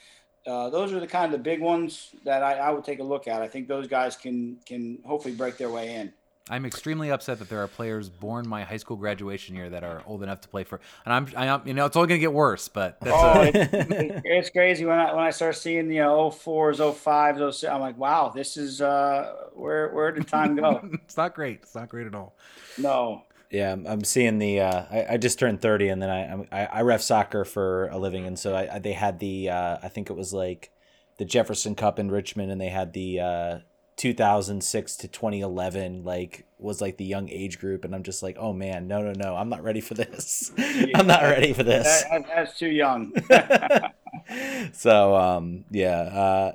uh, 0.47 0.69
those 0.69 0.93
are 0.93 1.01
the 1.01 1.07
kind 1.07 1.27
of 1.27 1.33
the 1.33 1.43
big 1.43 1.61
ones 1.61 2.15
that 2.25 2.43
I, 2.43 2.55
I 2.55 2.71
would 2.71 2.85
take 2.85 3.01
a 3.01 3.05
look 3.05 3.27
at. 3.27 3.41
I 3.41 3.49
think 3.49 3.67
those 3.67 3.89
guys 3.89 4.17
can 4.17 4.59
can 4.67 4.99
hopefully 5.05 5.35
break 5.35 5.57
their 5.57 5.71
way 5.71 5.95
in. 5.95 6.13
I'm 6.49 6.65
extremely 6.65 7.11
upset 7.11 7.41
that 7.41 7.49
there 7.49 7.61
are 7.63 7.67
players 7.67 8.09
born 8.09 8.49
my 8.49 8.63
high 8.63 8.77
school 8.77 8.97
graduation 8.97 9.57
year 9.57 9.69
that 9.71 9.83
are 9.83 10.03
old 10.07 10.23
enough 10.23 10.43
to 10.43 10.49
play 10.49 10.63
for, 10.63 10.81
and 11.05 11.13
I'm, 11.13 11.29
I'm 11.37 11.67
you 11.67 11.75
know, 11.75 11.87
it's 11.87 11.97
only 11.97 12.07
gonna 12.09 12.21
get 12.21 12.33
worse. 12.33 12.69
But 12.69 13.01
that's 13.01 13.17
Oh, 13.17 13.41
uh, 13.41 13.51
it's, 13.53 14.21
it's 14.25 14.51
crazy 14.51 14.85
when 14.85 14.99
I 14.99 15.13
when 15.13 15.25
I 15.25 15.31
start 15.31 15.57
seeing 15.57 15.91
you 15.91 16.03
know 16.03 16.31
04s, 16.31 16.77
05s, 16.79 17.53
06, 17.55 17.73
I'm 17.73 17.81
like, 17.81 17.99
wow, 17.99 18.31
this 18.35 18.57
is 18.57 18.81
uh, 18.81 19.33
where 19.55 19.89
where 19.93 20.13
did 20.13 20.29
time 20.29 20.55
go? 20.55 20.81
it's 21.05 21.17
not 21.17 21.35
great. 21.35 21.61
It's 21.63 21.75
not 21.75 21.89
great 21.89 22.07
at 22.07 22.15
all. 22.15 22.37
no, 22.79 23.25
Yeah, 23.51 23.73
I'm, 23.73 23.85
I'm 23.87 24.05
seeing 24.05 24.39
the. 24.39 24.61
Uh, 24.61 24.85
I, 24.91 25.07
I 25.15 25.17
just 25.17 25.39
turned 25.41 25.61
30, 25.61 25.89
and 25.89 26.01
then 26.03 26.11
I 26.11 26.27
I'm- 26.29 26.49
I, 26.53 26.67
I 26.67 26.81
ref 26.83 27.03
soccer 27.03 27.45
for 27.45 27.89
a 27.89 27.99
living, 27.99 28.25
and 28.25 28.39
so 28.39 28.55
I, 28.55 28.77
I 28.77 28.79
they 28.79 28.93
had 28.93 29.19
the. 29.19 29.51
Uh, 29.51 29.79
I 29.83 29.89
think 29.89 30.11
it 30.11 30.15
was 30.15 30.33
like 30.33 30.71
the 31.19 31.25
Jefferson 31.25 31.75
Cup 31.75 31.99
in 31.99 32.09
Richmond, 32.11 32.53
and 32.53 32.61
they 32.61 32.69
had 32.69 32.93
the 32.93 33.21
uh, 33.21 33.59
2006 33.97 34.97
to 34.97 35.09
2011 35.09 36.05
like 36.05 36.45
was 36.59 36.81
like 36.81 36.97
the 36.97 37.05
young 37.05 37.29
age 37.29 37.59
group, 37.59 37.85
and 37.85 37.95
I'm 37.95 38.03
just 38.03 38.23
like, 38.23 38.37
oh 38.39 38.53
man, 38.53 38.89
no 38.89 39.03
no 39.03 39.13
no, 39.13 39.37
I'm 39.37 39.49
not 39.49 39.63
ready 39.63 39.81
for 39.81 39.95
this. 39.95 40.53
I'm 40.95 41.07
not 41.07 41.23
ready 41.23 41.53
for 41.53 41.63
this. 41.63 42.05
that, 42.11 42.27
that's 42.27 42.59
too 42.59 42.69
young. 42.69 43.13
so 44.73 45.15
um, 45.17 45.65
yeah, 45.71 45.99
uh, 45.99 46.53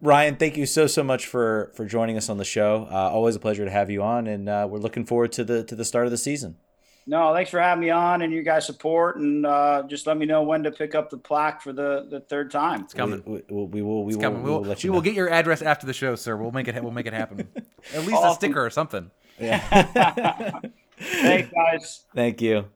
Ryan, 0.00 0.36
thank 0.36 0.56
you 0.56 0.66
so 0.66 0.86
so 0.86 1.02
much 1.02 1.26
for 1.26 1.72
for 1.74 1.84
joining 1.84 2.16
us 2.16 2.28
on 2.28 2.38
the 2.38 2.44
show. 2.44 2.88
Uh, 2.90 3.10
always 3.10 3.36
a 3.36 3.40
pleasure 3.40 3.64
to 3.64 3.70
have 3.70 3.90
you 3.90 4.02
on, 4.02 4.26
and 4.26 4.48
uh, 4.48 4.66
we're 4.68 4.78
looking 4.78 5.04
forward 5.04 5.32
to 5.32 5.44
the 5.44 5.64
to 5.64 5.74
the 5.74 5.84
start 5.84 6.06
of 6.06 6.10
the 6.10 6.18
season. 6.18 6.56
No, 7.06 7.34
thanks 7.34 7.50
for 7.50 7.60
having 7.60 7.80
me 7.80 7.90
on 7.90 8.22
and 8.22 8.32
you 8.32 8.42
guys 8.42 8.64
support 8.64 9.16
and 9.16 9.44
uh, 9.44 9.82
just 9.88 10.06
let 10.06 10.16
me 10.16 10.24
know 10.24 10.42
when 10.42 10.62
to 10.62 10.70
pick 10.70 10.94
up 10.94 11.10
the 11.10 11.18
plaque 11.18 11.60
for 11.60 11.72
the, 11.72 12.06
the 12.08 12.20
third 12.20 12.50
time. 12.50 12.82
It's 12.82 12.94
coming. 12.94 13.22
We, 13.26 13.42
we, 13.50 13.64
we 13.64 13.82
will. 13.82 14.04
We 14.04 14.12
It's 14.12 14.16
will. 14.18 14.22
coming. 14.22 14.42
We 14.42 14.50
We'll, 14.50 14.60
will 14.60 14.68
let 14.68 14.82
we 14.84 14.90
will 14.90 14.96
know. 14.98 15.02
get 15.02 15.14
your 15.14 15.28
address 15.28 15.62
after 15.62 15.86
the 15.86 15.92
show, 15.92 16.14
sir. 16.14 16.36
We'll 16.36 16.52
make 16.52 16.68
it. 16.68 16.80
We'll 16.82 16.92
make 16.92 17.06
it 17.06 17.12
happen. 17.12 17.48
At 17.94 18.06
least 18.06 18.22
a 18.22 18.34
sticker 18.34 18.64
or 18.64 18.70
something. 18.70 19.10
Yeah. 19.40 19.58
Thanks, 21.00 21.50
guys. 21.52 22.04
Thank 22.14 22.40
you. 22.40 22.66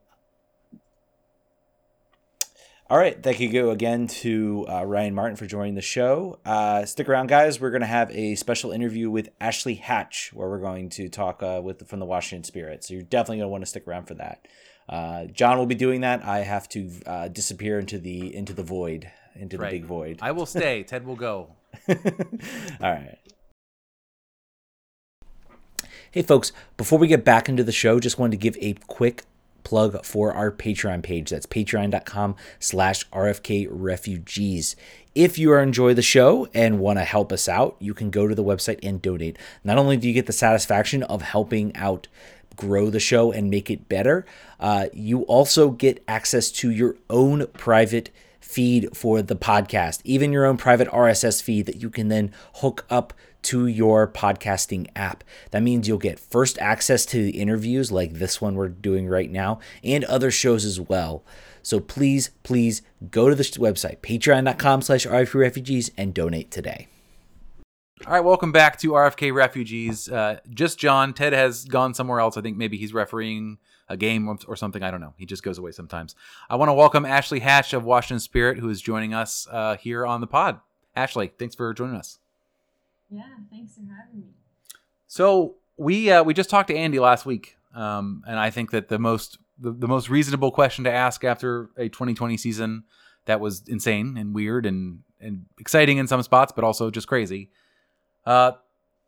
All 2.89 2.97
right. 2.97 3.21
Thank 3.21 3.41
you 3.41 3.71
again 3.71 4.07
to 4.07 4.65
uh, 4.69 4.85
Ryan 4.85 5.13
Martin 5.13 5.35
for 5.35 5.45
joining 5.45 5.75
the 5.75 5.81
show. 5.81 6.39
Uh, 6.45 6.85
stick 6.85 7.09
around, 7.09 7.27
guys. 7.27 7.59
We're 7.59 7.69
going 7.69 7.81
to 7.81 7.85
have 7.85 8.09
a 8.11 8.35
special 8.35 8.71
interview 8.71 9.09
with 9.09 9.27
Ashley 9.41 9.75
Hatch, 9.75 10.31
where 10.33 10.47
we're 10.47 10.61
going 10.61 10.87
to 10.91 11.09
talk 11.09 11.43
uh, 11.43 11.59
with 11.61 11.85
from 11.89 11.99
the 11.99 12.05
Washington 12.05 12.45
Spirit. 12.45 12.85
So 12.85 12.93
you're 12.93 13.03
definitely 13.03 13.39
going 13.39 13.47
to 13.47 13.51
want 13.51 13.63
to 13.63 13.69
stick 13.69 13.85
around 13.89 14.05
for 14.05 14.13
that. 14.13 14.47
Uh, 14.87 15.25
Jon 15.25 15.57
will 15.57 15.65
be 15.65 15.75
doing 15.75 15.99
that. 16.01 16.23
I 16.23 16.39
have 16.39 16.69
to 16.69 16.89
uh, 17.05 17.27
disappear 17.27 17.77
into 17.77 17.97
the 17.97 18.33
into 18.33 18.53
the 18.53 18.63
void, 18.63 19.11
into 19.35 19.57
the 19.57 19.67
big 19.67 19.83
void. 19.83 20.19
I 20.21 20.31
will 20.31 20.45
stay. 20.45 20.83
Ted 20.87 21.05
will 21.05 21.17
go. 21.17 21.49
All 21.89 21.95
right. 22.79 23.17
Hey, 26.09 26.21
folks, 26.21 26.53
before 26.77 26.99
we 26.99 27.09
get 27.09 27.25
back 27.25 27.49
into 27.49 27.65
the 27.65 27.73
show, 27.73 27.99
just 27.99 28.17
wanted 28.17 28.31
to 28.31 28.37
give 28.37 28.55
a 28.61 28.75
quick 28.87 29.25
plug 29.67 30.05
for 30.05 30.31
our 30.31 30.49
Patreon 30.49 31.03
page. 31.03 31.29
That's 31.29 31.45
patreon.com 31.45 32.37
slash 32.57 33.05
RFK 33.09 33.67
refugees. 33.69 34.77
If 35.13 35.37
you 35.37 35.53
enjoy 35.55 35.93
the 35.93 36.01
show 36.01 36.47
and 36.53 36.79
want 36.79 36.99
to 36.99 37.03
help 37.03 37.33
us 37.33 37.49
out, 37.49 37.75
you 37.79 37.93
can 37.93 38.09
go 38.09 38.29
to 38.29 38.33
the 38.33 38.45
website 38.45 38.79
and 38.81 39.01
donate. 39.01 39.37
Not 39.65 39.77
only 39.77 39.97
do 39.97 40.07
you 40.07 40.13
get 40.13 40.25
the 40.25 40.31
satisfaction 40.31 41.03
of 41.03 41.21
helping 41.21 41.75
out 41.75 42.07
grow 42.55 42.89
the 42.89 43.01
show 43.01 43.33
and 43.33 43.49
make 43.49 43.69
it 43.69 43.89
better, 43.89 44.25
uh, 44.57 44.87
you 44.93 45.23
also 45.23 45.71
get 45.71 46.01
access 46.07 46.49
to 46.51 46.71
your 46.71 46.95
own 47.09 47.47
private 47.47 48.09
feed 48.39 48.95
for 48.95 49.21
the 49.21 49.35
podcast, 49.35 49.99
even 50.05 50.31
your 50.31 50.45
own 50.45 50.55
private 50.55 50.87
RSS 50.87 51.43
feed 51.43 51.65
that 51.65 51.81
you 51.81 51.89
can 51.89 52.07
then 52.07 52.31
hook 52.55 52.85
up 52.89 53.13
to 53.43 53.67
your 53.67 54.07
podcasting 54.07 54.87
app. 54.95 55.23
That 55.51 55.63
means 55.63 55.87
you'll 55.87 55.97
get 55.97 56.19
first 56.19 56.57
access 56.59 57.05
to 57.07 57.23
the 57.23 57.39
interviews 57.39 57.91
like 57.91 58.13
this 58.13 58.41
one 58.41 58.55
we're 58.55 58.69
doing 58.69 59.07
right 59.07 59.31
now 59.31 59.59
and 59.83 60.03
other 60.05 60.31
shows 60.31 60.65
as 60.65 60.79
well. 60.79 61.23
So 61.61 61.79
please, 61.79 62.31
please 62.43 62.81
go 63.11 63.29
to 63.29 63.35
this 63.35 63.51
website, 63.57 63.99
patreon.com 63.99 64.81
slash 64.81 65.05
refugees 65.05 65.91
and 65.97 66.13
donate 66.13 66.51
today. 66.51 66.87
All 68.05 68.13
right, 68.13 68.23
welcome 68.23 68.51
back 68.51 68.77
to 68.79 68.91
RFK 68.91 69.33
Refugees. 69.33 70.07
Uh, 70.07 70.39
just 70.49 70.77
Jon. 70.77 71.13
Ted 71.13 71.33
has 71.33 71.65
gone 71.65 71.95
somewhere 71.95 72.19
else. 72.19 72.37
I 72.37 72.41
think 72.41 72.55
maybe 72.55 72.77
he's 72.77 72.93
refereeing 72.93 73.57
a 73.89 73.97
game 73.97 74.29
or 74.47 74.55
something. 74.55 74.83
I 74.83 74.91
don't 74.91 75.01
know. 75.01 75.13
He 75.17 75.25
just 75.25 75.41
goes 75.41 75.57
away 75.57 75.71
sometimes. 75.71 76.15
I 76.49 76.57
want 76.57 76.69
to 76.69 76.73
welcome 76.73 77.05
Ashley 77.05 77.39
Hatch 77.39 77.73
of 77.73 77.83
Washington 77.83 78.19
Spirit, 78.19 78.59
who 78.59 78.69
is 78.69 78.81
joining 78.81 79.13
us 79.13 79.47
uh, 79.51 79.77
here 79.77 80.05
on 80.05 80.21
the 80.21 80.27
pod. 80.27 80.59
Ashley, 80.95 81.31
thanks 81.39 81.55
for 81.55 81.73
joining 81.73 81.95
us. 81.95 82.19
Yeah, 83.09 83.23
thanks 83.49 83.75
for 83.75 83.81
having 83.81 84.21
me. 84.21 84.27
So 85.07 85.55
we 85.77 86.11
uh, 86.11 86.23
we 86.23 86.33
just 86.33 86.49
talked 86.49 86.67
to 86.69 86.73
Andi 86.73 86.99
last 86.99 87.25
week, 87.25 87.55
um, 87.73 88.23
and 88.27 88.37
I 88.39 88.49
think 88.49 88.71
that 88.71 88.89
the 88.89 88.99
most 88.99 89.37
the, 89.59 89.71
the 89.71 89.87
most 89.87 90.09
reasonable 90.09 90.51
question 90.51 90.83
to 90.83 90.91
ask 90.91 91.23
after 91.23 91.69
a 91.77 91.89
2020 91.89 92.37
season 92.37 92.83
that 93.25 93.39
was 93.39 93.63
insane 93.67 94.17
and 94.17 94.35
weird 94.35 94.65
and 94.65 94.99
and 95.19 95.45
exciting 95.59 95.97
in 95.97 96.07
some 96.07 96.21
spots, 96.21 96.51
but 96.51 96.63
also 96.63 96.91
just 96.91 97.07
crazy. 97.07 97.49
Uh, 98.25 98.51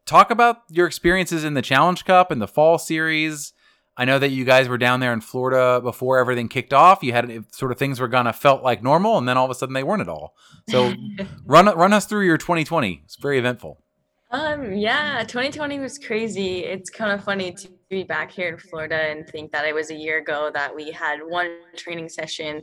talk 0.05 0.31
about 0.31 0.63
your 0.69 0.87
experiences 0.87 1.43
in 1.43 1.53
the 1.53 1.61
Challenge 1.61 2.03
Cup 2.05 2.31
and 2.31 2.41
the 2.41 2.47
Fall 2.47 2.77
Series. 2.77 3.53
I 3.97 4.05
know 4.05 4.17
that 4.17 4.29
you 4.29 4.45
guys 4.45 4.69
were 4.69 4.77
down 4.77 5.01
there 5.01 5.11
in 5.11 5.19
Florida 5.19 5.81
before 5.81 6.19
everything 6.19 6.47
kicked 6.47 6.73
off. 6.73 7.03
You 7.03 7.11
had 7.11 7.53
sort 7.53 7.73
of 7.73 7.77
things 7.77 7.99
were 7.99 8.07
gonna 8.07 8.31
felt 8.31 8.63
like 8.63 8.81
normal, 8.81 9.17
and 9.17 9.27
then 9.27 9.37
all 9.37 9.43
of 9.43 9.51
a 9.51 9.55
sudden 9.55 9.73
they 9.73 9.83
weren't 9.83 10.01
at 10.01 10.07
all. 10.07 10.35
So 10.69 10.93
run 11.45 11.65
run 11.65 11.91
us 11.91 12.05
through 12.05 12.25
your 12.25 12.37
2020. 12.37 13.01
It's 13.03 13.17
very 13.17 13.37
eventful. 13.37 13.83
Um, 14.31 14.73
yeah, 14.73 15.23
2020 15.23 15.79
was 15.79 15.97
crazy. 15.97 16.59
It's 16.63 16.89
kind 16.89 17.11
of 17.11 17.23
funny 17.23 17.51
to 17.51 17.69
be 17.89 18.03
back 18.03 18.29
here 18.29 18.49
in 18.49 18.59
Florida 18.59 18.95
and 18.95 19.27
think 19.27 19.51
that 19.51 19.65
it 19.65 19.73
was 19.73 19.89
a 19.89 19.95
year 19.95 20.19
ago 20.19 20.51
that 20.53 20.75
we 20.75 20.91
had 20.91 21.21
one 21.25 21.49
training 21.75 22.09
session 22.09 22.61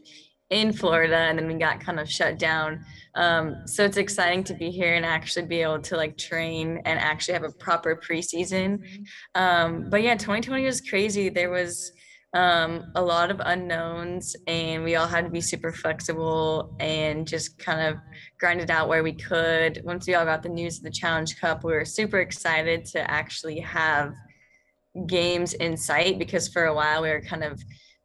in 0.50 0.72
Florida 0.72 1.16
and 1.16 1.37
then 1.37 1.48
we 1.48 1.55
got 1.55 1.81
kind 1.81 1.98
of 1.98 2.09
shut 2.09 2.38
down. 2.38 2.85
Um, 3.16 3.66
so 3.66 3.85
it's 3.85 3.96
exciting 3.96 4.44
to 4.44 4.55
be 4.55 4.70
here 4.70 4.94
and 4.94 5.05
actually 5.05 5.46
be 5.46 5.61
able 5.61 5.81
to 5.83 5.96
like 5.96 6.16
train 6.16 6.81
and 6.85 7.00
actually 7.00 7.35
have 7.35 7.42
a 7.42 7.50
proper 7.50 7.96
preseason. 7.96 8.79
Um, 9.35 9.90
but 9.90 10.05
yeah, 10.05 10.14
2020 10.14 10.64
was 10.64 10.81
crazy. 10.81 11.31
There 11.31 11.50
was 11.50 11.90
um, 12.37 12.92
a 12.94 13.03
lot 13.03 13.31
of 13.31 13.40
unknowns 13.42 14.37
and 14.46 14.85
we 14.85 14.94
all 14.94 15.07
had 15.07 15.25
to 15.25 15.31
be 15.31 15.40
super 15.40 15.72
flexible 15.72 16.77
and 16.81 17.27
just 17.27 17.59
kind 17.59 17.81
of 17.81 17.96
grind 18.38 18.61
it 18.61 18.68
out 18.68 18.88
where 18.88 19.03
we 19.03 19.14
could. 19.14 19.81
Once 19.85 20.07
we 20.07 20.14
all 20.14 20.27
got 20.27 20.42
the 20.42 20.51
news 20.51 20.77
of 20.77 20.83
the 20.83 20.90
Challenge 20.90 21.40
Cup, 21.40 21.64
we 21.64 21.72
were 21.72 21.87
super 21.87 22.18
excited 22.18 22.85
to 22.85 23.11
actually 23.11 23.59
have 23.61 24.12
games 25.07 25.55
in 25.55 25.79
sight 25.79 26.18
because 26.18 26.46
for 26.49 26.66
a 26.66 26.75
while 26.75 27.01
we 27.01 27.09
were 27.09 27.22
kind 27.22 27.42
of 27.42 27.59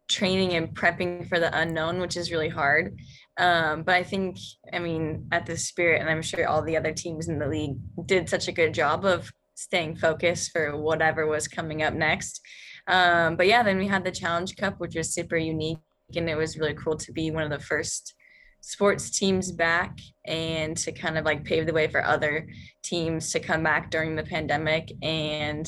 training 0.10 0.54
and 0.54 0.74
prepping 0.78 1.28
for 1.28 1.38
the 1.38 1.54
unknown, 1.60 2.00
which 2.00 2.16
is 2.16 2.32
really 2.32 2.50
hard. 2.50 2.98
Um, 3.36 3.84
but 3.84 3.96
I 3.96 4.04
think, 4.04 4.38
I 4.72 4.80
mean, 4.80 5.28
at 5.34 5.46
the 5.46 5.58
Spirit, 5.58 6.00
and 6.00 6.10
I'm 6.10 6.22
sure 6.22 6.48
all 6.48 6.62
the 6.62 6.78
other 6.78 6.94
teams 6.94 7.28
in 7.28 7.38
the 7.38 7.50
league 7.50 7.76
did 8.06 8.30
such 8.30 8.48
a 8.48 8.54
good 8.54 8.74
job 8.74 9.04
of 9.04 9.30
staying 9.56 9.98
focused 9.98 10.52
for 10.52 10.78
whatever 10.78 11.28
was 11.28 11.50
coming 11.50 11.84
up 11.84 11.94
next. 11.94 12.40
Um, 12.88 13.36
but 13.36 13.48
yeah, 13.48 13.64
then 13.64 13.78
we 13.78 13.88
had 13.88 14.04
the 14.04 14.12
Challenge 14.12 14.56
Cup, 14.56 14.80
which 14.80 14.96
was 14.96 15.14
super 15.14 15.38
unique, 15.38 15.80
and 16.16 16.30
it 16.30 16.36
was 16.36 16.58
really 16.58 16.74
cool 16.74 16.98
to 16.98 17.12
be 17.12 17.32
one 17.32 17.44
of 17.44 17.50
the 17.50 17.66
first 17.66 18.14
sports 18.62 19.10
teams 19.10 19.52
back 19.52 19.98
and 20.26 20.78
to 20.78 20.92
kind 20.92 21.18
of 21.18 21.26
like 21.26 21.44
pave 21.44 21.66
the 21.66 21.74
way 21.74 21.88
for 21.88 22.06
other 22.06 22.48
teams 22.84 23.32
to 23.32 23.40
come 23.40 23.64
back 23.64 23.90
during 23.90 24.16
the 24.16 24.24
pandemic 24.24 24.92
and 25.02 25.68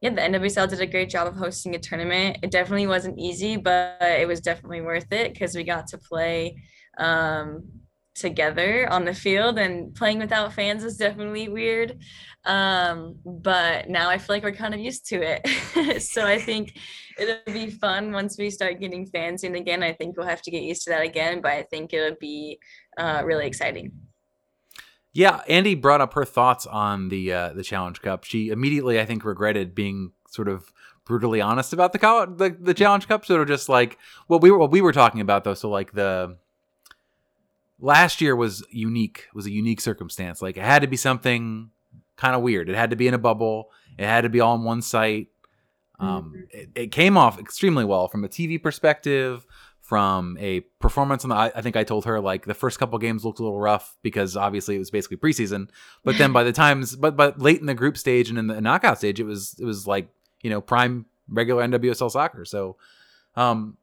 yeah, 0.00 0.10
the 0.10 0.20
NWSL 0.20 0.68
did 0.68 0.80
a 0.80 0.86
great 0.86 1.10
job 1.10 1.26
of 1.26 1.34
hosting 1.34 1.74
a 1.74 1.78
tournament. 1.78 2.38
It 2.42 2.52
definitely 2.52 2.86
wasn't 2.86 3.18
easy, 3.18 3.56
but 3.56 3.96
it 4.00 4.28
was 4.28 4.40
definitely 4.40 4.80
worth 4.80 5.10
it 5.10 5.32
because 5.32 5.56
we 5.56 5.64
got 5.64 5.88
to 5.88 5.98
play 5.98 6.54
um, 6.98 7.64
together 8.18 8.88
on 8.90 9.04
the 9.04 9.14
field 9.14 9.58
and 9.58 9.94
playing 9.94 10.18
without 10.18 10.52
fans 10.52 10.84
is 10.84 10.96
definitely 10.96 11.48
weird. 11.48 11.98
Um, 12.44 13.16
but 13.24 13.88
now 13.88 14.08
I 14.08 14.18
feel 14.18 14.36
like 14.36 14.42
we're 14.42 14.52
kind 14.52 14.74
of 14.74 14.80
used 14.80 15.06
to 15.08 15.20
it. 15.22 16.02
so 16.02 16.26
I 16.26 16.38
think 16.38 16.78
it'll 17.18 17.52
be 17.52 17.70
fun 17.70 18.12
once 18.12 18.38
we 18.38 18.50
start 18.50 18.80
getting 18.80 19.06
fans 19.06 19.44
in 19.44 19.54
again. 19.54 19.82
I 19.82 19.92
think 19.92 20.16
we'll 20.16 20.26
have 20.26 20.42
to 20.42 20.50
get 20.50 20.62
used 20.62 20.84
to 20.84 20.90
that 20.90 21.02
again, 21.02 21.40
but 21.40 21.52
I 21.52 21.62
think 21.62 21.92
it'll 21.92 22.16
be 22.18 22.58
uh, 22.96 23.22
really 23.24 23.46
exciting. 23.46 23.92
Yeah, 25.12 25.40
Andi 25.48 25.80
brought 25.80 26.00
up 26.00 26.14
her 26.14 26.24
thoughts 26.24 26.66
on 26.66 27.08
the 27.08 27.32
uh, 27.32 27.52
the 27.52 27.64
Challenge 27.64 28.00
Cup. 28.00 28.24
She 28.24 28.50
immediately, 28.50 29.00
I 29.00 29.04
think, 29.04 29.24
regretted 29.24 29.74
being 29.74 30.12
sort 30.28 30.48
of 30.48 30.72
brutally 31.04 31.40
honest 31.40 31.72
about 31.72 31.92
the 31.92 31.98
the, 32.36 32.56
the 32.58 32.74
Challenge 32.74 33.08
Cup. 33.08 33.24
Sort 33.24 33.40
of 33.40 33.48
just 33.48 33.68
like 33.68 33.98
what 34.26 34.42
we 34.42 34.50
were 34.50 34.58
what 34.58 34.70
we 34.70 34.80
were 34.80 34.92
talking 34.92 35.20
about 35.20 35.44
though. 35.44 35.54
So 35.54 35.70
like 35.70 35.92
the 35.92 36.36
last 37.80 38.20
year 38.20 38.34
was 38.34 38.64
unique. 38.70 39.26
Was 39.34 39.46
a 39.46 39.50
unique 39.50 39.80
circumstance. 39.80 40.42
Like 40.42 40.56
it 40.56 40.64
had 40.64 40.82
to 40.82 40.88
be 40.88 40.96
something 40.96 41.70
kind 42.16 42.34
of 42.34 42.42
weird. 42.42 42.68
It 42.68 42.76
had 42.76 42.90
to 42.90 42.96
be 42.96 43.08
in 43.08 43.14
a 43.14 43.18
bubble. 43.18 43.70
It 43.96 44.04
had 44.04 44.22
to 44.22 44.28
be 44.28 44.40
all 44.40 44.54
in 44.56 44.64
one 44.64 44.82
site. 44.82 45.28
Um, 46.00 46.34
mm-hmm. 46.34 46.58
it, 46.58 46.68
it, 46.74 46.92
came 46.92 47.16
off 47.16 47.40
extremely 47.40 47.84
well 47.84 48.06
from 48.06 48.22
a 48.22 48.28
TV 48.28 48.62
perspective, 48.62 49.44
from 49.80 50.36
a 50.38 50.60
performance 50.80 51.24
on 51.24 51.30
the 51.30 51.34
I, 51.34 51.50
I 51.56 51.62
think 51.62 51.76
I 51.76 51.82
told 51.82 52.04
her 52.04 52.20
like 52.20 52.44
the 52.44 52.54
first 52.54 52.78
couple 52.78 52.98
games 52.98 53.24
looked 53.24 53.40
a 53.40 53.42
little 53.42 53.58
rough 53.58 53.96
because 54.02 54.36
obviously 54.36 54.76
it 54.76 54.78
was 54.78 54.90
basically 54.90 55.16
preseason. 55.16 55.70
But 56.04 56.18
then 56.18 56.32
by 56.32 56.44
the 56.44 56.52
times 56.52 56.94
but 56.94 57.16
but 57.16 57.40
late 57.40 57.58
in 57.58 57.66
the 57.66 57.74
group 57.74 57.96
stage 57.96 58.28
and 58.28 58.38
in 58.38 58.46
the 58.46 58.60
knockout 58.60 58.98
stage 58.98 59.18
it 59.18 59.24
was 59.24 59.56
it 59.58 59.64
was 59.64 59.86
like, 59.86 60.08
you 60.42 60.50
know, 60.50 60.60
prime 60.60 61.06
regular 61.26 61.66
NWSL 61.66 62.10
soccer. 62.10 62.44
So 62.44 62.76
um 63.34 63.76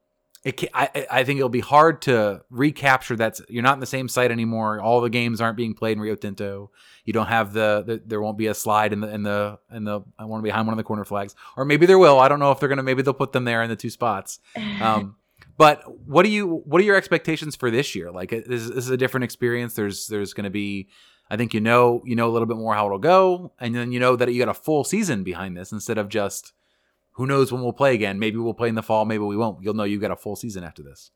it 0.45 0.63
I, 0.75 1.07
I 1.09 1.23
think 1.23 1.39
it'll 1.39 1.49
be 1.49 1.59
hard 1.59 2.03
to 2.03 2.43
recapture 2.51 3.15
that 3.15 3.41
you're 3.49 3.63
not 3.63 3.73
in 3.73 3.79
the 3.79 3.87
same 3.87 4.07
site 4.07 4.31
anymore. 4.31 4.79
All 4.79 5.01
the 5.01 5.09
games 5.09 5.41
aren't 5.41 5.57
being 5.57 5.73
played 5.73 5.93
in 5.93 5.99
Rio 5.99 6.13
Tinto. 6.13 6.69
You 7.03 7.13
don't 7.13 7.25
have 7.25 7.51
the, 7.51 7.83
the 7.85 8.01
there 8.05 8.21
won't 8.21 8.37
be 8.37 8.45
a 8.45 8.53
slide 8.53 8.93
in 8.93 9.01
the 9.01 9.11
in 9.11 9.23
the 9.23 9.57
in 9.71 9.85
the 9.85 10.01
I 10.19 10.25
want 10.25 10.41
to 10.41 10.43
be 10.43 10.49
behind 10.49 10.67
one 10.67 10.73
of 10.73 10.77
the 10.77 10.83
corner 10.83 11.03
flags, 11.03 11.35
or 11.57 11.65
maybe 11.65 11.87
there 11.87 11.97
will. 11.97 12.19
I 12.19 12.27
don't 12.27 12.39
know 12.39 12.51
if 12.51 12.59
they're 12.59 12.69
gonna 12.69 12.83
maybe 12.83 13.01
they'll 13.01 13.15
put 13.15 13.31
them 13.31 13.43
there 13.43 13.63
in 13.63 13.69
the 13.69 13.75
two 13.75 13.89
spots. 13.89 14.39
Um, 14.81 15.15
but 15.57 15.81
what 16.05 16.23
do 16.23 16.29
you 16.29 16.61
what 16.65 16.81
are 16.81 16.83
your 16.83 16.95
expectations 16.97 17.55
for 17.55 17.71
this 17.71 17.95
year? 17.95 18.11
Like 18.11 18.29
this, 18.29 18.45
this 18.45 18.69
is 18.69 18.89
a 18.89 18.97
different 18.97 19.23
experience. 19.23 19.73
There's 19.73 20.07
there's 20.07 20.33
going 20.33 20.43
to 20.43 20.49
be 20.49 20.89
I 21.29 21.37
think 21.37 21.53
you 21.53 21.61
know 21.61 22.01
you 22.05 22.15
know 22.15 22.27
a 22.27 22.31
little 22.31 22.45
bit 22.45 22.57
more 22.57 22.75
how 22.75 22.85
it'll 22.85 22.99
go, 22.99 23.53
and 23.59 23.73
then 23.73 23.91
you 23.91 23.99
know 23.99 24.15
that 24.15 24.31
you 24.31 24.37
got 24.37 24.49
a 24.49 24.53
full 24.53 24.83
season 24.83 25.23
behind 25.23 25.57
this 25.57 25.71
instead 25.71 25.97
of 25.97 26.09
just 26.09 26.53
who 27.15 27.25
knows 27.25 27.51
when 27.51 27.61
we'll 27.61 27.73
play 27.73 27.93
again. 27.93 28.19
Maybe 28.19 28.37
we'll 28.37 28.53
play 28.53 28.69
in 28.69 28.75
the 28.75 28.83
fall, 28.83 29.05
maybe 29.05 29.23
we 29.23 29.37
won't. 29.37 29.63
You'll 29.63 29.73
know 29.73 29.83
you've 29.83 30.01
got 30.01 30.11
a 30.11 30.15
full 30.15 30.35
season 30.35 30.63
after 30.63 30.83
this. 30.83 31.11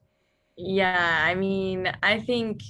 Yeah, 0.57 1.21
I 1.23 1.35
mean, 1.35 1.91
I 2.03 2.19
think 2.19 2.61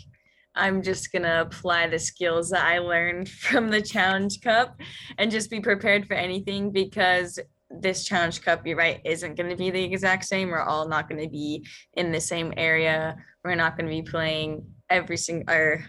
I'm 0.55 0.81
just 0.81 1.11
gonna 1.11 1.41
apply 1.41 1.87
the 1.87 1.99
skills 1.99 2.49
that 2.49 2.65
I 2.65 2.79
learned 2.79 3.29
from 3.47 3.69
the 3.69 3.81
Challenge 3.81 4.41
Cup 4.41 4.79
and 5.17 5.31
just 5.31 5.49
be 5.49 5.59
prepared 5.59 6.07
for 6.07 6.15
anything 6.15 6.71
because 6.71 7.39
this 7.69 8.03
challenge 8.03 8.41
cup 8.41 8.65
you're 8.65 8.77
right 8.77 8.99
isn't 9.05 9.35
going 9.35 9.49
to 9.49 9.55
be 9.55 9.69
the 9.69 9.83
exact 9.83 10.25
same 10.25 10.49
we're 10.49 10.61
all 10.61 10.87
not 10.87 11.07
going 11.07 11.21
to 11.21 11.29
be 11.29 11.65
in 11.93 12.11
the 12.11 12.19
same 12.19 12.53
area 12.57 13.15
we're 13.43 13.55
not 13.55 13.77
going 13.77 13.85
to 13.85 13.95
be 13.95 14.01
playing 14.01 14.65
every 14.89 15.17
single 15.17 15.53
our 15.53 15.85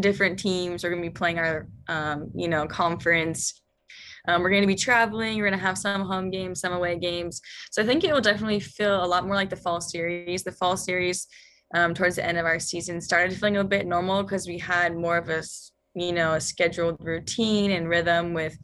different 0.00 0.38
teams 0.38 0.82
we're 0.82 0.90
going 0.90 1.02
to 1.02 1.08
be 1.08 1.14
playing 1.14 1.38
our 1.38 1.68
um, 1.86 2.30
you 2.34 2.48
know 2.48 2.66
conference 2.66 3.61
um, 4.28 4.42
we're 4.42 4.50
going 4.50 4.62
to 4.62 4.66
be 4.66 4.74
traveling 4.74 5.36
we're 5.36 5.48
going 5.48 5.58
to 5.58 5.64
have 5.64 5.78
some 5.78 6.02
home 6.02 6.30
games 6.30 6.60
some 6.60 6.72
away 6.72 6.98
games 6.98 7.40
so 7.70 7.82
i 7.82 7.86
think 7.86 8.04
it 8.04 8.12
will 8.12 8.20
definitely 8.20 8.60
feel 8.60 9.04
a 9.04 9.06
lot 9.06 9.26
more 9.26 9.36
like 9.36 9.50
the 9.50 9.56
fall 9.56 9.80
series 9.80 10.42
the 10.42 10.52
fall 10.52 10.76
series 10.76 11.26
um, 11.74 11.94
towards 11.94 12.16
the 12.16 12.26
end 12.26 12.36
of 12.36 12.44
our 12.44 12.58
season 12.58 13.00
started 13.00 13.36
feeling 13.36 13.56
a 13.56 13.64
bit 13.64 13.86
normal 13.86 14.22
because 14.22 14.46
we 14.46 14.58
had 14.58 14.96
more 14.96 15.16
of 15.16 15.28
a 15.30 15.42
you 15.94 16.12
know 16.12 16.34
a 16.34 16.40
scheduled 16.40 16.96
routine 17.00 17.70
and 17.70 17.88
rhythm 17.88 18.34
with 18.34 18.56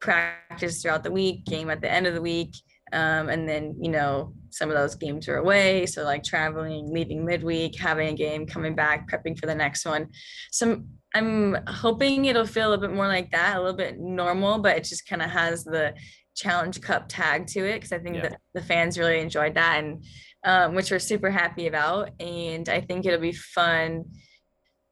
practice 0.00 0.82
throughout 0.82 1.04
the 1.04 1.12
week, 1.12 1.44
game 1.44 1.70
at 1.70 1.80
the 1.80 1.90
end 1.90 2.06
of 2.06 2.14
the 2.14 2.22
week. 2.22 2.56
Um, 2.92 3.28
and 3.28 3.48
then, 3.48 3.76
you 3.80 3.90
know, 3.90 4.34
some 4.50 4.68
of 4.68 4.76
those 4.76 4.96
games 4.96 5.28
are 5.28 5.36
away. 5.36 5.86
So, 5.86 6.02
like 6.02 6.24
traveling, 6.24 6.92
leaving 6.92 7.24
midweek, 7.24 7.78
having 7.78 8.08
a 8.08 8.14
game, 8.14 8.46
coming 8.46 8.74
back, 8.74 9.08
prepping 9.08 9.38
for 9.38 9.46
the 9.46 9.54
next 9.54 9.86
one. 9.86 10.08
So, 10.50 10.82
I'm 11.14 11.56
hoping 11.66 12.26
it'll 12.26 12.46
feel 12.46 12.72
a 12.72 12.78
bit 12.78 12.92
more 12.92 13.08
like 13.08 13.30
that, 13.32 13.56
a 13.56 13.60
little 13.60 13.76
bit 13.76 13.98
normal, 13.98 14.58
but 14.58 14.76
it 14.76 14.84
just 14.84 15.08
kind 15.08 15.22
of 15.22 15.30
has 15.30 15.64
the 15.64 15.94
Challenge 16.36 16.80
Cup 16.80 17.06
tag 17.08 17.46
to 17.48 17.60
it 17.68 17.74
because 17.74 17.92
I 17.92 17.98
think 17.98 18.16
Yeah. 18.16 18.22
that 18.28 18.40
the 18.54 18.62
fans 18.62 18.98
really 18.98 19.20
enjoyed 19.20 19.54
that 19.54 19.82
and 19.82 20.04
um, 20.44 20.74
which 20.74 20.90
we're 20.90 20.98
super 20.98 21.30
happy 21.30 21.66
about. 21.66 22.10
And 22.20 22.68
I 22.68 22.80
think 22.80 23.04
it'll 23.04 23.20
be 23.20 23.32
fun 23.32 24.04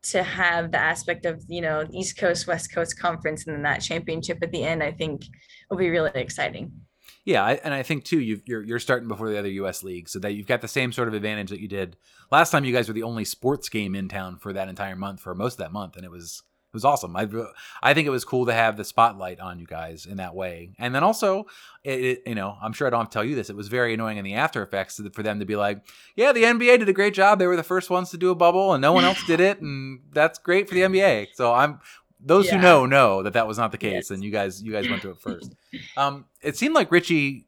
to 0.03 0.23
have 0.23 0.71
the 0.73 0.79
aspect 0.79 1.27
of 1.27 1.43
you 1.49 1.61
know 1.61 1.87
East 1.93 2.19
Coast 2.19 2.47
West 2.47 2.73
Coast 2.73 2.99
conference 2.99 3.47
and 3.47 3.55
then 3.57 3.63
that 3.63 3.81
championship 3.81 4.39
at 4.43 4.53
the 4.53 4.63
end. 4.65 4.83
I 4.83 4.93
think 4.93 5.23
will 5.71 5.77
be 5.79 5.91
really 5.91 6.11
exciting. 6.15 6.73
Yeah, 7.29 7.45
I, 7.45 7.53
and 7.63 7.75
I 7.75 7.83
think 7.83 8.05
too, 8.05 8.21
you 8.21 8.41
you're 8.47 8.63
you're 8.63 8.79
starting 8.79 9.07
before 9.07 9.29
the 9.29 9.39
other 9.39 9.51
U.S. 9.51 9.83
leagues, 9.83 10.13
so 10.13 10.19
that 10.21 10.33
you've 10.33 10.47
got 10.47 10.63
the 10.63 10.67
same 10.67 10.93
sort 10.93 11.09
of 11.09 11.15
advantage 11.15 11.51
that 11.51 11.61
you 11.61 11.69
did 11.69 11.99
last 12.33 12.51
time. 12.53 12.65
You 12.65 12.73
guys 12.73 12.89
were 12.89 12.95
the 12.95 13.03
only 13.03 13.27
sports 13.27 13.69
game 13.69 13.95
in 13.95 14.09
town 14.09 14.39
for 14.39 14.55
that 14.55 14.67
entire 14.67 14.97
month, 14.97 15.21
for 15.21 15.35
most 15.35 15.53
of 15.53 15.59
that 15.59 15.71
month, 15.71 15.97
and 15.97 16.07
it 16.07 16.11
was 16.11 16.43
it 16.69 16.73
was 16.73 16.87
awesome. 16.87 17.15
I 17.15 17.29
I 17.83 17.93
think 17.93 18.07
it 18.07 18.11
was 18.11 18.25
cool 18.25 18.47
to 18.47 18.55
have 18.55 18.79
the 18.79 18.85
spotlight 18.85 19.41
on 19.41 19.59
you 19.59 19.67
guys 19.67 20.07
in 20.07 20.17
that 20.17 20.35
way, 20.35 20.71
and 20.79 20.95
then 20.95 21.05
also, 21.05 21.45
it, 21.85 22.01
it, 22.03 22.23
you 22.25 22.35
know, 22.35 22.57
I'm 22.63 22.73
sure 22.73 22.87
I 22.87 22.91
don't 22.91 23.01
have 23.01 23.11
to 23.11 23.13
tell 23.13 23.25
you 23.25 23.35
this. 23.35 23.51
It 23.51 23.57
was 23.57 23.69
very 23.69 23.93
annoying 23.93 24.17
in 24.17 24.25
the 24.25 24.33
after 24.33 24.63
effects 24.63 24.99
for 25.13 25.23
them 25.23 25.39
to 25.41 25.45
be 25.45 25.55
like, 25.55 25.87
yeah, 26.17 26.33
the 26.33 26.45
NBA 26.45 26.79
did 26.79 26.89
a 26.89 26.95
great 26.95 27.13
job. 27.13 27.39
They 27.39 27.47
were 27.47 27.57
the 27.57 27.63
first 27.63 27.91
ones 27.91 28.09
to 28.13 28.17
do 28.17 28.31
a 28.31 28.35
bubble, 28.35 28.73
and 28.73 28.81
no 28.81 28.95
one 28.95 29.05
else 29.05 29.23
did 29.27 29.41
it, 29.41 29.61
and 29.61 30.01
that's 30.13 30.39
great 30.39 30.67
for 30.67 30.75
the 30.75 30.81
NBA. 30.81 31.27
So 31.35 31.53
I'm 31.53 31.81
those 32.21 32.49
who 32.49 32.59
know 32.59 32.87
know 32.87 33.23
that 33.23 33.33
that 33.35 33.47
was 33.47 33.59
not 33.59 33.73
the 33.73 33.79
case, 33.79 33.93
Yes. 33.93 34.11
and 34.11 34.23
you 34.25 34.31
guys 34.31 34.63
you 34.63 34.73
guys 34.73 34.89
went 34.89 35.03
to 35.03 35.11
it 35.11 35.19
first. 35.21 35.55
Um, 35.97 36.25
it 36.43 36.57
seemed 36.57 36.75
like 36.75 36.91
Richie, 36.91 37.47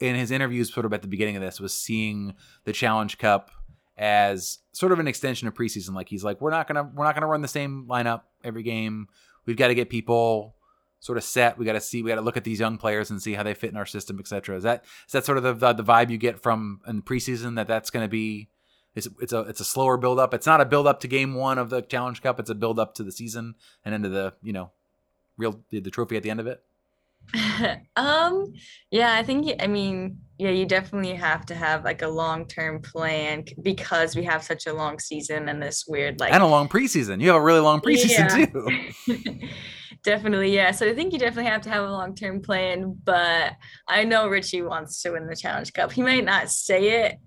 in 0.00 0.14
his 0.16 0.30
interviews, 0.30 0.72
sort 0.72 0.86
of 0.86 0.92
at 0.92 1.02
the 1.02 1.08
beginning 1.08 1.36
of 1.36 1.42
this, 1.42 1.60
was 1.60 1.72
seeing 1.74 2.34
the 2.64 2.72
Challenge 2.72 3.16
Cup 3.18 3.50
as 3.96 4.58
sort 4.72 4.90
of 4.92 4.98
an 4.98 5.06
extension 5.06 5.46
of 5.48 5.54
preseason. 5.54 5.94
Like 5.94 6.08
he's 6.08 6.24
like, 6.24 6.40
we're 6.40 6.50
not 6.50 6.66
gonna 6.66 6.84
we're 6.94 7.04
not 7.04 7.14
gonna 7.14 7.26
run 7.26 7.42
the 7.42 7.48
same 7.48 7.86
lineup 7.88 8.22
every 8.42 8.62
game. 8.62 9.08
We've 9.46 9.56
got 9.56 9.68
to 9.68 9.74
get 9.74 9.90
people 9.90 10.54
sort 11.00 11.18
of 11.18 11.24
set. 11.24 11.58
We 11.58 11.64
got 11.64 11.72
to 11.72 11.80
see. 11.80 12.02
We 12.02 12.08
got 12.08 12.14
to 12.16 12.20
look 12.20 12.36
at 12.36 12.44
these 12.44 12.60
young 12.60 12.78
players 12.78 13.10
and 13.10 13.20
see 13.20 13.34
how 13.34 13.42
they 13.42 13.54
fit 13.54 13.70
in 13.70 13.76
our 13.76 13.86
system, 13.86 14.18
etc. 14.20 14.56
Is 14.56 14.62
that 14.62 14.84
is 15.06 15.12
that 15.12 15.24
sort 15.24 15.36
of 15.38 15.44
the, 15.44 15.52
the 15.54 15.72
the 15.74 15.84
vibe 15.84 16.10
you 16.10 16.18
get 16.18 16.40
from 16.40 16.80
in 16.86 16.96
the 16.96 17.02
preseason 17.02 17.56
that 17.56 17.66
that's 17.68 17.90
going 17.90 18.04
to 18.04 18.08
be? 18.08 18.48
It's, 18.94 19.08
it's 19.20 19.32
a 19.32 19.40
it's 19.40 19.60
a 19.60 19.64
slower 19.64 19.96
build 19.96 20.18
up. 20.18 20.34
It's 20.34 20.46
not 20.46 20.60
a 20.60 20.64
build 20.66 20.86
up 20.86 21.00
to 21.00 21.08
game 21.08 21.34
one 21.34 21.58
of 21.58 21.70
the 21.70 21.80
Challenge 21.82 22.20
Cup. 22.22 22.38
It's 22.38 22.50
a 22.50 22.54
build 22.54 22.78
up 22.78 22.94
to 22.96 23.02
the 23.02 23.12
season 23.12 23.54
and 23.84 23.94
into 23.94 24.08
the 24.08 24.34
you 24.42 24.52
know 24.52 24.70
real 25.36 25.60
the, 25.70 25.80
the 25.80 25.90
trophy 25.90 26.16
at 26.16 26.22
the 26.22 26.30
end 26.30 26.40
of 26.40 26.46
it. 26.46 26.62
um 27.96 28.52
yeah 28.90 29.14
i 29.14 29.22
think 29.22 29.48
i 29.62 29.66
mean 29.68 30.18
yeah 30.38 30.50
you 30.50 30.66
definitely 30.66 31.14
have 31.14 31.46
to 31.46 31.54
have 31.54 31.84
like 31.84 32.02
a 32.02 32.08
long-term 32.08 32.82
plan 32.82 33.44
because 33.62 34.16
we 34.16 34.24
have 34.24 34.42
such 34.42 34.66
a 34.66 34.72
long 34.72 34.98
season 34.98 35.48
and 35.48 35.62
this 35.62 35.84
weird 35.86 36.18
like 36.18 36.32
and 36.32 36.42
a 36.42 36.46
long 36.46 36.68
preseason. 36.68 37.20
You 37.20 37.28
have 37.28 37.36
a 37.36 37.44
really 37.44 37.60
long 37.60 37.80
preseason 37.80 38.28
Yeah. 39.06 39.16
too. 39.16 39.48
definitely 40.02 40.52
yeah 40.52 40.72
so 40.72 40.84
i 40.88 40.92
think 40.94 41.12
you 41.12 41.18
definitely 41.18 41.48
have 41.50 41.62
to 41.62 41.70
have 41.70 41.84
a 41.84 41.90
long-term 41.90 42.42
plan 42.42 42.98
but 43.04 43.52
i 43.86 44.02
know 44.02 44.26
richie 44.26 44.60
wants 44.62 45.00
to 45.02 45.12
win 45.12 45.28
the 45.28 45.36
challenge 45.36 45.72
cup 45.72 45.92
he 45.92 46.02
might 46.02 46.24
not 46.24 46.50
say 46.50 47.04
it 47.04 47.18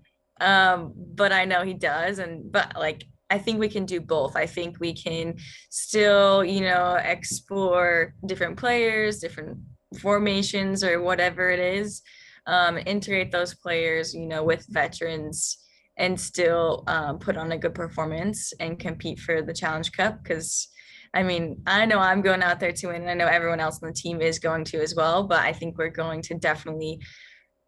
um 0.41 0.93
but 0.95 1.31
i 1.31 1.45
know 1.45 1.63
he 1.63 1.73
does 1.73 2.19
and 2.19 2.51
but 2.51 2.73
like 2.75 3.05
i 3.29 3.37
think 3.37 3.59
we 3.59 3.69
can 3.69 3.85
do 3.85 4.01
both 4.01 4.35
i 4.35 4.45
think 4.45 4.77
we 4.79 4.93
can 4.93 5.35
still 5.69 6.43
you 6.43 6.61
know 6.61 6.95
explore 6.95 8.13
different 8.25 8.57
players 8.57 9.19
different 9.19 9.57
formations 9.99 10.83
or 10.83 11.01
whatever 11.01 11.49
it 11.49 11.59
is 11.59 12.01
um 12.47 12.77
integrate 12.85 13.31
those 13.31 13.53
players 13.53 14.13
you 14.13 14.27
know 14.27 14.43
with 14.43 14.65
veterans 14.69 15.59
and 15.97 16.19
still 16.19 16.83
um, 16.87 17.19
put 17.19 17.37
on 17.37 17.53
a 17.53 17.57
good 17.57 17.73
performance 17.73 18.51
and 18.59 18.79
compete 18.79 19.17
for 19.17 19.41
the 19.41 19.53
challenge 19.53 19.93
cup 19.93 20.21
because 20.21 20.67
I 21.15 21.23
mean, 21.23 21.61
I 21.65 21.85
know 21.85 21.99
I'm 21.99 22.21
going 22.21 22.43
out 22.43 22.59
there 22.59 22.73
to 22.73 22.87
win, 22.87 23.03
and 23.03 23.09
I 23.09 23.13
know 23.13 23.27
everyone 23.27 23.61
else 23.61 23.81
on 23.81 23.87
the 23.87 23.95
team 23.95 24.21
is 24.21 24.37
going 24.37 24.65
to 24.65 24.81
as 24.81 24.95
well. 24.95 25.23
But 25.23 25.39
I 25.39 25.53
think 25.53 25.77
we're 25.77 25.89
going 25.89 26.21
to 26.23 26.35
definitely, 26.35 26.99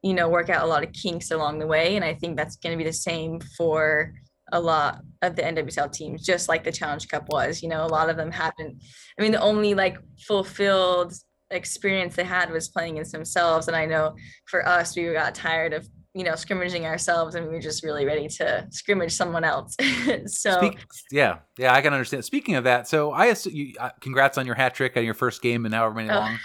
you 0.08 0.14
know, 0.14 0.30
work 0.30 0.50
out 0.50 0.64
a 0.64 0.68
lot 0.68 0.86
of 0.86 0.94
kinks 0.94 1.32
along 1.32 1.60
the 1.60 1.68
way, 1.68 1.98
and 1.98 2.06
I 2.06 2.14
think 2.14 2.38
that's 2.38 2.56
going 2.56 2.72
to 2.72 2.82
be 2.82 2.90
the 2.90 2.94
same 2.94 3.42
for 3.58 4.14
a 4.54 4.60
lot 4.60 5.02
of 5.22 5.36
the 5.36 5.42
NWSL 5.42 5.92
teams, 5.92 6.26
just 6.26 6.48
like 6.48 6.64
the 6.64 6.72
Challenge 6.72 7.06
Cup 7.10 7.28
was. 7.30 7.62
You 7.62 7.68
know, 7.68 7.86
a 7.86 7.88
lot 7.88 8.10
of 8.10 8.16
them 8.16 8.32
haven't. 8.32 8.82
I 9.20 9.22
mean, 9.22 9.34
the 9.34 9.42
only 9.42 9.74
like 9.74 9.98
fulfilled 10.26 11.14
experience 11.52 12.16
they 12.16 12.24
had 12.24 12.50
was 12.50 12.70
playing 12.70 12.94
against 12.94 13.12
themselves, 13.12 13.68
and 13.68 13.76
I 13.76 13.86
know 13.86 14.16
for 14.46 14.66
us, 14.66 14.96
we 14.96 15.12
got 15.12 15.36
tired 15.36 15.74
of 15.74 15.86
you 16.18 16.24
know 16.24 16.36
scrimmaging 16.36 16.86
ourselves, 16.86 17.36
and 17.36 17.46
we 17.48 17.54
were 17.54 17.62
just 17.62 17.84
really 17.84 18.06
ready 18.06 18.28
to 18.28 18.68
scrimmage 18.72 19.14
someone 19.14 19.44
else. 19.44 19.76
so. 20.26 20.52
Speak, 20.58 20.80
yeah, 21.12 21.40
yeah, 21.58 21.74
I 21.74 21.82
can 21.82 21.94
understand. 21.94 22.26
Speaking 22.26 22.56
of 22.56 22.64
that, 22.64 22.88
so 22.88 23.12
I 23.12 23.28
assume 23.28 23.54
you, 23.54 23.74
uh, 23.80 23.90
congrats 24.02 24.38
on 24.38 24.46
your 24.46 24.56
hat 24.56 24.74
trick 24.74 24.98
on 24.98 25.06
your 25.06 25.14
first 25.14 25.42
game 25.42 25.66
and 25.66 25.74
however 25.76 25.96
many 25.96 26.10
Oh. 26.10 26.16
long. 26.20 26.40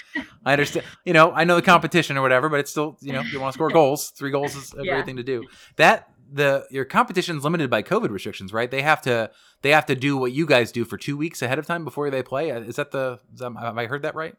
I 0.44 0.52
understand. 0.52 0.84
You 1.04 1.12
know, 1.12 1.32
I 1.32 1.44
know 1.44 1.56
the 1.56 1.62
competition 1.62 2.16
or 2.18 2.22
whatever, 2.22 2.48
but 2.48 2.60
it's 2.60 2.70
still 2.70 2.98
you 3.00 3.12
know 3.12 3.22
you 3.22 3.40
want 3.40 3.52
to 3.52 3.56
score 3.56 3.70
goals. 3.80 4.10
Three 4.10 4.30
goals 4.30 4.54
is 4.54 4.74
a 4.74 4.84
Yeah. 4.84 4.92
great 4.92 5.06
thing 5.06 5.16
to 5.16 5.22
do. 5.22 5.46
That 5.76 6.08
the 6.30 6.66
your 6.70 6.84
competition's 6.84 7.44
limited 7.44 7.70
by 7.70 7.82
COVID 7.82 8.10
restrictions, 8.10 8.52
right? 8.52 8.70
They 8.70 8.82
have 8.82 9.00
to 9.02 9.30
they 9.62 9.70
have 9.70 9.86
to 9.86 9.94
do 9.94 10.16
what 10.16 10.32
you 10.32 10.46
guys 10.46 10.72
do 10.72 10.84
for 10.84 10.96
two 10.98 11.16
weeks 11.16 11.40
ahead 11.42 11.58
of 11.58 11.66
time 11.66 11.84
before 11.84 12.10
they 12.10 12.22
play. 12.22 12.50
Is 12.50 12.76
that 12.76 12.90
the? 12.90 13.20
Is 13.32 13.40
that, 13.40 13.52
have 13.58 13.78
I 13.78 13.86
heard 13.86 14.02
that 14.02 14.14
right? 14.14 14.34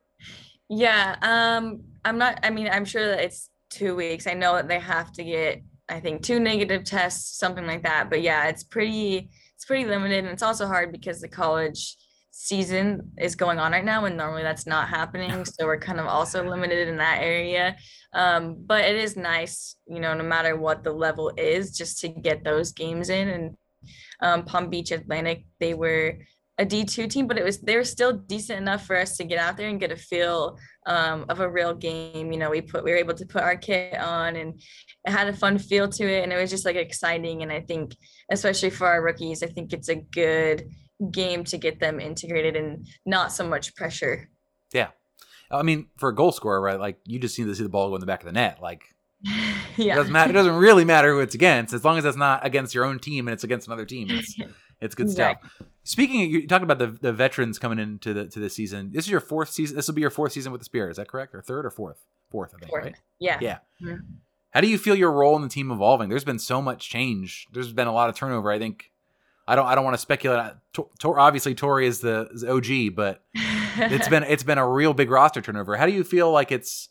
Yeah, 0.69 1.17
um, 1.21 1.83
I'm 2.05 2.17
not, 2.17 2.39
I 2.41 2.49
mean, 2.49 2.67
I'm 2.71 2.85
sure 2.85 3.05
that 3.09 3.19
it's 3.19 3.49
two 3.73 3.95
weeks. 3.95 4.27
I 4.27 4.33
know 4.33 4.55
that 4.55 4.67
they 4.67 4.79
have 4.79 5.11
to 5.13 5.23
get, 5.23 5.63
I 5.89 5.99
think, 5.99 6.21
two 6.23 6.39
negative 6.39 6.83
tests, 6.83 7.37
something 7.37 7.65
like 7.65 7.83
that. 7.83 8.09
But 8.09 8.21
yeah, 8.21 8.47
it's 8.47 8.63
pretty, 8.63 9.29
it's 9.55 9.65
pretty 9.65 9.85
limited. 9.85 10.19
And 10.19 10.29
it's 10.29 10.43
also 10.43 10.67
hard 10.67 10.91
because 10.91 11.21
the 11.21 11.27
college 11.27 11.97
season 12.31 13.11
is 13.19 13.35
going 13.35 13.59
on 13.59 13.71
right 13.71 13.85
now 13.85 14.05
and 14.05 14.17
normally 14.17 14.41
that's 14.41 14.65
not 14.65 14.89
happening. 14.89 15.45
So 15.53 15.65
we're 15.65 15.79
kind 15.79 15.99
of 15.99 16.07
also 16.07 16.43
limited 16.47 16.87
in 16.87 16.97
that 16.97 17.21
area. 17.21 17.75
Um, 18.13 18.57
but 18.65 18.85
it 18.85 18.95
is 18.95 19.15
nice, 19.15 19.75
you 19.87 19.99
know, 19.99 20.13
no 20.13 20.23
matter 20.23 20.55
what 20.55 20.83
the 20.83 20.91
level 20.91 21.31
is, 21.37 21.77
just 21.77 21.99
to 22.01 22.09
get 22.09 22.43
those 22.43 22.71
games 22.71 23.09
in. 23.09 23.27
And 23.29 23.57
um, 24.19 24.45
Palm 24.45 24.69
Beach 24.69 24.91
Atlantic, 24.91 25.45
they 25.59 25.73
were 25.73 26.17
a 26.59 26.65
D2 26.65 27.09
team, 27.09 27.27
but 27.27 27.37
it 27.37 27.43
was 27.43 27.59
they 27.59 27.75
were 27.75 27.83
still 27.83 28.13
decent 28.13 28.59
enough 28.59 28.85
for 28.85 28.95
us 28.95 29.17
to 29.17 29.23
get 29.23 29.39
out 29.39 29.57
there 29.57 29.69
and 29.69 29.79
get 29.79 29.91
a 29.91 29.95
feel 29.95 30.59
um, 30.85 31.25
of 31.29 31.39
a 31.39 31.49
real 31.49 31.73
game. 31.73 32.31
You 32.31 32.37
know, 32.37 32.51
we 32.51 32.61
put 32.61 32.83
we 32.83 32.91
were 32.91 32.97
able 32.97 33.15
to 33.15 33.25
put 33.25 33.41
our 33.41 33.57
kit 33.57 33.97
on 33.97 34.35
and 34.35 34.61
it 35.05 35.11
had 35.11 35.27
a 35.27 35.33
fun 35.33 35.57
feel 35.57 35.87
to 35.89 36.03
it, 36.03 36.23
and 36.23 36.31
it 36.31 36.37
was 36.37 36.51
just 36.51 36.65
like 36.65 36.75
exciting. 36.75 37.41
And 37.41 37.51
I 37.51 37.61
think, 37.61 37.95
especially 38.31 38.69
for 38.69 38.87
our 38.87 39.01
rookies, 39.01 39.41
I 39.41 39.47
think 39.47 39.73
it's 39.73 39.89
a 39.89 39.95
good 39.95 40.69
game 41.11 41.43
to 41.45 41.57
get 41.57 41.79
them 41.79 41.99
integrated 41.99 42.55
and 42.55 42.87
not 43.05 43.31
so 43.31 43.47
much 43.47 43.75
pressure. 43.75 44.29
Yeah, 44.73 44.89
I 45.49 45.63
mean, 45.63 45.87
for 45.97 46.09
a 46.09 46.15
goal 46.15 46.31
scorer, 46.31 46.61
right? 46.61 46.79
Like 46.79 46.99
you 47.05 47.17
just 47.17 47.37
need 47.39 47.45
to 47.45 47.55
see 47.55 47.63
the 47.63 47.69
ball 47.69 47.89
go 47.89 47.95
in 47.95 47.99
the 47.99 48.05
back 48.05 48.21
of 48.21 48.27
the 48.27 48.31
net. 48.31 48.59
Like 48.61 48.83
it 49.23 49.85
yeah. 49.85 49.95
doesn't 49.95 50.11
matter. 50.11 50.29
It 50.29 50.33
doesn't 50.33 50.55
really 50.55 50.85
matter 50.85 51.11
who 51.13 51.19
it's 51.19 51.33
against, 51.33 51.73
as 51.73 51.83
long 51.83 51.97
as 51.97 52.05
it's 52.05 52.17
not 52.17 52.45
against 52.45 52.75
your 52.75 52.85
own 52.85 52.99
team 52.99 53.27
and 53.27 53.33
it's 53.33 53.43
against 53.43 53.67
another 53.67 53.85
team. 53.85 54.07
It's 54.11 54.37
it's 54.83 54.95
good 54.95 55.09
stuff. 55.09 55.37
Speaking, 55.85 56.23
of, 56.23 56.29
you 56.29 56.47
talked 56.47 56.63
about 56.63 56.79
the 56.79 56.87
the 56.87 57.11
veterans 57.13 57.59
coming 57.59 57.79
into 57.79 58.13
the 58.13 58.27
to 58.27 58.39
the 58.39 58.49
season. 58.49 58.91
This 58.93 59.05
is 59.05 59.11
your 59.11 59.19
fourth 59.19 59.49
season. 59.49 59.75
This 59.75 59.87
will 59.87 59.95
be 59.95 60.01
your 60.01 60.09
fourth 60.09 60.31
season 60.31 60.51
with 60.51 60.61
the 60.61 60.65
Spirit. 60.65 60.91
Is 60.91 60.97
that 60.97 61.07
correct? 61.07 61.33
Or 61.35 61.41
third 61.41 61.65
or 61.65 61.69
fourth? 61.71 61.97
Fourth, 62.29 62.53
I 62.55 62.59
think. 62.59 62.69
Fourth. 62.69 62.83
Right. 62.83 62.95
Yeah. 63.19 63.37
Yeah. 63.41 63.57
Mhm. 63.81 63.99
How 64.51 64.61
do 64.61 64.67
you 64.67 64.77
feel 64.77 64.95
your 64.95 65.11
role 65.11 65.35
in 65.35 65.41
the 65.41 65.49
team 65.49 65.71
evolving? 65.71 66.09
There's 66.09 66.23
been 66.23 66.39
so 66.39 66.61
much 66.61 66.87
change. 66.89 67.47
There's 67.51 67.73
been 67.73 67.87
a 67.87 67.93
lot 67.93 68.09
of 68.09 68.15
turnover. 68.15 68.51
I 68.51 68.59
think. 68.59 68.91
I 69.45 69.55
don't. 69.57 69.65
I 69.65 69.75
don't 69.75 69.83
want 69.83 69.95
to 69.95 70.01
speculate. 70.01 70.53
Tor, 70.71 70.87
Tor- 70.99 71.19
obviously, 71.19 71.53
Tori 71.53 71.85
is 71.85 71.99
the 71.99 72.29
is 72.33 72.45
OG, 72.45 72.95
but 72.95 73.23
it's 73.33 74.07
been 74.07 74.23
it's 74.23 74.43
been 74.43 74.57
a 74.57 74.67
real 74.67 74.93
big 74.93 75.09
roster 75.09 75.41
turnover. 75.41 75.75
How 75.75 75.85
do 75.85 75.91
you 75.91 76.03
feel 76.05 76.31
like 76.31 76.51
it's 76.51 76.87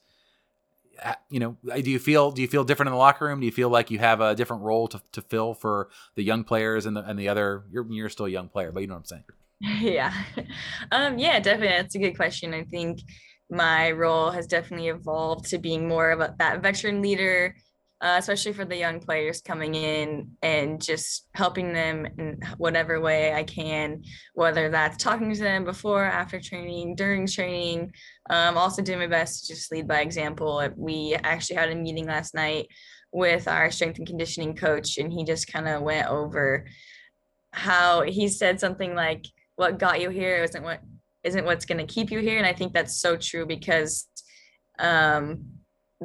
you 1.31 1.41
know, 1.41 1.57
do 1.81 1.91
you 1.91 1.99
feel 1.99 2.31
do 2.31 2.43
you 2.43 2.49
feel 2.49 2.65
different 2.65 2.89
in 2.89 2.93
the 2.93 2.99
locker 2.99 3.27
room? 3.27 3.41
Do 3.41 3.47
you 3.47 3.53
feel 3.53 3.69
like 3.69 3.91
you 3.91 3.99
have 3.99 4.21
a 4.21 4.35
different 4.35 4.63
role 4.63 4.89
to, 4.89 5.03
to 5.13 5.23
fill 5.23 5.55
for 5.55 5.91
the 6.15 6.23
young 6.23 6.45
players 6.45 6.87
and 6.87 6.97
the 6.97 7.03
and 7.03 7.19
the 7.19 7.29
other 7.29 7.65
you're 7.71 7.87
you're 7.91 8.09
still 8.09 8.27
a 8.27 8.31
young 8.31 8.49
player, 8.49 8.73
but 8.73 8.81
you 8.81 8.87
know 8.87 8.95
what 8.95 9.01
I'm 9.01 9.05
saying. 9.07 9.25
yeah 9.81 10.13
um 10.93 11.19
yeah 11.19 11.39
definitely 11.39 11.69
that's 11.69 11.95
a 11.95 11.99
good 11.99 12.17
question 12.17 12.53
i 12.53 12.65
think 12.65 13.01
my 13.49 13.93
role 13.93 14.31
has 14.31 14.47
definitely 14.47 14.89
evolved 14.89 15.45
to 15.45 15.59
being 15.59 15.87
more 15.87 16.11
of 16.11 16.21
a, 16.21 16.35
that 16.39 16.63
veteran 16.63 17.01
leader 17.01 17.55
uh, 18.03 18.17
especially 18.19 18.53
for 18.53 18.65
the 18.65 18.77
young 18.77 19.01
players 19.01 19.41
coming 19.41 19.75
in 19.75 20.33
and 20.43 20.83
just 20.83 21.29
helping 21.35 21.73
them 21.73 22.07
in 22.19 22.39
whatever 22.59 23.01
way 23.01 23.33
i 23.33 23.43
can 23.43 24.03
whether 24.35 24.69
that's 24.69 24.97
talking 24.97 25.33
to 25.33 25.41
them 25.41 25.65
before 25.65 26.05
after 26.05 26.41
training 26.41 26.95
during 26.95 27.27
training. 27.27 27.93
Um, 28.31 28.57
also 28.57 28.83
doing 28.83 28.99
my 28.99 29.07
best 29.07 29.47
to 29.47 29.55
just 29.55 29.73
lead 29.73 29.89
by 29.89 30.01
example. 30.01 30.67
We 30.77 31.15
actually 31.23 31.57
had 31.57 31.71
a 31.71 31.75
meeting 31.75 32.07
last 32.07 32.35
night 32.35 32.69
with 33.13 33.47
our 33.47 33.71
strength 33.71 33.99
and 33.99 34.07
conditioning 34.07 34.57
coach 34.57 34.97
and 34.99 35.13
he 35.13 35.25
just 35.25 35.53
kind 35.53 35.69
of 35.69 35.83
went 35.83 36.09
over 36.09 36.67
how 37.53 38.03
he 38.03 38.29
said 38.29 38.59
something 38.59 38.95
like 38.95 39.27
what 39.57 39.79
got 39.79 40.01
you 40.01 40.09
here 40.09 40.43
isn't 40.43 40.65
what 40.65 40.81
isn't 41.23 41.45
what's 41.45 41.67
going 41.67 41.79
to 41.79 41.93
keep 41.93 42.11
you 42.11 42.21
here. 42.21 42.39
And 42.39 42.47
i 42.47 42.55
think 42.55 42.73
that's 42.73 42.97
so 42.97 43.17
true 43.17 43.45
because 43.45 44.09
um 44.79 45.52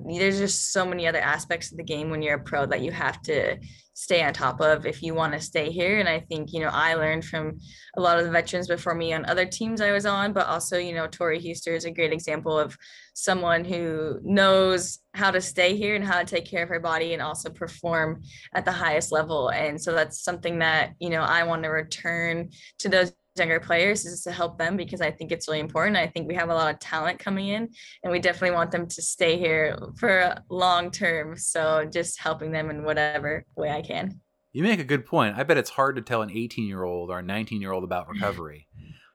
there's 0.06 0.40
just 0.40 0.72
so 0.72 0.86
many 0.86 1.08
other 1.08 1.20
aspects 1.20 1.72
of 1.72 1.78
the 1.78 1.84
game 1.84 2.10
when 2.10 2.22
you're 2.22 2.36
a 2.36 2.44
pro 2.44 2.66
that 2.66 2.82
you 2.82 2.92
have 2.92 3.22
to 3.24 3.58
stay 3.94 4.24
on 4.24 4.32
top 4.32 4.62
of 4.62 4.86
if 4.86 5.02
you 5.02 5.16
want 5.16 5.34
to 5.34 5.40
stay 5.40 5.72
here. 5.72 6.00
And 6.00 6.08
I 6.08 6.20
think, 6.20 6.54
you 6.54 6.60
know, 6.60 6.70
I 6.72 6.94
learned 6.94 7.26
from 7.26 7.58
a 7.96 8.02
lot 8.02 8.20
of 8.20 8.26
the 8.26 8.32
veterans 8.32 8.68
before 8.68 8.94
me 8.94 9.12
on 9.12 9.26
other 9.26 9.46
teams 9.46 9.82
I 9.82 9.92
was 9.92 10.06
on, 10.06 10.34
but 10.34 10.46
also, 10.46 10.78
you 10.78 10.94
know, 10.94 11.08
Tori 11.08 11.40
Huster 11.40 11.76
is 11.76 11.86
a 11.86 11.92
great 11.92 12.14
example 12.14 12.60
of 12.60 12.78
someone 13.16 13.66
who 13.66 14.20
knows 14.22 15.00
how 15.16 15.32
to 15.32 15.42
stay 15.42 15.76
here 15.76 15.96
and 15.96 16.06
how 16.06 16.20
to 16.20 16.26
take 16.26 16.46
care 16.46 16.62
of 16.62 16.70
her 16.70 16.80
body 16.80 17.14
and 17.14 17.24
also 17.24 17.50
perform 17.50 18.22
at 18.54 18.66
the 18.66 18.72
highest 18.72 19.12
level. 19.12 19.50
And 19.50 19.82
so 19.82 19.94
that's 19.94 20.24
something 20.24 20.60
that, 20.60 20.94
you 21.00 21.10
know, 21.10 21.22
I 21.22 21.44
want 21.44 21.64
to 21.64 21.70
return 21.70 22.52
to 22.80 22.90
those 22.90 23.14
younger 23.40 23.60
players 23.60 24.06
is 24.06 24.22
to 24.24 24.32
help 24.32 24.58
them 24.58 24.78
because 24.78 25.02
I 25.02 25.12
think 25.12 25.32
it's 25.32 25.48
really 25.48 25.60
important. 25.60 25.98
I 25.98 26.08
think 26.08 26.28
we 26.28 26.36
have 26.36 26.50
a 26.50 26.54
lot 26.54 26.74
of 26.74 26.80
talent 26.80 27.20
coming 27.20 27.48
in 27.50 27.70
and 28.04 28.12
we 28.12 28.20
definitely 28.20 28.56
want 28.56 28.72
them 28.72 28.88
to 28.88 29.02
stay 29.02 29.38
here 29.38 29.78
for 29.98 30.36
long 30.50 30.92
term. 30.92 31.38
So 31.38 31.86
just 31.92 32.20
helping 32.20 32.52
them 32.52 32.70
in 32.70 32.84
whatever 32.84 33.46
way 33.56 33.70
I 33.70 33.82
can. 33.82 34.20
You 34.54 34.64
make 34.64 34.80
a 34.80 34.86
good 34.86 35.06
point. 35.06 35.38
I 35.38 35.44
bet 35.44 35.58
it's 35.58 35.70
hard 35.70 35.98
to 35.98 36.02
tell 36.02 36.22
an 36.22 36.32
18 36.32 36.68
year 36.68 36.84
old 36.84 37.12
or 37.12 37.20
a 37.20 37.24
19 37.24 37.62
year 37.62 37.72
old 37.72 37.84
about 37.84 38.08
recovery. 38.10 38.68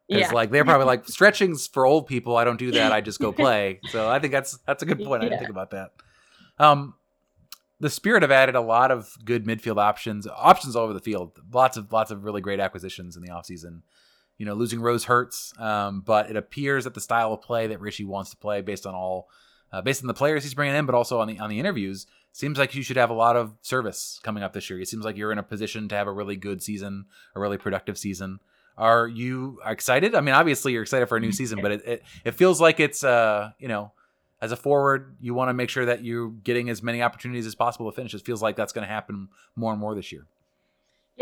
It's 0.09 0.29
yeah. 0.29 0.33
like 0.33 0.51
they're 0.51 0.65
probably 0.65 0.87
like 0.87 1.09
stretching's 1.09 1.67
for 1.67 1.87
old 1.87 2.07
people. 2.07 2.37
I 2.37 2.45
don't 2.45 2.59
do 2.59 2.71
that. 2.73 2.93
I 2.93 3.01
just 3.01 3.19
go 3.19 3.33
play. 3.33 3.81
So 3.89 4.09
I 4.11 4.19
think 4.19 4.33
that's 4.33 4.59
that's 4.67 4.83
a 4.83 4.87
good 4.87 5.03
point. 5.03 5.23
I 5.23 5.29
didn't 5.29 5.39
think 5.39 5.51
about 5.51 5.71
that. 5.71 5.93
Um, 6.59 6.95
the 7.83 7.91
Spirit 7.91 8.23
have 8.23 8.31
added 8.31 8.55
a 8.55 8.61
lot 8.61 8.93
of 8.93 9.13
good 9.25 9.45
midfield 9.45 9.79
options, 9.79 10.29
options 10.29 10.77
all 10.77 10.85
over 10.85 10.93
the 10.93 11.01
field. 11.01 11.39
Lots 11.53 11.77
of 11.77 11.93
lots 11.93 12.13
of 12.13 12.25
really 12.25 12.41
great 12.41 12.61
acquisitions 12.61 13.17
in 13.17 13.23
the 13.23 13.31
offseason. 13.31 13.83
You 14.43 14.47
know, 14.47 14.55
losing 14.55 14.81
Rose 14.81 15.05
hurts, 15.05 15.55
um, 15.57 16.01
but 16.01 16.29
it 16.29 16.35
appears 16.35 16.83
that 16.83 16.95
the 16.95 17.01
style 17.01 17.33
of 17.33 17.43
play 17.43 17.69
that 17.69 17.79
Richie 17.79 18.05
wants 18.05 18.31
to 18.31 18.37
play, 18.37 18.61
based 18.61 18.87
on 18.87 18.93
all, 18.93 19.29
uh, 19.71 19.83
based 19.83 20.03
on 20.03 20.09
the 20.09 20.15
players 20.15 20.43
he's 20.43 20.55
bringing 20.55 20.75
in, 20.75 20.85
but 20.85 20.97
also 20.97 21.21
on 21.21 21.29
the 21.29 21.39
on 21.39 21.49
the 21.49 21.61
interviews, 21.61 22.09
seems 22.33 22.59
like 22.59 22.75
you 22.75 22.83
should 22.83 22.97
have 22.97 23.09
a 23.09 23.15
lot 23.15 23.37
of 23.37 23.55
service 23.63 24.19
coming 24.25 24.43
up 24.43 24.53
this 24.53 24.69
year. 24.69 24.81
It 24.81 24.89
seems 24.89 25.05
like 25.05 25.17
you're 25.17 25.31
in 25.31 25.39
a 25.39 25.45
position 25.45 25.89
to 25.91 25.95
have 25.95 26.09
a 26.09 26.13
really 26.13 26.35
good 26.35 26.61
season, 26.61 27.05
a 27.37 27.41
really 27.41 27.57
productive 27.57 27.97
season. 27.97 28.41
Are 28.77 29.07
you 29.07 29.61
excited? 29.65 30.17
I 30.17 30.21
mean, 30.23 30.35
obviously 30.35 30.73
you're 30.73 30.83
excited 30.83 31.07
for 31.07 31.19
a 31.19 31.21
new 31.21 31.31
season, 31.31 31.61
but 31.63 31.71
it 31.71 31.87
it, 31.87 32.03
it 32.25 32.31
feels 32.33 32.61
like 32.61 32.81
it's 32.81 33.05
uh 33.05 33.53
you 33.61 33.69
know 33.69 33.93
as 34.41 34.51
a 34.51 34.57
forward, 34.57 35.15
you 35.21 35.35
want 35.35 35.51
to 35.51 35.55
make 35.55 35.71
sure 35.71 35.87
that 35.87 36.03
you're 36.03 36.31
getting 36.31 36.69
as 36.69 36.83
many 36.83 37.01
opportunities 37.01 37.47
as 37.47 37.55
possible 37.55 37.89
to 37.89 37.95
finish. 37.95 38.13
It 38.13 38.23
feels 38.23 38.43
like 38.43 38.57
that's 38.57 38.73
going 38.73 38.85
to 38.85 38.93
happen 38.93 39.29
more 39.55 39.71
and 39.71 39.81
more 39.81 39.95
this 39.95 40.11
year. 40.11 40.27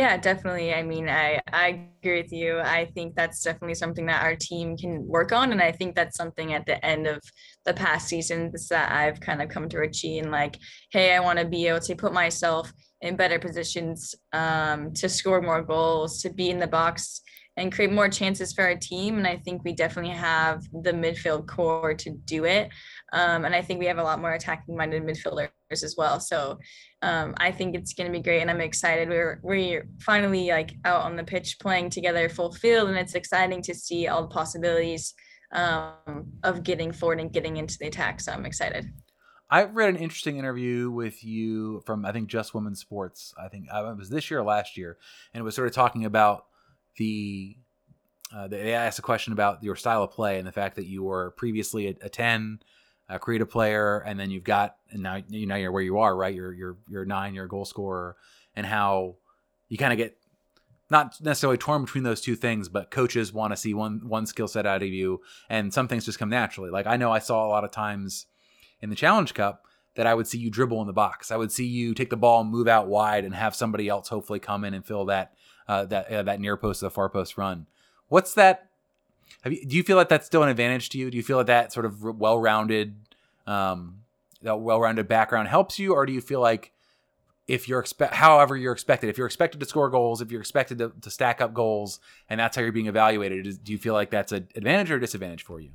Yeah, 0.00 0.16
definitely. 0.16 0.72
I 0.72 0.82
mean, 0.82 1.10
I, 1.10 1.42
I 1.52 1.90
agree 2.02 2.22
with 2.22 2.32
you. 2.32 2.58
I 2.58 2.86
think 2.86 3.14
that's 3.14 3.42
definitely 3.42 3.74
something 3.74 4.06
that 4.06 4.22
our 4.22 4.34
team 4.34 4.74
can 4.74 5.06
work 5.06 5.30
on. 5.30 5.52
And 5.52 5.60
I 5.60 5.72
think 5.72 5.94
that's 5.94 6.16
something 6.16 6.54
at 6.54 6.64
the 6.64 6.82
end 6.82 7.06
of 7.06 7.20
the 7.66 7.74
past 7.74 8.08
seasons 8.08 8.66
that 8.68 8.90
I've 8.90 9.20
kind 9.20 9.42
of 9.42 9.50
come 9.50 9.68
to 9.68 9.78
Richie 9.78 10.18
and 10.18 10.30
like, 10.30 10.56
hey, 10.90 11.14
I 11.14 11.20
want 11.20 11.38
to 11.38 11.44
be 11.44 11.66
able 11.66 11.80
to 11.80 11.94
put 11.96 12.14
myself 12.14 12.72
in 13.02 13.14
better 13.14 13.38
positions 13.38 14.14
um, 14.32 14.94
to 14.94 15.06
score 15.06 15.42
more 15.42 15.60
goals, 15.60 16.22
to 16.22 16.30
be 16.32 16.48
in 16.48 16.60
the 16.60 16.66
box 16.66 17.20
and 17.58 17.70
create 17.70 17.92
more 17.92 18.08
chances 18.08 18.54
for 18.54 18.64
our 18.64 18.76
team. 18.76 19.18
And 19.18 19.26
I 19.26 19.36
think 19.36 19.64
we 19.64 19.74
definitely 19.74 20.12
have 20.12 20.62
the 20.72 20.92
midfield 20.92 21.46
core 21.46 21.92
to 21.92 22.10
do 22.10 22.46
it. 22.46 22.70
Um, 23.12 23.44
and 23.44 23.54
I 23.54 23.62
think 23.62 23.80
we 23.80 23.86
have 23.86 23.98
a 23.98 24.02
lot 24.02 24.20
more 24.20 24.32
attacking 24.32 24.76
minded 24.76 25.02
midfielders 25.02 25.50
as 25.70 25.94
well. 25.96 26.20
So 26.20 26.58
um, 27.02 27.34
I 27.38 27.50
think 27.50 27.74
it's 27.74 27.94
going 27.94 28.10
to 28.10 28.16
be 28.16 28.22
great. 28.22 28.40
And 28.40 28.50
I'm 28.50 28.60
excited. 28.60 29.08
We're, 29.08 29.40
we're 29.42 29.88
finally 30.00 30.48
like 30.50 30.72
out 30.84 31.02
on 31.02 31.16
the 31.16 31.24
pitch 31.24 31.58
playing 31.60 31.90
together 31.90 32.28
full 32.28 32.52
field. 32.52 32.88
And 32.88 32.98
it's 32.98 33.14
exciting 33.14 33.62
to 33.62 33.74
see 33.74 34.08
all 34.08 34.22
the 34.22 34.28
possibilities 34.28 35.14
um, 35.52 36.32
of 36.42 36.62
getting 36.62 36.92
forward 36.92 37.20
and 37.20 37.32
getting 37.32 37.56
into 37.56 37.76
the 37.78 37.86
attack. 37.86 38.20
So 38.20 38.32
I'm 38.32 38.46
excited. 38.46 38.92
I 39.50 39.64
read 39.64 39.88
an 39.88 39.96
interesting 39.96 40.36
interview 40.36 40.90
with 40.90 41.24
you 41.24 41.80
from 41.80 42.04
I 42.04 42.12
think 42.12 42.28
Just 42.28 42.54
Women's 42.54 42.78
Sports. 42.78 43.34
I 43.36 43.48
think 43.48 43.66
uh, 43.72 43.90
it 43.90 43.96
was 43.96 44.08
this 44.08 44.30
year 44.30 44.40
or 44.40 44.44
last 44.44 44.76
year, 44.76 44.96
and 45.34 45.40
it 45.40 45.44
was 45.44 45.56
sort 45.56 45.66
of 45.66 45.74
talking 45.74 46.04
about 46.04 46.46
the 46.96 47.56
uh, 48.32 48.46
they 48.46 48.72
asked 48.74 49.00
a 49.00 49.02
question 49.02 49.32
about 49.32 49.64
your 49.64 49.74
style 49.74 50.04
of 50.04 50.12
play 50.12 50.38
and 50.38 50.46
the 50.46 50.52
fact 50.52 50.76
that 50.76 50.86
you 50.86 51.02
were 51.02 51.32
previously 51.32 51.88
a, 51.88 52.06
a 52.06 52.08
10 53.10 53.16
a 53.16 53.18
creative 53.18 53.50
player 53.50 53.98
and 53.98 54.18
then 54.18 54.30
you've 54.30 54.44
got 54.44 54.76
and 54.90 55.02
now 55.02 55.20
you 55.28 55.46
know 55.46 55.56
you're 55.56 55.72
where 55.72 55.82
you 55.82 55.98
are 55.98 56.16
right 56.16 56.34
you're 56.34 56.52
you're 56.52 56.76
you're 56.88 57.04
nine 57.04 57.34
you're 57.34 57.44
a 57.44 57.48
goal 57.48 57.64
scorer 57.64 58.16
and 58.54 58.66
how 58.66 59.16
you 59.68 59.76
kind 59.76 59.92
of 59.92 59.96
get 59.96 60.16
not 60.90 61.14
necessarily 61.20 61.58
torn 61.58 61.84
between 61.84 62.04
those 62.04 62.20
two 62.20 62.36
things 62.36 62.68
but 62.68 62.90
coaches 62.90 63.32
want 63.32 63.52
to 63.52 63.56
see 63.56 63.74
one 63.74 64.08
one 64.08 64.26
skill 64.26 64.48
set 64.48 64.66
out 64.66 64.82
of 64.82 64.88
you 64.88 65.20
and 65.48 65.72
some 65.72 65.88
things 65.88 66.04
just 66.04 66.18
come 66.18 66.30
naturally 66.30 66.70
like 66.70 66.86
i 66.86 66.96
know 66.96 67.12
i 67.12 67.18
saw 67.18 67.46
a 67.46 67.48
lot 67.48 67.64
of 67.64 67.70
times 67.70 68.26
in 68.80 68.90
the 68.90 68.96
challenge 68.96 69.34
cup 69.34 69.64
that 69.96 70.06
i 70.06 70.14
would 70.14 70.26
see 70.26 70.38
you 70.38 70.50
dribble 70.50 70.80
in 70.80 70.86
the 70.86 70.92
box 70.92 71.30
i 71.30 71.36
would 71.36 71.52
see 71.52 71.66
you 71.66 71.94
take 71.94 72.10
the 72.10 72.16
ball 72.16 72.44
move 72.44 72.68
out 72.68 72.88
wide 72.88 73.24
and 73.24 73.34
have 73.34 73.54
somebody 73.54 73.88
else 73.88 74.08
hopefully 74.08 74.38
come 74.38 74.64
in 74.64 74.74
and 74.74 74.84
fill 74.84 75.04
that 75.04 75.32
uh, 75.70 75.84
that 75.84 76.10
uh, 76.10 76.22
that 76.24 76.40
near 76.40 76.56
post 76.56 76.80
to 76.80 76.86
the 76.86 76.90
far 76.90 77.08
post 77.08 77.38
run. 77.38 77.66
What's 78.08 78.34
that? 78.34 78.69
You, 79.44 79.64
do 79.64 79.76
you 79.76 79.82
feel 79.82 79.96
like 79.96 80.08
that's 80.08 80.26
still 80.26 80.42
an 80.42 80.48
advantage 80.48 80.90
to 80.90 80.98
you? 80.98 81.10
Do 81.10 81.16
you 81.16 81.22
feel 81.22 81.36
like 81.36 81.46
that 81.46 81.72
sort 81.72 81.86
of 81.86 82.02
well-rounded, 82.02 82.94
um, 83.46 84.02
that 84.42 84.56
well-rounded 84.56 85.08
background 85.08 85.48
helps 85.48 85.78
you, 85.78 85.94
or 85.94 86.06
do 86.06 86.12
you 86.12 86.20
feel 86.20 86.40
like 86.40 86.72
if 87.46 87.68
you're 87.68 87.80
expect, 87.80 88.14
however 88.14 88.56
you're 88.56 88.72
expected, 88.72 89.10
if 89.10 89.18
you're 89.18 89.26
expected 89.26 89.58
to 89.60 89.66
score 89.66 89.90
goals, 89.90 90.20
if 90.20 90.30
you're 90.30 90.40
expected 90.40 90.78
to, 90.78 90.92
to 91.00 91.10
stack 91.10 91.40
up 91.40 91.52
goals, 91.52 91.98
and 92.28 92.38
that's 92.38 92.54
how 92.54 92.62
you're 92.62 92.70
being 92.70 92.86
evaluated, 92.86 93.64
do 93.64 93.72
you 93.72 93.78
feel 93.78 93.94
like 93.94 94.10
that's 94.10 94.30
an 94.30 94.46
advantage 94.54 94.90
or 94.90 94.98
disadvantage 94.98 95.42
for 95.42 95.60
you? 95.60 95.70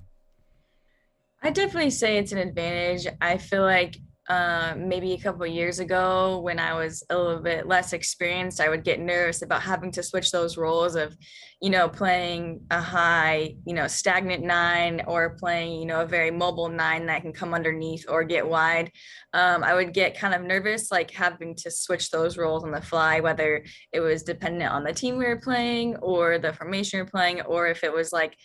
I 1.43 1.49
definitely 1.51 1.91
say 1.91 2.17
it's 2.17 2.31
an 2.31 2.37
advantage. 2.37 3.13
I 3.21 3.37
feel 3.37 3.61
like 3.61 3.97
um, 4.27 4.89
maybe 4.89 5.13
a 5.13 5.19
couple 5.19 5.45
years 5.45 5.79
ago 5.79 6.39
when 6.39 6.57
I 6.57 6.73
was 6.73 7.03
a 7.09 7.17
little 7.17 7.41
bit 7.41 7.67
less 7.67 7.93
experienced, 7.93 8.59
I 8.59 8.69
would 8.69 8.83
get 8.83 8.99
nervous 8.99 9.43
about 9.43 9.61
having 9.61 9.91
to 9.91 10.03
switch 10.03 10.31
those 10.31 10.57
roles 10.57 10.95
of, 10.95 11.15
you 11.61 11.69
know, 11.69 11.87
playing 11.87 12.61
a 12.71 12.81
high, 12.81 13.55
you 13.65 13.75
know, 13.75 13.87
stagnant 13.87 14.43
nine 14.43 15.03
or 15.05 15.37
playing, 15.39 15.79
you 15.79 15.85
know, 15.85 16.01
a 16.01 16.07
very 16.07 16.31
mobile 16.31 16.69
nine 16.69 17.05
that 17.05 17.21
can 17.21 17.33
come 17.33 17.53
underneath 17.53 18.05
or 18.09 18.23
get 18.23 18.47
wide. 18.47 18.91
Um, 19.33 19.63
I 19.63 19.75
would 19.75 19.93
get 19.93 20.17
kind 20.17 20.33
of 20.33 20.41
nervous, 20.41 20.91
like 20.91 21.11
having 21.11 21.55
to 21.57 21.69
switch 21.69 22.09
those 22.09 22.37
roles 22.37 22.63
on 22.63 22.71
the 22.71 22.81
fly, 22.81 23.19
whether 23.19 23.63
it 23.93 23.99
was 23.99 24.23
dependent 24.23 24.71
on 24.71 24.83
the 24.83 24.93
team 24.93 25.17
we 25.17 25.25
were 25.25 25.39
playing 25.39 25.97
or 25.97 26.39
the 26.39 26.53
formation 26.53 26.99
we 26.99 27.03
are 27.03 27.09
playing, 27.09 27.41
or 27.41 27.67
if 27.67 27.83
it 27.83 27.93
was 27.93 28.11
like 28.11 28.35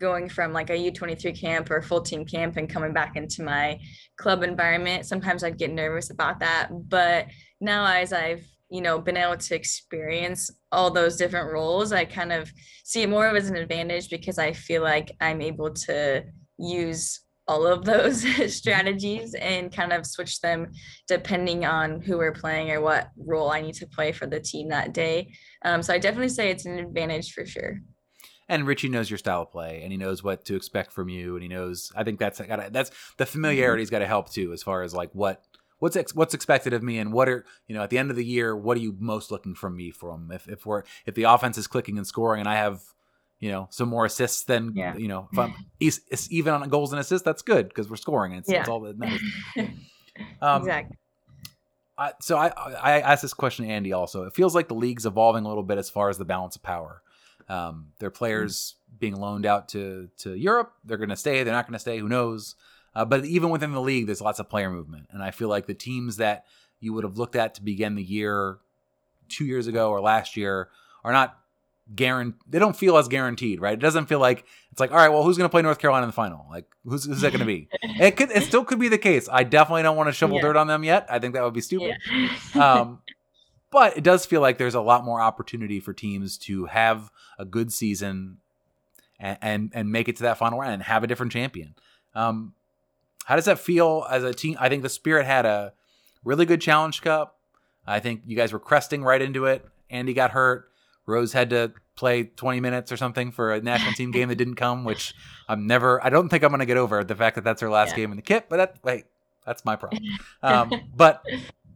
going 0.00 0.28
from 0.28 0.52
like 0.52 0.70
a 0.70 0.90
U23 0.90 1.38
camp 1.38 1.70
or 1.70 1.82
full 1.82 2.00
team 2.00 2.24
camp 2.24 2.56
and 2.56 2.68
coming 2.68 2.92
back 2.92 3.16
into 3.16 3.42
my 3.42 3.78
club 4.16 4.42
environment. 4.42 5.06
Sometimes 5.06 5.42
I'd 5.42 5.58
get 5.58 5.72
nervous 5.72 6.10
about 6.10 6.40
that. 6.40 6.68
But 6.70 7.26
now, 7.60 7.86
as 7.86 8.12
I've 8.12 8.46
you 8.70 8.82
know 8.82 8.98
been 8.98 9.16
able 9.16 9.36
to 9.36 9.54
experience 9.54 10.50
all 10.70 10.90
those 10.90 11.16
different 11.16 11.52
roles, 11.52 11.92
I 11.92 12.04
kind 12.04 12.32
of 12.32 12.50
see 12.84 13.02
it 13.02 13.08
more 13.08 13.28
of 13.28 13.36
as 13.36 13.48
an 13.48 13.56
advantage 13.56 14.10
because 14.10 14.38
I 14.38 14.52
feel 14.52 14.82
like 14.82 15.12
I'm 15.20 15.40
able 15.40 15.72
to 15.72 16.24
use 16.58 17.20
all 17.46 17.66
of 17.66 17.84
those 17.84 18.26
strategies 18.54 19.34
and 19.34 19.74
kind 19.74 19.92
of 19.92 20.06
switch 20.06 20.40
them 20.40 20.70
depending 21.06 21.64
on 21.64 22.02
who 22.02 22.18
we're 22.18 22.32
playing 22.32 22.70
or 22.70 22.80
what 22.82 23.08
role 23.16 23.50
I 23.50 23.62
need 23.62 23.74
to 23.76 23.86
play 23.86 24.12
for 24.12 24.26
the 24.26 24.38
team 24.38 24.68
that 24.68 24.92
day. 24.92 25.32
Um, 25.64 25.82
so 25.82 25.94
I 25.94 25.98
definitely 25.98 26.28
say 26.28 26.50
it's 26.50 26.66
an 26.66 26.78
advantage 26.78 27.32
for 27.32 27.46
sure 27.46 27.78
and 28.48 28.66
Richie 28.66 28.88
knows 28.88 29.10
your 29.10 29.18
style 29.18 29.42
of 29.42 29.52
play, 29.52 29.80
and 29.82 29.92
he 29.92 29.98
knows 29.98 30.22
what 30.22 30.44
to 30.46 30.56
expect 30.56 30.92
from 30.92 31.08
you, 31.08 31.34
and 31.34 31.42
he 31.42 31.48
knows. 31.48 31.92
I 31.94 32.04
think 32.04 32.18
that's 32.18 32.40
gotta, 32.40 32.68
that's 32.70 32.90
the 33.16 33.26
familiarity's 33.26 33.90
got 33.90 33.98
to 34.00 34.06
help 34.06 34.30
too, 34.30 34.52
as 34.52 34.62
far 34.62 34.82
as 34.82 34.94
like 34.94 35.10
what 35.12 35.44
what's 35.78 35.96
ex- 35.96 36.14
what's 36.14 36.34
expected 36.34 36.72
of 36.72 36.82
me, 36.82 36.98
and 36.98 37.12
what 37.12 37.28
are 37.28 37.44
you 37.66 37.74
know 37.74 37.82
at 37.82 37.90
the 37.90 37.98
end 37.98 38.10
of 38.10 38.16
the 38.16 38.24
year, 38.24 38.56
what 38.56 38.76
are 38.76 38.80
you 38.80 38.96
most 38.98 39.30
looking 39.30 39.54
from 39.54 39.76
me 39.76 39.90
from? 39.90 40.30
If 40.32 40.48
if 40.48 40.64
we're 40.64 40.82
if 41.06 41.14
the 41.14 41.24
offense 41.24 41.58
is 41.58 41.66
clicking 41.66 41.98
and 41.98 42.06
scoring, 42.06 42.40
and 42.40 42.48
I 42.48 42.54
have 42.54 42.80
you 43.38 43.50
know 43.50 43.68
some 43.70 43.88
more 43.88 44.04
assists 44.04 44.44
than 44.44 44.72
yeah. 44.74 44.96
you 44.96 45.08
know 45.08 45.28
if 45.32 45.38
I'm 45.38 45.54
even 46.30 46.54
on 46.54 46.68
goals 46.68 46.92
and 46.92 47.00
assists, 47.00 47.24
that's 47.24 47.42
good 47.42 47.68
because 47.68 47.88
we're 47.90 47.96
scoring. 47.96 48.32
And 48.32 48.40
it's, 48.40 48.50
yeah. 48.50 48.60
it's 48.60 48.68
all 48.68 48.80
that 48.80 48.98
matters. 48.98 49.22
um, 50.40 50.62
exactly. 50.62 50.96
I, 51.98 52.12
so 52.20 52.36
I, 52.36 52.48
I 52.48 53.00
asked 53.00 53.22
this 53.22 53.34
question 53.34 53.66
to 53.66 53.72
Andi 53.72 53.92
also. 53.92 54.22
It 54.22 54.32
feels 54.32 54.54
like 54.54 54.68
the 54.68 54.74
league's 54.74 55.04
evolving 55.04 55.44
a 55.44 55.48
little 55.48 55.64
bit 55.64 55.78
as 55.78 55.90
far 55.90 56.08
as 56.08 56.16
the 56.16 56.24
balance 56.24 56.54
of 56.54 56.62
power. 56.62 57.02
Um, 57.48 57.88
their 57.98 58.10
players 58.10 58.74
mm. 58.94 58.98
being 58.98 59.16
loaned 59.16 59.46
out 59.46 59.68
to 59.70 60.08
to 60.18 60.34
Europe. 60.34 60.72
They're 60.84 60.98
going 60.98 61.08
to 61.08 61.16
stay. 61.16 61.42
They're 61.42 61.54
not 61.54 61.66
going 61.66 61.74
to 61.74 61.78
stay. 61.78 61.98
Who 61.98 62.08
knows? 62.08 62.54
Uh, 62.94 63.04
but 63.04 63.24
even 63.24 63.50
within 63.50 63.72
the 63.72 63.80
league, 63.80 64.06
there's 64.06 64.20
lots 64.20 64.38
of 64.38 64.48
player 64.48 64.70
movement, 64.70 65.06
and 65.10 65.22
I 65.22 65.30
feel 65.30 65.48
like 65.48 65.66
the 65.66 65.74
teams 65.74 66.16
that 66.16 66.44
you 66.80 66.92
would 66.92 67.04
have 67.04 67.18
looked 67.18 67.36
at 67.36 67.54
to 67.54 67.62
begin 67.62 67.94
the 67.94 68.02
year 68.02 68.58
two 69.28 69.44
years 69.44 69.66
ago 69.66 69.90
or 69.90 70.00
last 70.00 70.36
year 70.36 70.68
are 71.04 71.12
not 71.12 71.38
guaranteed. 71.94 72.40
They 72.48 72.58
don't 72.58 72.76
feel 72.76 72.96
as 72.96 73.08
guaranteed, 73.08 73.60
right? 73.60 73.74
It 73.74 73.80
doesn't 73.80 74.06
feel 74.06 74.18
like 74.18 74.44
it's 74.70 74.80
like, 74.80 74.90
all 74.90 74.96
right, 74.96 75.08
well, 75.08 75.22
who's 75.22 75.36
going 75.36 75.48
to 75.48 75.50
play 75.50 75.62
North 75.62 75.78
Carolina 75.78 76.04
in 76.04 76.08
the 76.08 76.14
final? 76.14 76.46
Like, 76.50 76.66
who's, 76.84 77.04
who's 77.04 77.20
that 77.22 77.30
going 77.30 77.40
to 77.40 77.46
be? 77.46 77.68
it 77.82 78.16
could, 78.16 78.30
it 78.30 78.42
still 78.42 78.64
could 78.64 78.78
be 78.78 78.88
the 78.88 78.98
case. 78.98 79.28
I 79.30 79.44
definitely 79.44 79.82
don't 79.82 79.96
want 79.96 80.08
to 80.08 80.12
shovel 80.12 80.36
yeah. 80.36 80.42
dirt 80.42 80.56
on 80.56 80.66
them 80.66 80.84
yet. 80.84 81.06
I 81.10 81.18
think 81.18 81.34
that 81.34 81.44
would 81.44 81.54
be 81.54 81.60
stupid. 81.60 81.96
Yeah. 82.54 82.72
um, 82.80 83.00
but 83.70 83.96
it 83.96 84.04
does 84.04 84.26
feel 84.26 84.40
like 84.40 84.58
there's 84.58 84.74
a 84.74 84.80
lot 84.80 85.04
more 85.04 85.20
opportunity 85.20 85.80
for 85.80 85.92
teams 85.92 86.38
to 86.38 86.66
have 86.66 87.10
a 87.38 87.44
good 87.44 87.72
season 87.72 88.38
and 89.18 89.38
and, 89.40 89.72
and 89.74 89.92
make 89.92 90.08
it 90.08 90.16
to 90.16 90.22
that 90.24 90.38
final 90.38 90.58
round 90.58 90.74
and 90.74 90.82
have 90.82 91.04
a 91.04 91.06
different 91.06 91.32
champion. 91.32 91.74
Um, 92.14 92.54
how 93.24 93.36
does 93.36 93.44
that 93.44 93.58
feel 93.58 94.06
as 94.08 94.24
a 94.24 94.32
team? 94.32 94.56
I 94.58 94.68
think 94.68 94.82
the 94.82 94.88
Spirit 94.88 95.26
had 95.26 95.44
a 95.44 95.72
really 96.24 96.46
good 96.46 96.60
Challenge 96.60 97.00
Cup. 97.02 97.38
I 97.86 98.00
think 98.00 98.22
you 98.26 98.36
guys 98.36 98.52
were 98.52 98.58
cresting 98.58 99.02
right 99.02 99.20
into 99.20 99.46
it. 99.46 99.66
Andi 99.90 100.14
got 100.14 100.30
hurt. 100.30 100.70
Rose 101.06 101.32
had 101.32 101.50
to 101.50 101.72
play 101.96 102.24
20 102.24 102.60
minutes 102.60 102.92
or 102.92 102.96
something 102.96 103.32
for 103.32 103.52
a 103.52 103.60
national 103.60 103.94
team 103.94 104.10
game 104.10 104.28
that 104.28 104.36
didn't 104.36 104.56
come, 104.56 104.84
which 104.84 105.14
I'm 105.48 105.66
never. 105.66 106.04
I 106.04 106.10
don't 106.10 106.28
think 106.28 106.44
I'm 106.44 106.50
going 106.50 106.60
to 106.60 106.66
get 106.66 106.76
over 106.76 107.02
the 107.02 107.16
fact 107.16 107.34
that 107.36 107.44
that's 107.44 107.60
her 107.62 107.70
last 107.70 107.90
yeah. 107.90 107.96
game 107.96 108.10
in 108.12 108.16
the 108.16 108.22
kit. 108.22 108.46
But 108.48 108.56
that 108.58 108.76
wait, 108.84 109.04
that's 109.44 109.64
my 109.64 109.76
problem. 109.76 110.02
Um, 110.42 110.70
but 110.94 111.24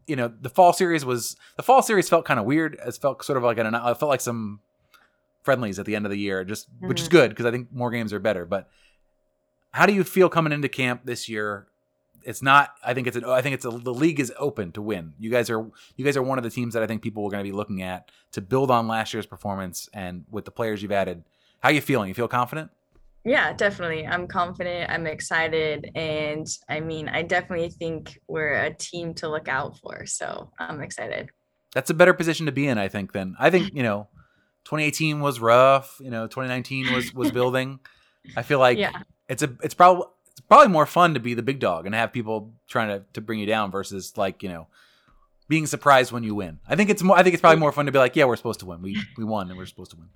you 0.06 0.16
know, 0.16 0.32
the 0.40 0.48
fall 0.48 0.72
series 0.72 1.04
was 1.04 1.36
the 1.56 1.62
fall 1.62 1.82
series 1.82 2.08
felt 2.08 2.24
kind 2.24 2.40
of 2.40 2.46
weird. 2.46 2.78
It 2.84 2.94
felt 2.96 3.24
sort 3.24 3.36
of 3.36 3.42
like 3.42 3.58
an. 3.58 3.74
I 3.74 3.94
felt 3.94 4.08
like 4.08 4.20
some 4.20 4.60
friendlies 5.42 5.78
at 5.78 5.86
the 5.86 5.96
end 5.96 6.06
of 6.06 6.10
the 6.10 6.18
year, 6.18 6.44
just 6.44 6.74
mm-hmm. 6.74 6.88
which 6.88 7.00
is 7.00 7.08
mm-hmm. 7.08 7.18
good 7.18 7.30
because 7.30 7.46
I 7.46 7.50
think 7.50 7.72
more 7.72 7.90
games 7.90 8.12
are 8.12 8.18
better. 8.18 8.44
But 8.44 8.68
how 9.72 9.86
do 9.86 9.92
you 9.92 10.04
feel 10.04 10.28
coming 10.28 10.52
into 10.52 10.68
camp 10.68 11.02
this 11.04 11.28
year? 11.28 11.66
It's 12.24 12.42
not. 12.42 12.74
I 12.84 12.94
think 12.94 13.06
it's. 13.06 13.16
An, 13.16 13.24
I 13.24 13.42
think 13.42 13.54
it's 13.54 13.64
a, 13.64 13.70
the 13.70 13.94
league 13.94 14.20
is 14.20 14.32
open 14.38 14.72
to 14.72 14.82
win. 14.82 15.14
You 15.18 15.30
guys 15.30 15.50
are. 15.50 15.66
You 15.96 16.04
guys 16.04 16.16
are 16.16 16.22
one 16.22 16.38
of 16.38 16.44
the 16.44 16.50
teams 16.50 16.74
that 16.74 16.82
I 16.82 16.86
think 16.86 17.02
people 17.02 17.24
are 17.24 17.30
going 17.30 17.44
to 17.44 17.48
be 17.48 17.56
looking 17.56 17.82
at 17.82 18.10
to 18.32 18.40
build 18.40 18.70
on 18.70 18.86
last 18.86 19.12
year's 19.12 19.26
performance 19.26 19.88
and 19.92 20.24
with 20.30 20.44
the 20.44 20.50
players 20.50 20.82
you've 20.82 20.92
added. 20.92 21.24
How 21.60 21.68
are 21.68 21.72
you 21.72 21.80
feeling? 21.80 22.08
You 22.08 22.14
feel 22.14 22.28
confident? 22.28 22.70
Yeah, 23.24 23.52
definitely. 23.52 24.06
I'm 24.06 24.26
confident. 24.26 24.90
I'm 24.90 25.06
excited, 25.06 25.90
and 25.94 26.46
I 26.68 26.80
mean, 26.80 27.08
I 27.08 27.22
definitely 27.22 27.70
think 27.70 28.18
we're 28.26 28.54
a 28.54 28.74
team 28.74 29.14
to 29.14 29.28
look 29.28 29.46
out 29.46 29.78
for. 29.78 30.06
So 30.06 30.50
I'm 30.58 30.80
excited. 30.80 31.30
That's 31.72 31.90
a 31.90 31.94
better 31.94 32.14
position 32.14 32.46
to 32.46 32.52
be 32.52 32.66
in, 32.66 32.78
I 32.78 32.88
think. 32.88 33.12
Then 33.12 33.36
I 33.38 33.50
think 33.50 33.74
you 33.74 33.82
know 33.82 34.08
2018 34.64 35.20
was 35.20 35.38
rough. 35.38 35.98
You 36.00 36.10
know, 36.10 36.26
2019 36.26 36.92
was 36.92 37.14
was 37.14 37.30
building. 37.32 37.78
I 38.36 38.42
feel 38.42 38.58
like 38.58 38.78
yeah. 38.78 39.02
it's 39.28 39.42
a 39.42 39.50
it's 39.62 39.74
probably 39.74 40.06
it's 40.32 40.40
probably 40.40 40.68
more 40.68 40.86
fun 40.86 41.14
to 41.14 41.20
be 41.20 41.34
the 41.34 41.42
big 41.42 41.60
dog 41.60 41.86
and 41.86 41.94
have 41.94 42.12
people 42.12 42.54
trying 42.68 42.88
to 42.88 43.04
to 43.12 43.20
bring 43.20 43.38
you 43.38 43.46
down 43.46 43.70
versus 43.70 44.16
like 44.16 44.42
you 44.42 44.48
know 44.48 44.66
being 45.48 45.66
surprised 45.66 46.10
when 46.10 46.24
you 46.24 46.34
win. 46.34 46.58
I 46.66 46.74
think 46.74 46.90
it's 46.90 47.04
more. 47.04 47.16
I 47.16 47.22
think 47.22 47.34
it's 47.34 47.40
probably 47.40 47.60
more 47.60 47.72
fun 47.72 47.86
to 47.86 47.92
be 47.92 47.98
like, 47.98 48.16
yeah, 48.16 48.24
we're 48.24 48.36
supposed 48.36 48.60
to 48.60 48.66
win. 48.66 48.82
We 48.82 49.00
we 49.16 49.24
won 49.24 49.48
and 49.48 49.56
we're 49.56 49.66
supposed 49.66 49.92
to 49.92 49.96
win. 49.96 50.08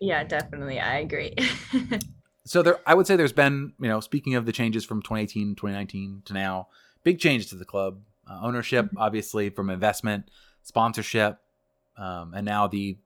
Yeah, 0.00 0.22
definitely. 0.24 0.80
I 0.80 0.98
agree. 0.98 1.34
so 2.46 2.62
there, 2.62 2.78
I 2.86 2.94
would 2.94 3.06
say 3.06 3.16
there's 3.16 3.32
been 3.32 3.72
you 3.80 3.88
know 3.88 4.00
speaking 4.00 4.34
of 4.34 4.46
the 4.46 4.52
changes 4.52 4.84
from 4.84 5.02
2018, 5.02 5.56
2019 5.56 6.22
to 6.26 6.32
now, 6.32 6.68
big 7.04 7.18
changes 7.18 7.50
to 7.50 7.56
the 7.56 7.64
club. 7.64 8.00
Uh, 8.28 8.40
ownership, 8.42 8.86
mm-hmm. 8.86 8.98
obviously, 8.98 9.50
from 9.50 9.70
investment, 9.70 10.30
sponsorship, 10.62 11.38
um, 11.96 12.34
and 12.34 12.44
now 12.44 12.66
the 12.66 12.96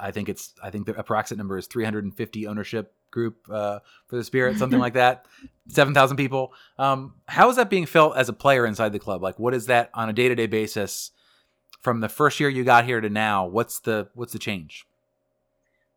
I 0.00 0.10
think 0.10 0.28
it's 0.28 0.54
I 0.62 0.70
think 0.70 0.86
the 0.86 0.98
approximate 0.98 1.38
number 1.38 1.56
is 1.56 1.66
350 1.66 2.46
ownership 2.46 2.94
group 3.10 3.46
uh, 3.50 3.78
for 4.06 4.16
the 4.16 4.24
Spirit, 4.24 4.58
something 4.58 4.78
like 4.78 4.94
that. 4.94 5.26
Seven 5.68 5.92
thousand 5.92 6.16
people. 6.16 6.52
Um, 6.78 7.14
how 7.26 7.50
is 7.50 7.56
that 7.56 7.68
being 7.68 7.86
felt 7.86 8.16
as 8.16 8.28
a 8.28 8.32
player 8.32 8.64
inside 8.66 8.92
the 8.92 8.98
club? 8.98 9.22
Like, 9.22 9.38
what 9.38 9.54
is 9.54 9.66
that 9.66 9.90
on 9.92 10.08
a 10.08 10.12
day 10.12 10.28
to 10.28 10.34
day 10.34 10.46
basis 10.46 11.10
from 11.82 12.00
the 12.00 12.08
first 12.08 12.40
year 12.40 12.48
you 12.48 12.64
got 12.64 12.86
here 12.86 13.00
to 13.00 13.10
now? 13.10 13.46
What's 13.46 13.80
the 13.80 14.08
what's 14.14 14.32
the 14.32 14.38
change? 14.38 14.86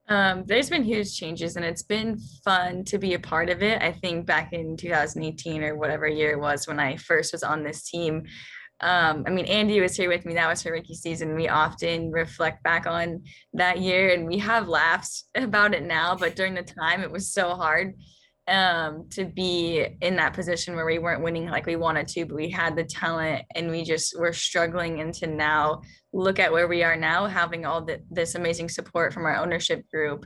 Um, 0.08 0.44
there's 0.46 0.70
been 0.70 0.84
huge 0.84 1.16
changes, 1.16 1.56
and 1.56 1.64
it's 1.64 1.84
been 1.84 2.20
fun 2.44 2.84
to 2.86 2.98
be 2.98 3.14
a 3.14 3.20
part 3.20 3.50
of 3.50 3.64
it. 3.64 3.82
I 3.82 3.92
think 3.92 4.26
back 4.26 4.52
in 4.52 4.76
2018 4.76 5.64
or 5.64 5.76
whatever 5.76 6.08
year 6.08 6.32
it 6.32 6.40
was 6.40 6.68
when 6.68 6.80
I 6.80 6.98
first 6.98 7.32
was 7.32 7.44
on 7.44 7.64
this 7.64 7.90
team, 7.90 8.24
um, 8.82 9.24
I 9.28 9.30
mean, 9.30 9.46
Andi 9.46 9.80
was 9.80 9.96
here 9.96 10.10
with 10.10 10.26
me. 10.26 10.34
That 10.34 10.50
was 10.50 10.64
her 10.64 10.72
rookie 10.72 10.96
season. 10.96 11.36
We 11.36 11.48
often 11.48 12.12
reflect 12.12 12.64
back 12.64 12.88
on 12.88 13.24
that 13.54 13.80
year 13.80 14.14
and 14.14 14.26
we 14.26 14.40
have 14.40 14.68
laughs 14.68 15.26
about 15.36 15.76
it 15.76 15.84
now, 15.84 16.16
but 16.16 16.36
during 16.36 16.56
the 16.56 16.64
time 16.64 17.02
it 17.02 17.12
was 17.12 17.32
so 17.32 17.54
hard 17.54 17.94
um, 18.48 19.08
to 19.12 19.26
be 19.26 19.86
in 20.02 20.16
that 20.16 20.34
position 20.34 20.76
where 20.76 20.86
we 20.86 21.00
weren't 21.00 21.24
winning 21.24 21.48
like 21.48 21.66
we 21.66 21.76
wanted 21.76 22.08
to, 22.10 22.26
but 22.26 22.36
we 22.36 22.50
had 22.50 22.76
the 22.76 22.84
talent 22.84 23.44
and 23.56 23.70
we 23.70 23.84
just 23.84 24.18
were 24.20 24.34
struggling 24.34 24.98
into 24.98 25.28
now 25.28 25.82
look 26.14 26.40
at 26.40 26.52
where 26.52 26.68
we 26.68 26.84
are 26.84 26.98
now, 26.98 27.26
having 27.26 27.66
all 27.66 27.86
the, 27.86 28.02
this 28.10 28.36
amazing 28.36 28.68
support 28.68 29.14
from 29.14 29.26
our 29.26 29.38
ownership 29.38 29.90
group 29.90 30.26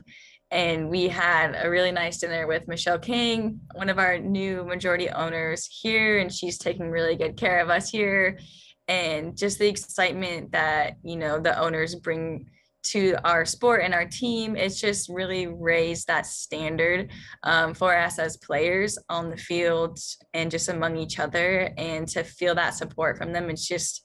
and 0.50 0.88
we 0.88 1.08
had 1.08 1.56
a 1.60 1.68
really 1.68 1.90
nice 1.90 2.18
dinner 2.18 2.46
with 2.46 2.68
Michele 2.68 2.98
Kang, 2.98 3.60
one 3.74 3.88
of 3.88 3.98
our 3.98 4.18
new 4.18 4.64
majority 4.64 5.10
owners 5.10 5.66
here, 5.66 6.18
and 6.18 6.32
she's 6.32 6.58
taking 6.58 6.88
really 6.88 7.16
good 7.16 7.36
care 7.36 7.58
of 7.60 7.68
us 7.68 7.90
here. 7.90 8.38
And 8.86 9.36
just 9.36 9.58
the 9.58 9.68
excitement 9.68 10.52
that 10.52 10.98
you 11.02 11.16
know 11.16 11.40
the 11.40 11.58
owners 11.58 11.96
bring 11.96 12.46
to 12.90 13.16
our 13.24 13.44
sport 13.44 13.82
and 13.82 13.94
our 13.94 14.06
team, 14.06 14.56
it's 14.56 14.80
just 14.80 15.08
really 15.08 15.46
raised 15.46 16.06
that 16.06 16.26
standard 16.26 17.10
um, 17.42 17.74
for 17.74 17.96
us 17.96 18.18
as 18.18 18.36
players 18.36 18.98
on 19.08 19.30
the 19.30 19.36
field 19.36 19.98
and 20.34 20.50
just 20.50 20.68
among 20.68 20.96
each 20.96 21.18
other. 21.18 21.70
And 21.76 22.06
to 22.08 22.24
feel 22.24 22.54
that 22.54 22.74
support 22.74 23.18
from 23.18 23.32
them, 23.32 23.50
it's 23.50 23.66
just 23.66 24.02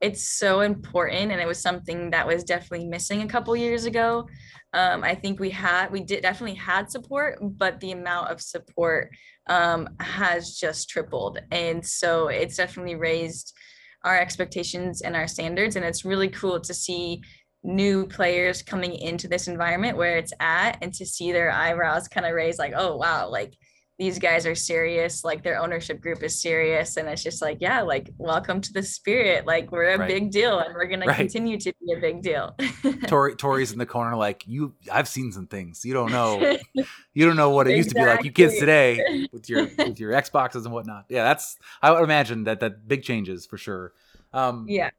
it's 0.00 0.28
so 0.28 0.60
important 0.60 1.32
and 1.32 1.40
it 1.40 1.46
was 1.46 1.62
something 1.62 2.10
that 2.10 2.26
was 2.26 2.44
definitely 2.44 2.86
missing 2.86 3.22
a 3.22 3.28
couple 3.28 3.56
years 3.56 3.86
ago 3.86 4.26
um, 4.74 5.04
I 5.04 5.14
think 5.14 5.38
we 5.38 5.50
had, 5.50 5.92
we 5.92 6.00
did 6.00 6.22
definitely 6.22 6.56
had 6.56 6.90
support, 6.90 7.38
but 7.40 7.78
the 7.78 7.92
amount 7.92 8.30
of 8.30 8.40
support 8.40 9.10
um, 9.46 9.88
has 10.00 10.56
just 10.56 10.90
tripled. 10.90 11.38
And 11.52 11.86
so 11.86 12.26
it's 12.26 12.56
definitely 12.56 12.96
raised 12.96 13.56
our 14.02 14.18
expectations 14.18 15.00
and 15.00 15.14
our 15.14 15.28
standards. 15.28 15.76
And 15.76 15.84
it's 15.84 16.04
really 16.04 16.28
cool 16.28 16.60
to 16.60 16.74
see 16.74 17.22
new 17.64 18.06
players 18.06 18.62
coming 18.62 18.94
into 18.94 19.26
this 19.26 19.48
environment 19.48 19.96
where 19.96 20.18
it's 20.18 20.32
at 20.38 20.78
and 20.82 20.92
to 20.94 21.06
see 21.06 21.32
their 21.32 21.50
eyebrows 21.50 22.08
kind 22.08 22.26
of 22.26 22.34
raise 22.34 22.58
like, 22.58 22.74
oh, 22.76 22.96
wow, 22.96 23.28
like 23.28 23.54
these 23.98 24.18
guys 24.18 24.44
are 24.44 24.56
serious 24.56 25.22
like 25.22 25.44
their 25.44 25.56
ownership 25.60 26.00
group 26.00 26.22
is 26.22 26.40
serious. 26.40 26.96
And 26.96 27.08
it's 27.08 27.22
just 27.22 27.40
like 27.40 27.58
yeah 27.60 27.82
like 27.82 28.10
welcome 28.18 28.60
to 28.60 28.72
the 28.72 28.82
spirit 28.82 29.46
like 29.46 29.70
we're 29.70 29.90
a 29.90 29.98
right. 29.98 30.08
big 30.08 30.30
deal 30.32 30.58
and 30.58 30.74
we're 30.74 30.86
gonna 30.86 31.06
right. 31.06 31.16
continue 31.16 31.58
to 31.60 31.72
be 31.80 31.92
a 31.92 32.00
big 32.00 32.22
deal. 32.22 32.56
Tori 33.06 33.36
tori's 33.36 33.72
in 33.72 33.78
the 33.78 33.86
corner 33.86 34.16
like 34.16 34.44
you 34.46 34.74
i've 34.90 35.08
seen 35.08 35.30
some 35.30 35.46
things. 35.46 35.84
You 35.84 35.94
don't 35.94 36.10
know 36.10 36.56
you 37.14 37.26
don't 37.26 37.36
know 37.36 37.50
what 37.50 37.68
it 37.68 37.74
exactly. 37.74 37.76
used 37.76 37.88
to 37.90 37.94
be 37.94 38.04
like. 38.04 38.24
You 38.24 38.32
kids 38.32 38.58
today 38.58 39.28
with 39.32 39.48
your 39.48 39.68
with 39.78 40.00
your 40.00 40.12
xboxes 40.12 40.64
and 40.64 40.72
whatnot. 40.72 41.04
Yeah 41.08 41.24
that's 41.24 41.56
i 41.80 41.92
would 41.92 42.02
imagine 42.02 42.44
that 42.44 42.60
that 42.60 42.88
big 42.88 43.04
changes 43.04 43.46
for 43.46 43.58
sure. 43.58 43.92
Um 44.32 44.66
yeah. 44.68 44.90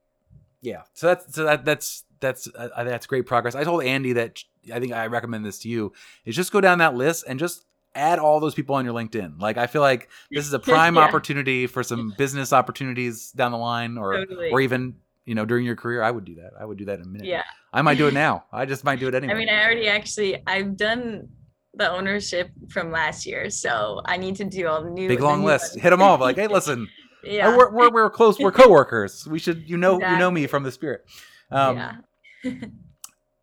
yeah. 0.62 0.84
So 0.94 1.08
that's 1.08 1.36
so 1.36 1.44
that 1.44 1.66
that's 1.66 2.06
that's 2.26 2.48
uh, 2.56 2.84
that's 2.84 3.06
great 3.06 3.26
progress 3.26 3.56
i 3.56 3.64
told 3.64 3.84
andi 3.84 4.14
that 4.14 4.44
i 4.74 4.80
think 4.80 4.92
i 4.94 5.06
recommend 5.08 5.46
this 5.46 5.60
to 5.60 5.70
you 5.70 5.94
is 6.26 6.36
just 6.36 6.52
go 6.52 6.60
down 6.60 6.80
that 6.80 6.96
list 6.96 7.24
and 7.28 7.40
just 7.40 7.66
add 7.96 8.20
all 8.20 8.40
those 8.40 8.54
people 8.54 8.76
on 8.76 8.86
your 8.86 8.94
LinkedIn. 8.94 9.40
Like 9.40 9.58
I 9.58 9.68
feel 9.68 9.82
like 9.82 10.10
this 10.30 10.46
is 10.46 10.54
a 10.54 10.60
prime 10.74 10.96
yeah. 10.96 11.02
opportunity 11.02 11.66
for 11.66 11.82
some 11.82 12.14
business 12.18 12.54
opportunities 12.54 13.32
down 13.32 13.52
the 13.52 13.58
line 13.58 13.98
or 13.98 14.14
totally. 14.14 14.52
or 14.52 14.62
even, 14.62 14.96
you 15.26 15.34
know, 15.34 15.46
during 15.46 15.66
your 15.66 15.76
career. 15.76 16.04
I 16.04 16.12
would 16.12 16.26
do 16.26 16.36
that. 16.36 16.52
I 16.60 16.66
would 16.66 16.78
do 16.78 16.86
that 16.86 17.00
in 17.00 17.06
a 17.06 17.08
minute. 17.08 17.28
Yeah. 17.28 17.44
I 17.74 17.82
might 17.82 17.98
do 17.98 18.08
it 18.08 18.14
now. 18.26 18.46
I 18.52 18.66
just 18.66 18.84
might 18.84 19.00
do 19.00 19.08
it 19.08 19.16
anyway. 19.16 19.34
I 19.34 19.38
mean, 19.38 19.50
I 19.50 19.64
already 19.64 19.88
actually 19.88 20.44
I've 20.46 20.78
done 20.78 21.30
the 21.74 21.90
ownership 21.90 22.52
from 22.70 22.92
last 22.92 23.26
year, 23.26 23.50
so 23.50 24.02
I 24.06 24.18
need 24.18 24.36
to 24.38 24.46
do 24.46 24.68
all 24.68 24.84
the 24.84 24.90
new 24.90 25.08
big 25.08 25.22
long 25.22 25.42
new 25.42 25.48
list. 25.48 25.74
Ones. 25.74 25.84
Hit 25.84 25.90
them 25.90 26.02
all. 26.02 26.18
Like, 26.18 26.36
hey, 26.36 26.48
listen, 26.50 26.88
yeah, 27.24 27.56
we're, 27.56 27.72
we're, 27.72 27.92
we're 27.92 28.10
close. 28.10 28.40
We're 28.40 28.52
coworkers. 28.52 29.28
We 29.28 29.40
should, 29.40 29.70
you 29.70 29.78
know, 29.78 29.96
exactly. 29.96 30.14
you 30.14 30.20
know 30.20 30.32
me 30.32 30.48
from 30.48 30.64
the 30.64 30.72
spirit. 30.72 31.06
Um, 31.52 31.78
yeah. 31.78 31.96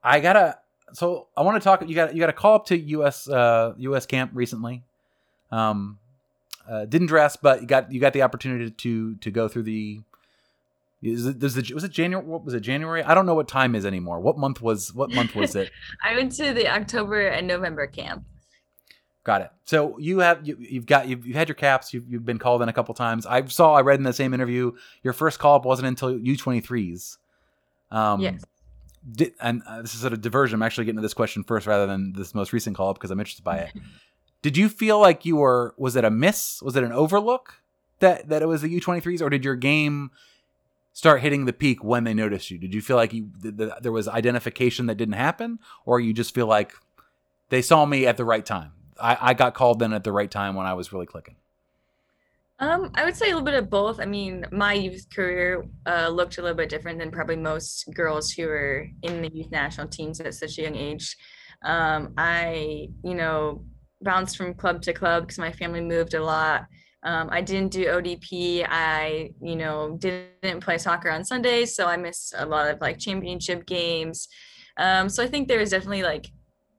I 0.03 0.21
gotta 0.21 0.59
so 0.93 1.29
I 1.37 1.43
want 1.43 1.61
to 1.61 1.65
talk. 1.65 1.87
You 1.87 1.95
got 1.95 2.15
you 2.15 2.21
got 2.21 2.31
a 2.31 2.35
call 2.35 2.55
up 2.55 2.67
to 2.67 2.79
U.S. 2.79 3.29
Uh, 3.29 3.75
U.S. 3.79 4.07
camp 4.07 4.33
recently. 4.35 4.83
Um, 5.51 5.99
uh, 6.69 6.85
didn't 6.85 7.09
dress, 7.09 7.37
but 7.37 7.61
you 7.61 7.67
got 7.67 7.93
you 7.93 8.01
got 8.01 8.13
the 8.13 8.23
opportunity 8.23 8.71
to 8.71 9.17
to 9.17 9.31
go 9.31 9.49
through 9.49 9.65
the. 9.65 10.01
Is 11.03 11.27
it, 11.27 11.75
was 11.75 11.83
it 11.83 11.91
January? 11.91 12.25
What 12.25 12.45
was 12.45 12.55
it? 12.55 12.61
January? 12.61 13.03
I 13.03 13.15
don't 13.15 13.27
know 13.27 13.35
what 13.35 13.49
time 13.49 13.75
is 13.75 13.85
anymore. 13.85 14.21
What 14.21 14.39
month 14.39 14.63
was 14.63 14.95
what 14.95 15.11
month 15.11 15.35
was 15.35 15.57
it? 15.57 15.73
I 16.05 16.15
went 16.15 16.31
to 16.37 16.55
the 16.55 16.69
October 16.69 17.27
and 17.27 17.49
November 17.49 17.89
camp. 17.89 18.25
Got 19.25 19.43
it. 19.43 19.51
So 19.65 19.99
you 19.99 20.21
have 20.21 20.47
you, 20.47 20.57
have 20.75 20.87
got 20.87 21.09
you've, 21.09 21.27
you've, 21.27 21.37
had 21.37 21.49
your 21.49 21.57
caps. 21.57 21.93
You've, 21.93 22.09
you've 22.09 22.25
been 22.25 22.39
called 22.39 22.63
in 22.63 22.69
a 22.69 22.73
couple 22.73 22.95
times. 22.95 23.27
I 23.27 23.45
saw. 23.47 23.75
I 23.75 23.81
read 23.81 23.99
in 23.99 24.05
the 24.05 24.13
same 24.13 24.33
interview. 24.33 24.73
Your 25.03 25.13
first 25.13 25.41
call 25.41 25.57
up 25.57 25.65
wasn't 25.65 25.89
until 25.89 26.17
U 26.17 26.37
twenty 26.37 26.61
threes. 26.61 27.19
Um, 27.91 28.21
yes 28.21 28.45
did, 29.11 29.35
and 29.41 29.63
uh, 29.67 29.83
this 29.83 29.95
is 29.95 30.01
sort 30.01 30.13
of 30.13 30.21
diversion. 30.21 30.55
I'm 30.57 30.63
actually 30.63 30.85
getting 30.85 30.97
to 30.97 31.03
this 31.03 31.15
question 31.15 31.45
first 31.45 31.67
rather 31.67 31.87
than 31.87 32.13
this 32.13 32.35
most 32.35 32.53
recent 32.53 32.77
call 32.77 32.91
up 32.91 32.97
because 32.97 33.11
I'm 33.11 33.21
interested 33.21 33.45
by 33.45 33.59
it. 33.59 33.73
did 34.43 34.57
you 34.57 34.69
feel 34.69 34.99
like 34.99 35.25
you 35.25 35.37
were? 35.37 35.75
Was 35.77 35.97
it 35.97 36.05
a 36.05 36.11
miss? 36.11 36.61
Was 36.63 36.77
it 36.77 36.85
an 36.85 36.93
overlook 36.93 37.63
that 38.01 38.29
that 38.29 38.43
it 38.43 38.47
was 38.47 38.63
the 38.63 38.81
U23s, 38.81 39.21
or 39.21 39.31
did 39.31 39.45
your 39.45 39.57
game 39.57 40.11
start 40.93 41.23
hitting 41.23 41.47
the 41.47 41.53
peak 41.53 41.83
when 41.83 42.05
they 42.05 42.15
noticed 42.15 42.51
you? 42.51 42.59
Did 42.59 42.75
you 42.75 42.83
feel 42.83 42.97
like 42.97 43.13
you 43.13 43.31
the, 43.39 43.51
the, 43.51 43.77
there 43.81 43.93
was 43.93 44.09
identification 44.09 44.87
that 44.87 44.97
didn't 44.97 45.15
happen, 45.15 45.59
or 45.87 46.01
you 46.01 46.13
just 46.13 46.35
feel 46.35 46.47
like 46.47 46.75
they 47.49 47.63
saw 47.63 47.87
me 47.87 48.07
at 48.07 48.17
the 48.17 48.25
right 48.25 48.45
time? 48.45 48.73
I, 49.01 49.19
I 49.21 49.35
got 49.35 49.55
called 49.55 49.83
in 49.83 49.93
at 49.93 50.05
the 50.05 50.13
right 50.13 50.31
time 50.31 50.55
when 50.55 50.67
I 50.67 50.75
was 50.75 50.93
really 50.93 51.07
clicking. 51.07 51.37
Um, 52.63 52.93
I 52.95 53.05
would 53.05 53.17
say 53.17 53.27
a 53.27 53.29
little 53.31 53.43
bit 53.43 53.55
of 53.55 53.69
both. 53.69 53.99
I 53.99 54.05
mean, 54.05 54.47
my 54.53 54.73
youth 54.73 55.11
career 55.13 55.65
uh, 55.85 56.09
looked 56.09 56.39
a 56.39 56.43
little 56.43 56.57
bit 56.57 56.69
different 56.69 57.01
than 57.01 57.11
probably 57.11 57.35
most 57.35 57.93
girls 57.93 58.31
who 58.31 58.49
are 58.49 58.87
in 59.03 59.21
the 59.21 59.33
youth 59.35 59.51
national 59.51 59.89
teams 59.89 60.21
at 60.21 60.33
such 60.33 60.59
a 60.59 60.63
young 60.63 60.77
age. 60.77 61.17
Um, 61.65 62.15
I, 62.17 62.87
you 63.03 63.15
know, 63.17 63.65
bounced 64.01 64.37
from 64.37 64.55
club 64.55 64.81
to 64.83 64.93
club 64.93 65.25
because 65.25 65.41
my 65.41 65.51
family 65.51 65.81
moved 65.81 66.15
a 66.15 66.23
lot. 66.23 66.67
Um, 67.03 67.31
I 67.33 67.41
didn't 67.41 67.73
do 67.73 67.87
ODP. 67.87 68.65
I, 68.69 69.31
you 69.41 69.57
know, 69.57 69.97
didn't 69.99 70.61
play 70.61 70.79
soccer 70.79 71.11
on 71.11 71.25
Sundays, 71.25 71.75
so 71.75 71.89
I 71.89 71.97
missed 71.97 72.33
a 72.39 72.47
lot 72.47 72.71
of 72.71 72.81
like 72.81 72.97
championship 73.01 73.67
games. 73.67 74.29
Um, 74.77 75.09
so 75.09 75.25
I 75.25 75.27
think 75.27 75.49
there 75.49 75.59
was 75.59 75.71
definitely 75.71 76.05
like 76.05 76.29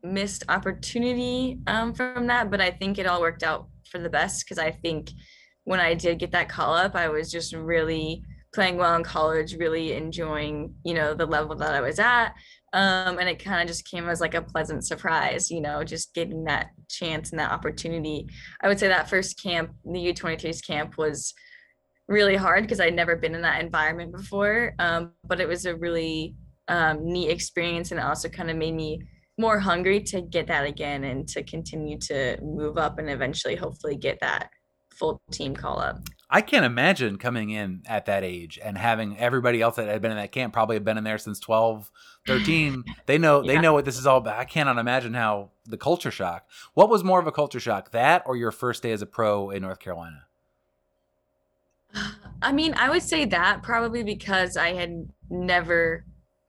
missed 0.02 0.46
opportunity 0.48 1.60
um, 1.68 1.94
from 1.94 2.28
that, 2.28 2.50
but 2.50 2.62
I 2.62 2.72
think 2.72 3.00
it 3.00 3.06
all 3.06 3.20
worked 3.20 3.44
out 3.44 3.68
for 3.92 4.00
the 4.00 4.10
best 4.10 4.46
because 4.46 4.58
I 4.58 4.72
think 4.72 5.10
when 5.66 5.80
I 5.80 5.94
did 5.94 6.20
get 6.20 6.32
that 6.32 6.50
call 6.50 6.74
up, 6.74 6.96
I 6.96 7.10
was 7.10 7.32
just 7.32 7.54
really 7.54 8.24
playing 8.54 8.78
well 8.78 8.96
in 8.96 9.04
college, 9.04 9.56
really 9.56 9.94
enjoying, 9.94 10.76
you 10.86 10.94
know, 10.94 11.14
the 11.14 11.26
level 11.26 11.56
that 11.56 11.74
I 11.74 11.82
was 11.82 12.00
at. 12.00 12.34
Um, 12.74 13.20
and 13.20 13.30
it 13.30 13.44
kind 13.44 13.62
of 13.62 13.68
just 13.68 13.90
came 13.90 14.10
as 14.10 14.22
like 14.22 14.34
a 14.34 14.42
pleasant 14.42 14.86
surprise, 14.86 15.50
you 15.52 15.62
know, 15.62 15.84
just 15.84 16.14
getting 16.14 16.44
that 16.46 16.68
chance 16.90 17.32
and 17.32 17.40
that 17.40 17.52
opportunity. 17.52 18.28
I 18.62 18.68
would 18.68 18.80
say 18.80 18.88
that 18.88 19.10
first 19.10 19.42
camp, 19.42 19.72
the 19.86 20.14
U23s 20.14 20.66
camp, 20.66 20.98
was 20.98 21.34
really 22.08 22.36
hard 22.36 22.64
because 22.64 22.80
I'd 22.80 22.96
never 22.96 23.16
been 23.16 23.36
in 23.36 23.42
that 23.44 23.64
environment 23.64 24.12
before. 24.12 24.74
Um, 24.80 25.12
but 25.24 25.40
it 25.40 25.48
was 25.48 25.66
a 25.66 25.76
really 25.76 26.36
um, 26.68 27.06
neat 27.06 27.30
experience, 27.30 27.92
and 27.92 28.00
it 28.00 28.06
also 28.06 28.30
kind 28.30 28.50
of 28.50 28.58
made 28.58 28.74
me 28.74 29.02
more 29.38 29.60
hungry 29.60 30.00
to 30.02 30.22
get 30.22 30.48
that 30.48 30.66
again 30.66 31.04
and 31.04 31.28
to 31.28 31.44
continue 31.44 31.98
to 31.98 32.38
move 32.42 32.78
up 32.78 33.00
and 33.00 33.10
eventually, 33.10 33.56
hopefully, 33.56 33.96
get 33.96 34.20
that 34.22 34.50
full 34.94 35.22
team 35.32 35.56
call 35.56 35.80
up. 35.80 36.00
I 36.30 36.42
can't 36.42 36.66
imagine 36.66 37.18
coming 37.18 37.52
in 37.52 37.84
at 37.86 38.06
that 38.08 38.24
age 38.24 38.60
and 38.64 38.78
having 38.78 39.18
everybody 39.20 39.62
else 39.62 39.76
that 39.76 39.88
had 39.88 40.02
been 40.02 40.12
in 40.12 40.18
that 40.18 40.32
camp 40.32 40.52
probably 40.54 40.76
have 40.76 40.84
been 40.84 40.98
in 40.98 41.04
there 41.04 41.18
since 41.18 41.40
12, 41.40 41.92
13. 42.26 42.84
they 43.06 43.18
know 43.18 43.44
yeah. 43.44 43.54
they 43.54 43.60
know 43.60 43.74
what 43.74 43.86
this 43.86 43.98
is 43.98 44.08
all 44.08 44.18
about. 44.18 44.38
I 44.38 44.46
cannot 44.46 44.78
imagine 44.78 45.14
how 45.14 45.52
the 45.66 45.78
culture 45.78 46.12
shock. 46.12 46.48
What 46.74 46.90
was 46.90 47.04
more 47.04 47.20
of 47.20 47.28
a 47.28 47.32
culture 47.32 47.60
shock, 47.60 47.92
that 47.92 48.24
or 48.26 48.36
your 48.36 48.52
first 48.52 48.82
day 48.84 48.92
as 48.92 49.02
a 49.02 49.06
pro 49.06 49.50
in 49.50 49.62
North 49.62 49.80
Carolina? 49.80 50.26
I 52.42 52.52
mean, 52.52 52.74
I 52.78 52.90
would 52.90 53.04
say 53.04 53.26
that 53.26 53.64
probably 53.64 54.04
because 54.04 54.58
I 54.58 54.74
had 54.74 55.08
never 55.30 56.06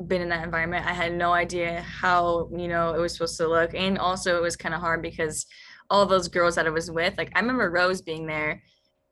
been 0.07 0.22
in 0.22 0.28
that 0.30 0.45
environment. 0.45 0.86
I 0.86 0.92
had 0.92 1.14
no 1.14 1.32
idea 1.32 1.80
how, 1.82 2.49
you 2.57 2.68
know, 2.68 2.95
it 2.95 2.99
was 2.99 3.12
supposed 3.12 3.36
to 3.38 3.49
look. 3.49 3.74
And 3.74 3.99
also 3.99 4.36
it 4.36 4.42
was 4.42 4.57
kind 4.57 4.74
of 4.74 4.80
hard 4.80 5.03
because 5.03 5.47
all 5.91 6.07
those 6.07 6.28
girls 6.28 6.55
that 6.57 6.66
I 6.66 6.70
was 6.70 6.91
with, 6.91 7.16
like 7.18 7.32
I 7.35 7.41
remember 7.41 7.70
Rose 7.70 8.03
being 8.03 8.26
there 8.26 8.62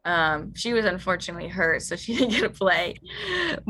um, 0.04 0.54
she 0.54 0.72
was 0.72 0.84
unfortunately 0.84 1.48
hurt, 1.48 1.82
so 1.82 1.96
she 1.96 2.16
didn't 2.16 2.30
get 2.30 2.40
to 2.40 2.50
play. 2.50 2.96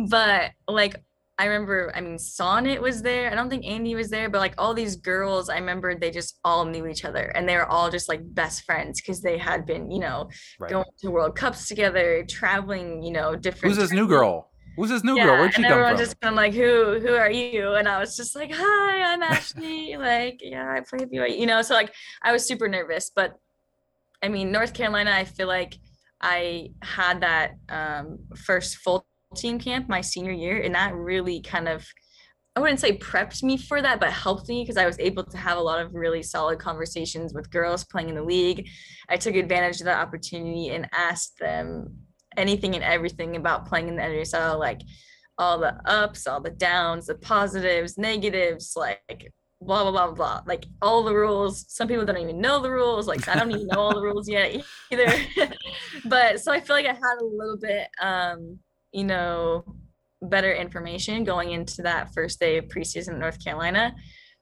But 0.09 0.53
like 0.68 1.03
I 1.38 1.46
remember, 1.46 1.90
I 1.94 2.00
mean, 2.00 2.16
Sonnett 2.16 2.80
was 2.80 3.03
there. 3.03 3.30
I 3.30 3.34
don't 3.34 3.48
think 3.48 3.64
Andi 3.64 3.96
was 3.96 4.11
there, 4.11 4.28
but 4.28 4.38
like 4.38 4.55
all 4.59 4.74
these 4.74 4.96
girls, 4.96 5.48
I 5.48 5.57
remember 5.57 5.94
they 5.94 6.11
just 6.11 6.38
all 6.44 6.64
knew 6.64 6.86
each 6.86 7.05
other 7.05 7.32
and 7.34 7.48
they 7.48 7.57
were 7.57 7.66
all 7.66 7.90
just 7.90 8.09
like 8.09 8.20
best 8.22 8.64
friends 8.64 9.00
because 9.00 9.22
they 9.22 9.38
had 9.38 9.66
been, 9.66 9.90
you 9.90 9.98
know, 9.98 10.28
right. 10.61 10.70
going 10.70 10.84
to 11.00 11.11
World 11.11 11.34
Cups 11.34 11.66
together, 11.68 12.24
traveling, 12.28 13.03
you 13.03 13.12
know, 13.12 13.34
different. 13.34 13.74
Who's 13.74 13.82
this 13.82 13.92
new 13.92 14.07
girl? 14.07 14.51
Who's 14.76 14.90
this 14.90 15.04
new 15.04 15.16
yeah, 15.16 15.24
girl? 15.24 15.38
Where'd 15.38 15.54
she 15.54 15.62
come 15.62 15.78
from? 15.78 15.96
just 15.98 16.20
kind 16.20 16.32
of 16.32 16.36
like, 16.36 16.54
who, 16.54 16.98
who 17.00 17.14
are 17.14 17.30
you? 17.30 17.74
And 17.74 17.86
I 17.86 17.98
was 17.98 18.16
just 18.16 18.34
like, 18.34 18.50
hi, 18.52 19.02
I'm 19.02 19.22
Ashley. 19.22 19.96
like, 19.98 20.40
yeah, 20.42 20.72
I 20.72 20.80
play 20.80 21.06
BYU, 21.06 21.38
you 21.38 21.46
know. 21.46 21.62
So 21.62 21.74
like, 21.74 21.92
I 22.22 22.32
was 22.32 22.46
super 22.46 22.68
nervous, 22.68 23.10
but 23.14 23.34
I 24.22 24.28
mean, 24.28 24.52
North 24.52 24.72
Carolina, 24.72 25.10
I 25.10 25.24
feel 25.24 25.48
like 25.48 25.74
I 26.20 26.70
had 26.82 27.20
that 27.20 27.52
um, 27.68 28.20
first 28.36 28.76
full 28.78 29.04
team 29.34 29.58
camp 29.58 29.88
my 29.88 30.00
senior 30.00 30.32
year, 30.32 30.62
and 30.62 30.74
that 30.74 30.94
really 30.94 31.40
kind 31.40 31.68
of 31.68 31.86
I 32.54 32.60
wouldn't 32.60 32.80
say 32.80 32.98
prepped 32.98 33.42
me 33.42 33.56
for 33.56 33.80
that, 33.80 33.98
but 33.98 34.12
helped 34.12 34.48
me 34.48 34.62
because 34.62 34.76
I 34.76 34.84
was 34.84 34.98
able 34.98 35.24
to 35.24 35.38
have 35.38 35.56
a 35.56 35.60
lot 35.60 35.80
of 35.80 35.94
really 35.94 36.22
solid 36.22 36.58
conversations 36.58 37.32
with 37.32 37.50
girls 37.50 37.84
playing 37.84 38.10
in 38.10 38.14
the 38.14 38.22
league. 38.22 38.68
I 39.08 39.16
took 39.16 39.34
advantage 39.36 39.80
of 39.80 39.86
that 39.86 40.06
opportunity 40.06 40.68
and 40.68 40.86
asked 40.92 41.38
them 41.38 41.96
anything 42.37 42.74
and 42.74 42.85
everything 42.85 43.37
about 43.37 43.66
playing 43.66 43.89
in 43.89 43.97
the 43.97 44.03
NWSL, 44.03 44.59
like 44.59 44.80
all 45.39 45.59
the 45.59 45.74
ups, 45.87 46.26
all 46.26 46.41
the 46.41 46.51
downs, 46.51 47.07
the 47.07 47.14
positives, 47.14 47.99
negatives, 47.99 48.74
like 48.76 49.33
blah 49.64 49.83
blah 49.83 49.93
blah 49.93 50.14
blah 50.14 50.41
like 50.47 50.66
all 50.80 51.03
the 51.03 51.14
rules. 51.14 51.64
Some 51.68 51.89
people 51.89 52.05
don't 52.05 52.18
even 52.18 52.41
know 52.41 52.61
the 52.61 52.70
rules 52.70 53.07
like 53.07 53.26
i 53.28 53.35
don't 53.35 53.51
even 53.51 53.66
know 53.68 53.80
all 53.80 53.95
the 53.95 54.03
rules 54.03 54.28
yet 54.28 54.62
either. 54.91 55.07
But 56.05 56.41
so 56.41 56.53
i 56.53 56.61
feel 56.61 56.76
like 56.76 56.87
i 56.87 56.93
had 56.93 57.18
a 57.20 57.24
little 57.24 57.59
bit 57.59 57.89
um 58.01 58.59
you 58.93 59.05
know 59.05 59.64
better 60.20 60.53
information 60.53 61.24
going 61.24 61.51
into 61.53 61.83
that 61.83 62.12
first 62.14 62.41
day 62.41 62.59
of 62.59 62.66
preseason 62.66 63.14
in 63.14 63.18
north 63.18 63.43
carolina. 63.43 63.95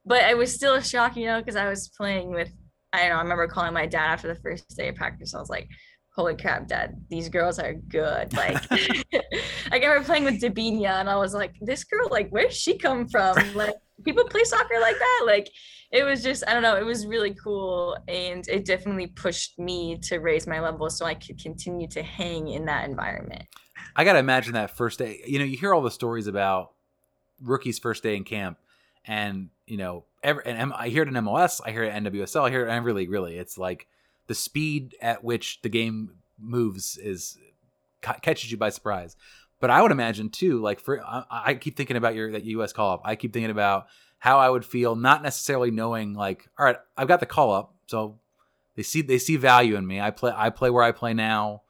But 0.06 0.30
it 0.30 0.36
was 0.36 0.54
still 0.54 0.74
a 0.74 0.82
shock 0.82 1.16
you 1.16 1.26
know 1.26 1.38
because 1.40 1.56
i 1.56 1.68
was 1.68 1.88
playing 1.88 2.30
with 2.30 2.50
i 2.92 3.00
don't 3.00 3.10
know 3.10 3.16
i 3.16 3.22
remember 3.22 3.46
calling 3.46 3.74
my 3.74 3.86
dad 3.86 4.12
after 4.12 4.28
the 4.28 4.40
first 4.40 4.76
day 4.76 4.88
of 4.88 4.96
practice. 4.96 5.34
I 5.34 5.40
was 5.40 5.50
like 5.50 5.68
holy 6.20 6.36
crap, 6.36 6.68
dad, 6.68 7.02
these 7.08 7.30
girls 7.30 7.58
are 7.58 7.72
good. 7.72 8.30
Like, 8.34 8.62
I 8.70 9.72
remember 9.72 10.04
playing 10.04 10.24
with 10.24 10.38
Debinha 10.38 11.00
and 11.00 11.08
I 11.08 11.16
was 11.16 11.32
like, 11.32 11.54
this 11.62 11.82
girl, 11.82 12.08
like, 12.10 12.28
where's 12.28 12.54
she 12.54 12.76
come 12.76 13.08
from? 13.08 13.36
Like, 13.54 13.74
people 14.04 14.24
play 14.24 14.44
soccer 14.44 14.78
like 14.82 14.98
that? 14.98 15.22
Like, 15.24 15.48
it 15.90 16.04
was 16.04 16.22
just, 16.22 16.44
I 16.46 16.52
don't 16.52 16.62
know, 16.62 16.76
it 16.76 16.84
was 16.84 17.06
really 17.06 17.34
cool. 17.42 17.96
And 18.06 18.46
it 18.48 18.66
definitely 18.66 19.06
pushed 19.06 19.58
me 19.58 19.96
to 20.02 20.18
raise 20.18 20.46
my 20.46 20.60
level 20.60 20.90
so 20.90 21.06
I 21.06 21.14
could 21.14 21.42
continue 21.42 21.88
to 21.88 22.02
hang 22.02 22.48
in 22.48 22.66
that 22.66 22.86
environment. 22.86 23.44
I 23.96 24.04
got 24.04 24.12
to 24.12 24.18
imagine 24.18 24.52
that 24.52 24.76
first 24.76 24.98
day. 24.98 25.22
You 25.26 25.38
know, 25.38 25.46
you 25.46 25.56
hear 25.56 25.72
all 25.72 25.80
the 25.80 25.90
stories 25.90 26.26
about 26.26 26.72
rookies' 27.40 27.78
first 27.78 28.02
day 28.02 28.14
in 28.14 28.24
camp. 28.24 28.58
And, 29.06 29.48
you 29.66 29.78
know, 29.78 30.04
every, 30.22 30.44
and 30.44 30.70
I 30.74 30.90
hear 30.90 31.02
it 31.02 31.08
in 31.08 31.14
MLS, 31.14 31.62
I 31.64 31.70
hear 31.70 31.84
it 31.84 31.94
in 31.94 32.04
NWSL, 32.04 32.46
I 32.46 32.50
hear 32.50 32.66
it 32.66 32.68
in 32.68 32.76
every 32.76 32.92
league, 32.92 33.10
really. 33.10 33.38
It's 33.38 33.56
like, 33.56 33.86
the 34.30 34.34
speed 34.36 34.94
at 35.02 35.24
which 35.24 35.60
the 35.62 35.68
game 35.68 36.12
moves 36.38 36.96
is 36.96 37.36
catches 38.00 38.52
you 38.52 38.56
by 38.56 38.68
surprise. 38.68 39.16
But 39.58 39.70
I 39.70 39.82
would 39.82 39.90
imagine 39.90 40.30
too, 40.30 40.60
like 40.60 40.78
for 40.78 41.04
I, 41.04 41.24
I 41.28 41.54
keep 41.54 41.76
thinking 41.76 41.96
about 41.96 42.14
your 42.14 42.30
that 42.30 42.44
US 42.44 42.72
call 42.72 42.92
up. 42.92 43.00
I 43.04 43.16
keep 43.16 43.32
thinking 43.32 43.50
about 43.50 43.88
how 44.20 44.38
I 44.38 44.48
would 44.48 44.64
feel, 44.64 44.94
not 44.94 45.24
necessarily 45.24 45.72
knowing 45.72 46.14
like, 46.14 46.48
all 46.56 46.64
right, 46.64 46.76
I've 46.96 47.08
got 47.08 47.18
the 47.18 47.26
call 47.26 47.52
up, 47.52 47.74
so 47.88 48.20
they 48.76 48.84
see 48.84 49.02
they 49.02 49.18
see 49.18 49.36
value 49.36 49.74
in 49.74 49.84
me. 49.84 50.00
I 50.00 50.12
play 50.12 50.32
I 50.32 50.50
play 50.50 50.70
where 50.70 50.84
I 50.84 50.92
play 50.92 51.12
now. 51.12 51.62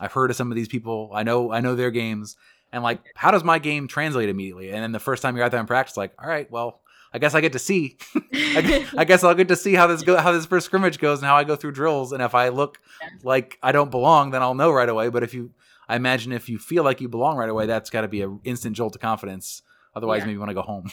I've 0.00 0.12
heard 0.12 0.30
of 0.30 0.36
some 0.36 0.50
of 0.50 0.56
these 0.56 0.66
people. 0.66 1.12
I 1.14 1.22
know 1.22 1.52
I 1.52 1.60
know 1.60 1.76
their 1.76 1.92
games, 1.92 2.36
and 2.72 2.82
like, 2.82 3.02
how 3.14 3.30
does 3.30 3.44
my 3.44 3.60
game 3.60 3.86
translate 3.86 4.30
immediately? 4.30 4.72
And 4.72 4.82
then 4.82 4.90
the 4.90 4.98
first 4.98 5.22
time 5.22 5.36
you're 5.36 5.44
out 5.44 5.52
there 5.52 5.60
in 5.60 5.66
practice, 5.68 5.96
like, 5.96 6.12
all 6.20 6.28
right, 6.28 6.50
well, 6.50 6.80
I 7.12 7.18
guess 7.18 7.34
I 7.34 7.40
get 7.40 7.52
to 7.52 7.58
see. 7.58 7.96
I, 8.32 9.04
guess 9.06 9.24
I'll 9.24 9.34
get 9.34 9.48
to 9.48 9.56
see 9.56 9.74
how 9.74 9.86
this 9.86 10.02
go, 10.02 10.16
how 10.16 10.32
this 10.32 10.46
first 10.46 10.66
scrimmage 10.66 10.98
goes, 10.98 11.18
and 11.18 11.26
how 11.26 11.36
I 11.36 11.44
go 11.44 11.56
through 11.56 11.72
drills. 11.72 12.12
And 12.12 12.22
if 12.22 12.34
I 12.34 12.48
look 12.48 12.78
like 13.22 13.58
I 13.62 13.72
don't 13.72 13.90
belong, 13.90 14.30
then 14.30 14.42
I'll 14.42 14.54
know 14.54 14.70
right 14.70 14.88
away. 14.88 15.08
But 15.08 15.22
if 15.22 15.34
you, 15.34 15.50
I 15.88 15.96
imagine 15.96 16.32
if 16.32 16.48
you 16.48 16.58
feel 16.58 16.84
like 16.84 17.00
you 17.00 17.08
belong 17.08 17.36
right 17.36 17.48
away, 17.48 17.66
that's 17.66 17.90
got 17.90 18.02
to 18.02 18.08
be 18.08 18.22
an 18.22 18.40
instant 18.44 18.76
jolt 18.76 18.94
of 18.94 19.00
confidence. 19.00 19.62
Otherwise, 19.94 20.20
yeah. 20.20 20.26
maybe 20.26 20.34
you 20.34 20.38
want 20.38 20.50
to 20.50 20.54
go 20.54 20.62
home. 20.62 20.90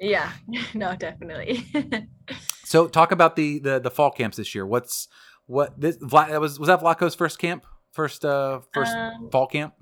yeah, 0.00 0.32
no, 0.74 0.94
definitely. 0.96 1.66
so, 2.64 2.86
talk 2.86 3.10
about 3.10 3.36
the 3.36 3.58
the 3.58 3.78
the 3.80 3.90
fall 3.90 4.10
camps 4.10 4.36
this 4.36 4.54
year. 4.54 4.66
What's 4.66 5.08
what 5.46 5.80
this 5.80 5.96
that 5.96 6.40
was 6.40 6.58
was 6.58 6.66
that 6.66 6.80
Vlatko's 6.80 7.14
first 7.14 7.38
camp, 7.38 7.64
first 7.90 8.24
uh 8.24 8.60
first 8.74 8.94
um, 8.94 9.30
fall 9.30 9.46
camp? 9.46 9.74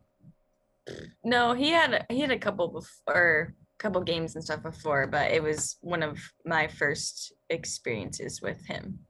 No, 1.24 1.54
he 1.54 1.70
had 1.70 2.06
he 2.08 2.20
had 2.20 2.30
a 2.30 2.38
couple 2.38 2.68
before 2.68 3.54
couple 3.82 4.00
games 4.02 4.34
and 4.34 4.44
stuff 4.44 4.62
before, 4.62 5.06
but 5.06 5.30
it 5.30 5.42
was 5.42 5.76
one 5.80 6.02
of 6.02 6.18
my 6.46 6.68
first 6.68 7.32
experiences 7.50 8.40
with 8.40 8.64
him. 8.66 9.00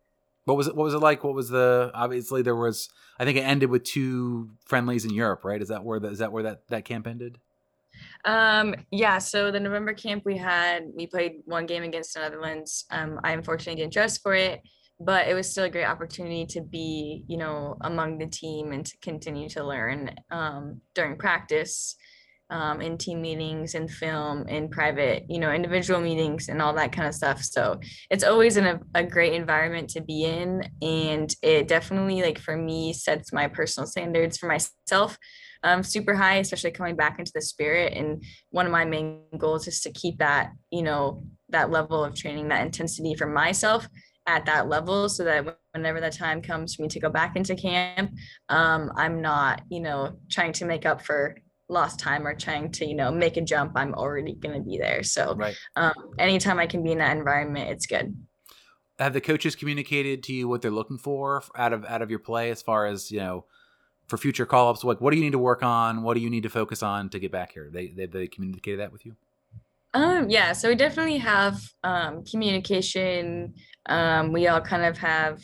What 0.44 0.56
was 0.56 0.66
it? 0.66 0.74
What 0.74 0.84
was 0.84 0.94
it 0.94 0.98
like? 0.98 1.22
What 1.22 1.34
was 1.34 1.50
the? 1.50 1.90
Obviously, 1.94 2.42
there 2.42 2.56
was. 2.56 2.88
I 3.20 3.24
think 3.24 3.38
it 3.38 3.42
ended 3.42 3.70
with 3.70 3.84
two 3.84 4.50
friendlies 4.64 5.04
in 5.04 5.14
Europe, 5.14 5.44
right? 5.44 5.62
Is 5.62 5.68
that 5.68 5.84
where 5.84 6.00
the, 6.00 6.08
is 6.08 6.18
that 6.18 6.32
where 6.32 6.42
that 6.42 6.62
that 6.68 6.84
camp 6.84 7.06
ended? 7.06 7.38
Um, 8.24 8.74
yeah. 8.90 9.18
So 9.18 9.50
the 9.50 9.60
November 9.60 9.92
camp 9.92 10.24
we 10.24 10.36
had, 10.36 10.84
we 10.96 11.06
played 11.06 11.42
one 11.44 11.66
game 11.66 11.82
against 11.82 12.14
the 12.14 12.20
Netherlands. 12.20 12.86
Um, 12.90 13.20
I 13.22 13.32
unfortunately 13.32 13.80
didn't 13.80 13.92
dress 13.92 14.18
for 14.18 14.34
it, 14.34 14.62
but 14.98 15.28
it 15.28 15.34
was 15.34 15.50
still 15.50 15.64
a 15.64 15.70
great 15.70 15.84
opportunity 15.84 16.46
to 16.46 16.62
be, 16.62 17.24
you 17.28 17.36
know, 17.36 17.76
among 17.82 18.18
the 18.18 18.26
team 18.26 18.72
and 18.72 18.84
to 18.86 18.96
continue 19.02 19.48
to 19.50 19.62
learn 19.62 20.16
um, 20.30 20.80
during 20.94 21.16
practice 21.16 21.96
um, 22.53 22.82
in 22.82 22.98
team 22.98 23.22
meetings 23.22 23.74
in 23.74 23.88
film 23.88 24.46
in 24.46 24.68
private 24.68 25.24
you 25.28 25.40
know 25.40 25.50
individual 25.50 26.00
meetings 26.00 26.48
and 26.48 26.61
all 26.61 26.74
that 26.74 26.92
kind 26.92 27.09
of 27.09 27.14
stuff. 27.14 27.42
So 27.42 27.80
it's 28.11 28.22
always 28.22 28.57
in 28.57 28.66
a, 28.66 28.80
a 28.94 29.03
great 29.03 29.32
environment 29.32 29.88
to 29.90 30.03
be 30.03 30.24
in 30.24 30.62
and 30.82 31.34
it 31.42 31.66
definitely 31.66 32.22
like 32.22 32.38
for 32.38 32.57
me 32.57 32.92
sets 32.92 33.32
my 33.32 33.48
personal 33.48 33.86
standards 33.86 34.36
for 34.36 34.46
myself 34.46 35.18
um, 35.64 35.82
super 35.82 36.14
high 36.14 36.36
especially 36.36 36.72
coming 36.72 36.96
back 36.96 37.18
into 37.18 37.32
the 37.34 37.40
spirit. 37.40 37.94
And 37.94 38.22
one 38.50 38.66
of 38.66 38.72
my 38.72 38.84
main 38.84 39.22
goals 39.38 39.66
is 39.66 39.80
to 39.80 39.92
keep 39.92 40.18
that 40.18 40.53
you 40.70 40.82
know 40.82 41.24
that 41.48 41.70
level 41.70 42.05
of 42.05 42.14
training 42.14 42.48
that 42.48 42.66
intensity 42.66 43.14
for 43.14 43.26
myself 43.26 43.88
at 44.26 44.46
that 44.46 44.68
level 44.68 45.09
so 45.09 45.24
that 45.24 45.59
whenever 45.72 46.00
the 46.00 46.11
time 46.11 46.40
comes 46.40 46.74
for 46.74 46.82
me 46.82 46.88
to 46.88 47.00
go 47.00 47.11
back 47.11 47.34
into 47.34 47.57
camp 47.57 48.11
um, 48.48 48.92
i'm 48.96 49.20
not 49.20 49.62
you 49.68 49.80
know 49.80 50.16
trying 50.30 50.53
to 50.53 50.64
make 50.64 50.86
up 50.86 51.03
for 51.03 51.36
lost 51.72 51.98
time 51.98 52.26
or 52.26 52.34
trying 52.34 52.70
to 52.70 52.84
you 52.86 52.94
know 52.94 53.10
make 53.10 53.36
a 53.36 53.40
jump 53.40 53.72
i'm 53.76 53.94
already 53.94 54.34
going 54.34 54.54
to 54.54 54.60
be 54.60 54.78
there 54.78 55.02
so 55.02 55.34
right. 55.34 55.56
um, 55.76 55.92
anytime 56.18 56.58
i 56.58 56.66
can 56.66 56.82
be 56.82 56.92
in 56.92 56.98
that 56.98 57.16
environment 57.16 57.70
it's 57.70 57.86
good 57.86 58.14
have 58.98 59.12
the 59.12 59.20
coaches 59.20 59.56
communicated 59.56 60.22
to 60.22 60.32
you 60.32 60.46
what 60.46 60.62
they're 60.62 60.70
looking 60.70 60.98
for 60.98 61.42
out 61.56 61.72
of 61.72 61.84
out 61.86 62.02
of 62.02 62.10
your 62.10 62.20
play 62.20 62.50
as 62.50 62.62
far 62.62 62.86
as 62.86 63.10
you 63.10 63.18
know 63.18 63.44
for 64.12 64.18
future 64.18 64.44
call 64.44 64.68
ups? 64.68 64.84
Like, 64.84 65.00
what 65.00 65.10
do 65.10 65.16
you 65.16 65.22
need 65.22 65.32
to 65.32 65.38
work 65.38 65.62
on? 65.62 66.02
What 66.02 66.14
do 66.14 66.20
you 66.20 66.28
need 66.28 66.42
to 66.42 66.50
focus 66.50 66.82
on 66.82 67.08
to 67.08 67.18
get 67.18 67.32
back 67.32 67.52
here? 67.52 67.70
They 67.72 67.88
they, 67.88 68.04
they 68.04 68.26
communicated 68.26 68.80
that 68.80 68.92
with 68.92 69.06
you. 69.06 69.16
Um, 69.94 70.28
yeah, 70.28 70.52
so 70.52 70.68
we 70.68 70.74
definitely 70.74 71.16
have 71.16 71.60
um, 71.82 72.22
communication. 72.24 73.54
Um, 73.86 74.32
we 74.32 74.48
all 74.48 74.60
kind 74.60 74.84
of 74.84 74.96
have, 74.98 75.42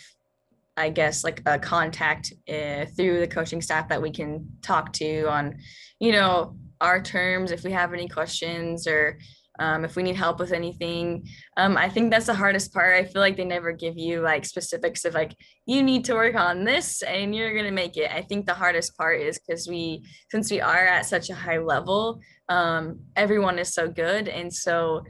I 0.78 0.90
guess, 0.90 1.24
like 1.24 1.42
a 1.46 1.58
contact 1.58 2.32
uh, 2.48 2.86
through 2.96 3.20
the 3.20 3.28
coaching 3.28 3.60
staff 3.60 3.88
that 3.88 4.00
we 4.00 4.10
can 4.10 4.48
talk 4.62 4.92
to 4.94 5.24
on, 5.28 5.58
you 5.98 6.12
know, 6.12 6.56
our 6.80 7.02
terms 7.02 7.50
if 7.50 7.64
we 7.64 7.72
have 7.72 7.92
any 7.92 8.08
questions 8.08 8.86
or 8.86 9.18
um, 9.58 9.84
if 9.84 9.96
we 9.96 10.04
need 10.04 10.14
help 10.16 10.38
with 10.38 10.52
anything. 10.52 11.26
Um, 11.56 11.76
I 11.76 11.88
think 11.88 12.10
that's 12.10 12.26
the 12.26 12.34
hardest 12.34 12.72
part. 12.72 12.94
I 12.94 13.04
feel 13.04 13.20
like 13.20 13.36
they 13.36 13.44
never 13.44 13.72
give 13.72 13.98
you 13.98 14.20
like 14.20 14.44
specifics 14.44 15.04
of 15.04 15.14
like, 15.14 15.34
you 15.66 15.82
need 15.82 16.04
to 16.04 16.14
work 16.14 16.36
on 16.36 16.64
this 16.64 17.02
and 17.02 17.34
you're 17.34 17.52
going 17.52 17.64
to 17.64 17.72
make 17.72 17.96
it. 17.96 18.10
I 18.12 18.22
think 18.22 18.46
the 18.46 18.54
hardest 18.54 18.96
part 18.96 19.20
is 19.20 19.38
because 19.38 19.66
we, 19.66 20.04
since 20.30 20.50
we 20.50 20.60
are 20.60 20.86
at 20.86 21.06
such 21.06 21.28
a 21.28 21.34
high 21.34 21.58
level, 21.58 22.20
um, 22.48 23.00
everyone 23.16 23.58
is 23.58 23.74
so 23.74 23.88
good. 23.88 24.28
And 24.28 24.52
so 24.52 25.02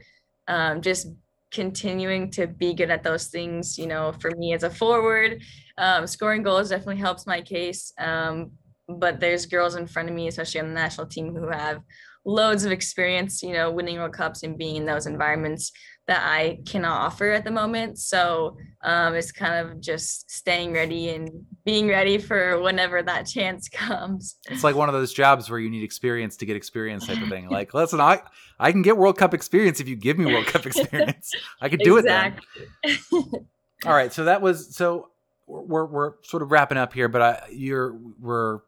um, 0.47 0.81
just 0.81 1.07
continuing 1.51 2.29
to 2.31 2.47
be 2.47 2.73
good 2.73 2.89
at 2.89 3.03
those 3.03 3.27
things, 3.27 3.77
you 3.77 3.87
know, 3.87 4.13
for 4.19 4.31
me 4.37 4.53
as 4.53 4.63
a 4.63 4.69
forward, 4.69 5.41
um, 5.77 6.05
scoring 6.07 6.43
goals 6.43 6.69
definitely 6.69 6.97
helps 6.97 7.25
my 7.25 7.41
case. 7.41 7.91
Um, 7.97 8.51
but 8.87 9.19
there's 9.19 9.45
girls 9.45 9.75
in 9.75 9.87
front 9.87 10.09
of 10.09 10.15
me, 10.15 10.27
especially 10.27 10.61
on 10.61 10.67
the 10.67 10.73
national 10.73 11.07
team, 11.07 11.35
who 11.35 11.49
have 11.49 11.81
loads 12.25 12.65
of 12.65 12.71
experience, 12.71 13.41
you 13.41 13.53
know, 13.53 13.71
winning 13.71 13.97
World 13.97 14.13
Cups 14.13 14.43
and 14.43 14.57
being 14.57 14.75
in 14.75 14.85
those 14.85 15.07
environments 15.07 15.71
that 16.09 16.23
I 16.25 16.57
cannot 16.65 17.01
offer 17.01 17.29
at 17.33 17.43
the 17.43 17.51
moment. 17.51 17.99
So 17.99 18.57
um, 18.81 19.13
it's 19.13 19.31
kind 19.31 19.53
of 19.53 19.79
just 19.79 20.31
staying 20.31 20.73
ready 20.73 21.09
and 21.09 21.29
being 21.65 21.87
ready 21.87 22.17
for 22.17 22.59
whenever 22.59 23.03
that 23.03 23.27
chance 23.27 23.69
comes. 23.71 24.35
It's 24.49 24.63
like 24.63 24.75
one 24.75 24.89
of 24.89 24.93
those 24.93 25.13
jobs 25.13 25.51
where 25.51 25.59
you 25.59 25.69
need 25.69 25.83
experience 25.83 26.35
to 26.37 26.47
get 26.47 26.55
experience 26.55 27.05
type 27.05 27.21
of 27.21 27.29
thing. 27.29 27.47
Like, 27.59 27.75
listen, 27.75 27.99
I 28.01 28.21
I 28.59 28.71
can 28.71 28.81
get 28.81 28.97
World 28.97 29.17
Cup 29.17 29.35
experience 29.35 29.79
if 29.79 29.87
you 29.87 29.95
give 29.95 30.17
me 30.17 30.25
World 30.25 30.47
Cup 30.47 30.65
experience. 30.65 31.31
I 31.61 31.69
could 31.69 31.79
do 31.79 31.97
exactly. 31.97 32.43
it 32.83 32.99
then. 33.11 33.45
All 33.85 33.93
right, 33.93 34.11
so 34.11 34.25
that 34.25 34.41
was 34.41 34.75
so 34.75 35.09
we're 35.45 35.85
we're 35.85 36.13
sort 36.23 36.41
of 36.41 36.49
wrapping 36.49 36.77
up 36.77 36.93
here, 36.93 37.07
but 37.07 37.21
I, 37.21 37.41
you're 37.51 37.95
we're 38.19 38.61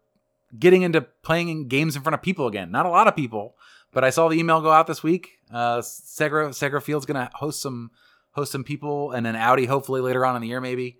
getting 0.57 0.83
into 0.83 1.01
playing 1.01 1.69
games 1.69 1.95
in 1.95 2.03
front 2.03 2.13
of 2.13 2.21
people 2.21 2.45
again. 2.45 2.71
Not 2.71 2.85
a 2.85 2.89
lot 2.89 3.07
of 3.07 3.15
people, 3.15 3.55
but 3.91 4.03
I 4.03 4.09
saw 4.09 4.27
the 4.27 4.37
email 4.37 4.61
go 4.61 4.71
out 4.71 4.87
this 4.87 5.03
week. 5.03 5.39
Uh, 5.51 5.79
Segra 5.79 6.49
Segra 6.49 6.81
Field's 6.81 7.05
gonna 7.05 7.29
host 7.33 7.61
some 7.61 7.91
host 8.31 8.51
some 8.51 8.63
people, 8.63 9.11
and 9.11 9.25
then 9.25 9.35
Audi 9.35 9.65
hopefully 9.65 10.01
later 10.01 10.25
on 10.25 10.35
in 10.35 10.41
the 10.41 10.47
year 10.47 10.61
maybe. 10.61 10.97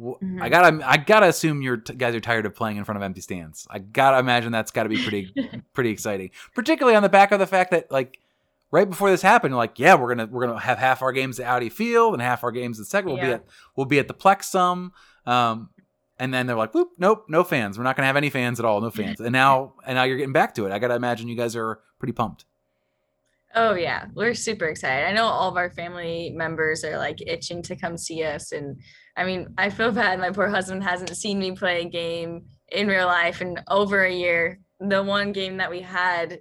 Mm-hmm. 0.00 0.40
I 0.40 0.48
gotta 0.48 0.88
I 0.88 0.96
gotta 0.96 1.26
assume 1.26 1.60
your 1.60 1.78
t- 1.78 1.94
guys 1.94 2.14
are 2.14 2.20
tired 2.20 2.46
of 2.46 2.54
playing 2.54 2.76
in 2.76 2.84
front 2.84 2.96
of 2.96 3.02
empty 3.02 3.20
stands. 3.20 3.66
I 3.68 3.80
gotta 3.80 4.18
imagine 4.18 4.52
that's 4.52 4.70
got 4.70 4.84
to 4.84 4.88
be 4.88 5.02
pretty 5.02 5.34
pretty 5.72 5.90
exciting, 5.90 6.30
particularly 6.54 6.96
on 6.96 7.02
the 7.02 7.08
back 7.08 7.32
of 7.32 7.40
the 7.40 7.46
fact 7.46 7.72
that 7.72 7.90
like 7.90 8.20
right 8.70 8.88
before 8.88 9.10
this 9.10 9.22
happened, 9.22 9.56
like 9.56 9.78
yeah, 9.78 9.96
we're 9.96 10.14
gonna 10.14 10.26
we're 10.30 10.46
gonna 10.46 10.60
have 10.60 10.78
half 10.78 11.02
our 11.02 11.10
games 11.10 11.40
at 11.40 11.46
Audi 11.46 11.68
Field 11.68 12.12
and 12.12 12.22
half 12.22 12.44
our 12.44 12.52
games 12.52 12.78
at 12.78 12.86
Segra 12.86 13.06
will 13.06 13.16
yeah. 13.16 13.26
be 13.26 13.32
at 13.32 13.44
will 13.74 13.86
be 13.86 13.98
at 13.98 14.06
the 14.06 14.14
Plexum. 14.14 14.92
Um, 15.26 15.70
and 16.20 16.32
then 16.32 16.46
they're 16.46 16.56
like, 16.56 16.74
"Whoop, 16.74 16.90
nope, 16.98 17.26
no 17.28 17.42
fans. 17.42 17.76
We're 17.76 17.84
not 17.84 17.96
gonna 17.96 18.06
have 18.06 18.16
any 18.16 18.30
fans 18.30 18.60
at 18.60 18.64
all. 18.64 18.80
No 18.80 18.90
fans." 18.92 19.20
And 19.20 19.32
now, 19.32 19.74
and 19.84 19.96
now 19.96 20.04
you're 20.04 20.16
getting 20.16 20.32
back 20.32 20.54
to 20.54 20.66
it. 20.66 20.72
I 20.72 20.78
gotta 20.78 20.94
imagine 20.94 21.26
you 21.26 21.36
guys 21.36 21.56
are 21.56 21.80
pretty 21.98 22.12
pumped. 22.12 22.44
Oh 23.54 23.74
yeah, 23.74 24.06
we're 24.14 24.34
super 24.34 24.66
excited. 24.66 25.06
I 25.06 25.12
know 25.12 25.24
all 25.24 25.48
of 25.48 25.56
our 25.56 25.70
family 25.70 26.32
members 26.34 26.84
are 26.84 26.98
like 26.98 27.22
itching 27.26 27.62
to 27.62 27.76
come 27.76 27.96
see 27.96 28.22
us, 28.22 28.52
and 28.52 28.78
I 29.16 29.24
mean, 29.24 29.54
I 29.56 29.70
feel 29.70 29.90
bad. 29.90 30.20
My 30.20 30.30
poor 30.30 30.48
husband 30.48 30.82
hasn't 30.82 31.16
seen 31.16 31.38
me 31.38 31.52
play 31.52 31.82
a 31.82 31.88
game 31.88 32.44
in 32.70 32.88
real 32.88 33.06
life 33.06 33.40
in 33.40 33.58
over 33.68 34.04
a 34.04 34.12
year. 34.12 34.60
The 34.80 35.02
one 35.02 35.32
game 35.32 35.56
that 35.56 35.70
we 35.70 35.80
had, 35.80 36.40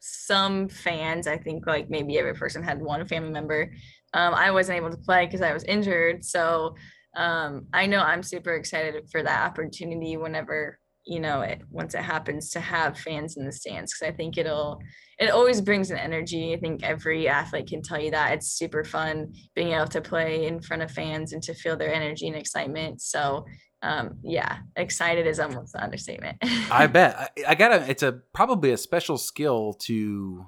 some 0.00 0.68
fans, 0.68 1.26
I 1.26 1.36
think 1.36 1.66
like 1.66 1.90
maybe 1.90 2.18
every 2.18 2.34
person 2.34 2.62
had 2.62 2.80
one 2.80 3.06
family 3.06 3.30
member. 3.30 3.70
Um, 4.14 4.32
I 4.32 4.50
wasn't 4.50 4.78
able 4.78 4.90
to 4.90 4.96
play 4.96 5.26
because 5.26 5.42
I 5.42 5.52
was 5.52 5.64
injured, 5.64 6.24
so 6.24 6.74
um, 7.14 7.66
I 7.74 7.86
know 7.86 8.00
I'm 8.00 8.22
super 8.22 8.54
excited 8.54 9.08
for 9.10 9.22
that 9.22 9.46
opportunity 9.46 10.16
whenever 10.16 10.78
you 11.08 11.18
know 11.18 11.40
it 11.40 11.62
once 11.70 11.94
it 11.94 12.02
happens 12.02 12.50
to 12.50 12.60
have 12.60 12.98
fans 12.98 13.36
in 13.36 13.46
the 13.46 13.52
stands 13.52 13.92
because 13.92 14.12
I 14.12 14.16
think 14.16 14.36
it'll 14.36 14.78
it 15.18 15.30
always 15.30 15.60
brings 15.60 15.90
an 15.90 15.98
energy. 15.98 16.54
I 16.54 16.58
think 16.58 16.84
every 16.84 17.26
athlete 17.26 17.66
can 17.66 17.82
tell 17.82 18.00
you 18.00 18.12
that 18.12 18.34
it's 18.34 18.52
super 18.52 18.84
fun 18.84 19.32
being 19.54 19.72
able 19.72 19.88
to 19.88 20.00
play 20.00 20.46
in 20.46 20.60
front 20.60 20.82
of 20.82 20.92
fans 20.92 21.32
and 21.32 21.42
to 21.42 21.54
feel 21.54 21.76
their 21.76 21.92
energy 21.92 22.28
and 22.28 22.36
excitement. 22.36 23.00
So 23.00 23.46
um, 23.82 24.18
yeah, 24.22 24.58
excited 24.76 25.26
is 25.26 25.40
almost 25.40 25.74
an 25.74 25.80
understatement. 25.80 26.38
I 26.70 26.86
bet 26.86 27.16
I, 27.16 27.28
I 27.48 27.54
gotta. 27.54 27.88
It's 27.88 28.02
a 28.02 28.12
probably 28.12 28.72
a 28.72 28.76
special 28.76 29.18
skill 29.18 29.74
to 29.84 30.46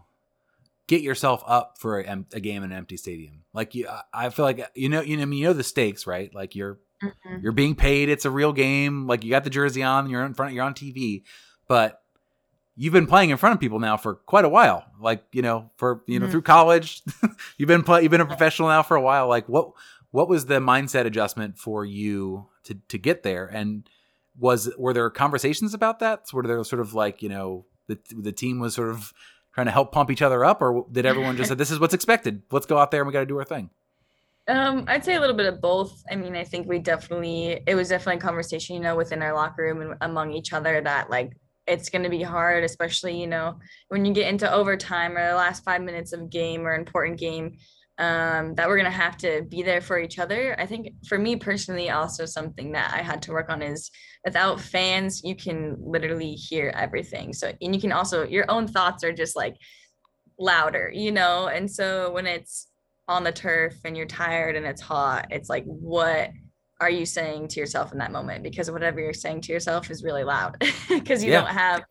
get 0.89 1.03
yourself 1.03 1.43
up 1.47 1.79
for 1.79 2.01
a, 2.01 2.25
a, 2.33 2.41
game 2.41 2.65
in 2.65 2.73
an 2.73 2.77
empty 2.77 2.97
stadium. 2.97 3.45
Like 3.53 3.77
you, 3.77 3.89
I 4.13 4.31
feel 4.31 4.45
like 4.45 4.69
you 4.75 4.89
know, 4.89 5.01
you 5.01 5.17
know, 5.17 5.23
I 5.23 5.27
mean, 5.27 5.39
you 5.39 5.45
know 5.47 5.53
the 5.53 5.63
stakes, 5.63 6.07
right? 6.07 6.35
Like 6.35 6.57
you're 6.57 6.81
mm-hmm. 7.03 7.37
you're 7.43 7.53
being 7.53 7.75
paid. 7.75 8.09
It's 8.09 8.25
a 8.25 8.31
real 8.31 8.53
game. 8.53 9.07
Like 9.07 9.25
you 9.25 9.31
got 9.31 9.45
the 9.45 9.51
jersey 9.51 9.83
on. 9.83 10.09
You're 10.09 10.25
in 10.25 10.35
front. 10.35 10.55
You're 10.55 10.65
on 10.65 10.75
TV, 10.75 11.23
but 11.69 12.03
you've 12.77 12.93
been 12.93 13.07
playing 13.07 13.31
in 13.31 13.37
front 13.37 13.55
of 13.55 13.61
people 13.61 13.79
now 13.79 13.97
for 13.97 14.15
quite 14.15 14.45
a 14.45 14.49
while. 14.49 14.85
Like 15.01 15.25
you 15.33 15.43
know, 15.43 15.71
for 15.77 16.03
you 16.07 16.19
know, 16.19 16.25
mm-hmm. 16.25 16.33
through 16.33 16.43
college, 16.43 17.03
you've 17.59 17.69
been 17.69 17.83
play, 17.83 18.03
You've 18.03 18.11
been 18.11 18.21
a 18.21 18.27
professional 18.27 18.69
now 18.69 18.83
for 18.83 18.97
a 18.97 19.03
while. 19.03 19.29
Like 19.29 19.49
what 19.49 19.73
what 20.11 20.29
was 20.29 20.47
the 20.47 20.61
mindset 20.61 21.07
adjustment 21.07 21.59
for 21.59 21.85
you 21.85 22.47
to 22.65 22.75
to 22.89 22.99
get 22.99 23.23
there? 23.23 23.47
And 23.47 23.89
was 24.39 24.71
were 24.79 24.93
there 24.93 25.11
conversations 25.11 25.75
about 25.75 25.99
that? 26.01 26.33
Were 26.33 26.43
there 26.43 26.63
sort 26.65 26.81
of 26.81 26.95
like 26.95 27.23
you 27.23 27.29
know 27.29 27.67
the 27.87 27.99
the 28.11 28.33
team 28.33 28.61
was 28.61 28.75
sort 28.75 28.91
of 28.91 29.13
trying 29.53 29.67
to 29.67 29.73
help 29.73 29.93
pump 29.93 30.11
each 30.11 30.23
other 30.23 30.45
up, 30.45 30.63
or 30.63 30.87
did 30.91 31.07
everyone 31.07 31.37
just 31.37 31.49
say 31.49 31.55
this 31.55 31.71
is 31.71 31.81
what's 31.81 31.95
expected? 31.95 32.43
Let's 32.51 32.67
go 32.67 32.79
out 32.79 32.91
there 32.91 33.01
and 33.01 33.07
we 33.07 33.13
got 33.13 33.21
to 33.21 33.27
do 33.27 33.39
our 33.39 33.45
thing. 33.45 33.71
Um, 34.51 34.85
I'd 34.89 35.05
say 35.05 35.15
a 35.15 35.21
little 35.21 35.37
bit 35.37 35.47
of 35.47 35.61
both. 35.61 36.03
I 36.11 36.17
mean, 36.17 36.35
I 36.35 36.43
think 36.43 36.69
we 36.69 36.81
definitely 36.81 37.63
it 37.67 37.75
was 37.77 37.89
definitely 37.89 38.17
a 38.17 38.27
conversation, 38.27 38.75
you 38.75 38.83
know, 38.83 38.97
within 38.97 39.23
our 39.23 39.33
locker 39.33 39.63
room 39.63 39.81
and 39.81 39.95
among 40.01 40.33
each 40.33 40.53
other 40.53 40.81
that 40.81 41.09
like 41.09 41.33
it's 41.69 41.89
going 41.89 42.03
to 42.03 42.11
be 42.11 42.23
hard, 42.23 42.65
especially 42.65 43.21
you 43.21 43.29
know 43.29 43.61
when 43.89 44.05
you 44.05 44.13
get 44.13 44.29
into 44.29 44.53
overtime 44.53 45.17
or 45.17 45.29
the 45.29 45.37
last 45.37 45.63
five 45.63 45.83
minutes 45.83 46.13
of 46.13 46.31
game 46.31 46.67
or 46.67 46.75
important 46.75 47.19
game 47.19 47.59
um, 47.99 48.55
that 48.55 48.67
we're 48.67 48.79
going 48.79 48.91
to 48.91 48.91
have 48.91 49.19
to 49.19 49.43
be 49.43 49.63
there 49.63 49.83
for 49.83 50.01
each 50.01 50.19
other. 50.19 50.59
I 50.59 50.65
think 50.65 50.95
for 51.07 51.19
me 51.19 51.37
personally, 51.37 51.91
also 51.91 52.25
something 52.25 52.73
that 52.73 52.95
I 52.95 53.03
had 53.03 53.21
to 53.23 53.33
work 53.33 53.51
on 53.51 53.61
is 53.61 53.91
without 54.25 54.59
fans, 54.59 55.23
you 55.23 55.37
can 55.37 55.77
literally 55.79 56.33
hear 56.33 56.73
everything. 56.75 57.35
So, 57.35 57.53
and 57.61 57.75
you 57.75 57.81
can 57.81 57.93
also, 57.93 58.27
your 58.27 58.51
own 58.51 58.67
thoughts 58.67 59.05
are 59.05 59.13
just 59.13 59.37
like 59.37 59.55
louder, 60.39 60.91
you 60.93 61.13
know? 61.13 61.49
And 61.49 61.71
so 61.71 62.11
when 62.11 62.27
it's 62.27 62.70
on 63.11 63.25
the 63.25 63.33
turf 63.33 63.75
and 63.85 63.97
you're 63.97 64.07
tired 64.07 64.57
and 64.57 64.65
it's 64.65 64.81
hot, 64.81 65.27
it's 65.31 65.49
like, 65.49 65.65
what 65.65 66.31
are 66.81 66.89
you 66.89 67.05
saying 67.05 67.49
to 67.49 67.61
yourself 67.61 67.93
in 67.93 67.99
that 67.99 68.13
moment? 68.13 68.45
Because 68.45 68.71
whatever 68.71 69.01
you're 69.01 69.13
saying 69.13 69.43
to 69.43 69.53
yourself 69.53 69.91
is 69.91 70.05
really 70.05 70.25
loud 70.25 70.57
because 70.89 71.23
you 71.23 71.33
yeah, 71.33 71.41
don't 71.43 71.51
have 71.51 71.85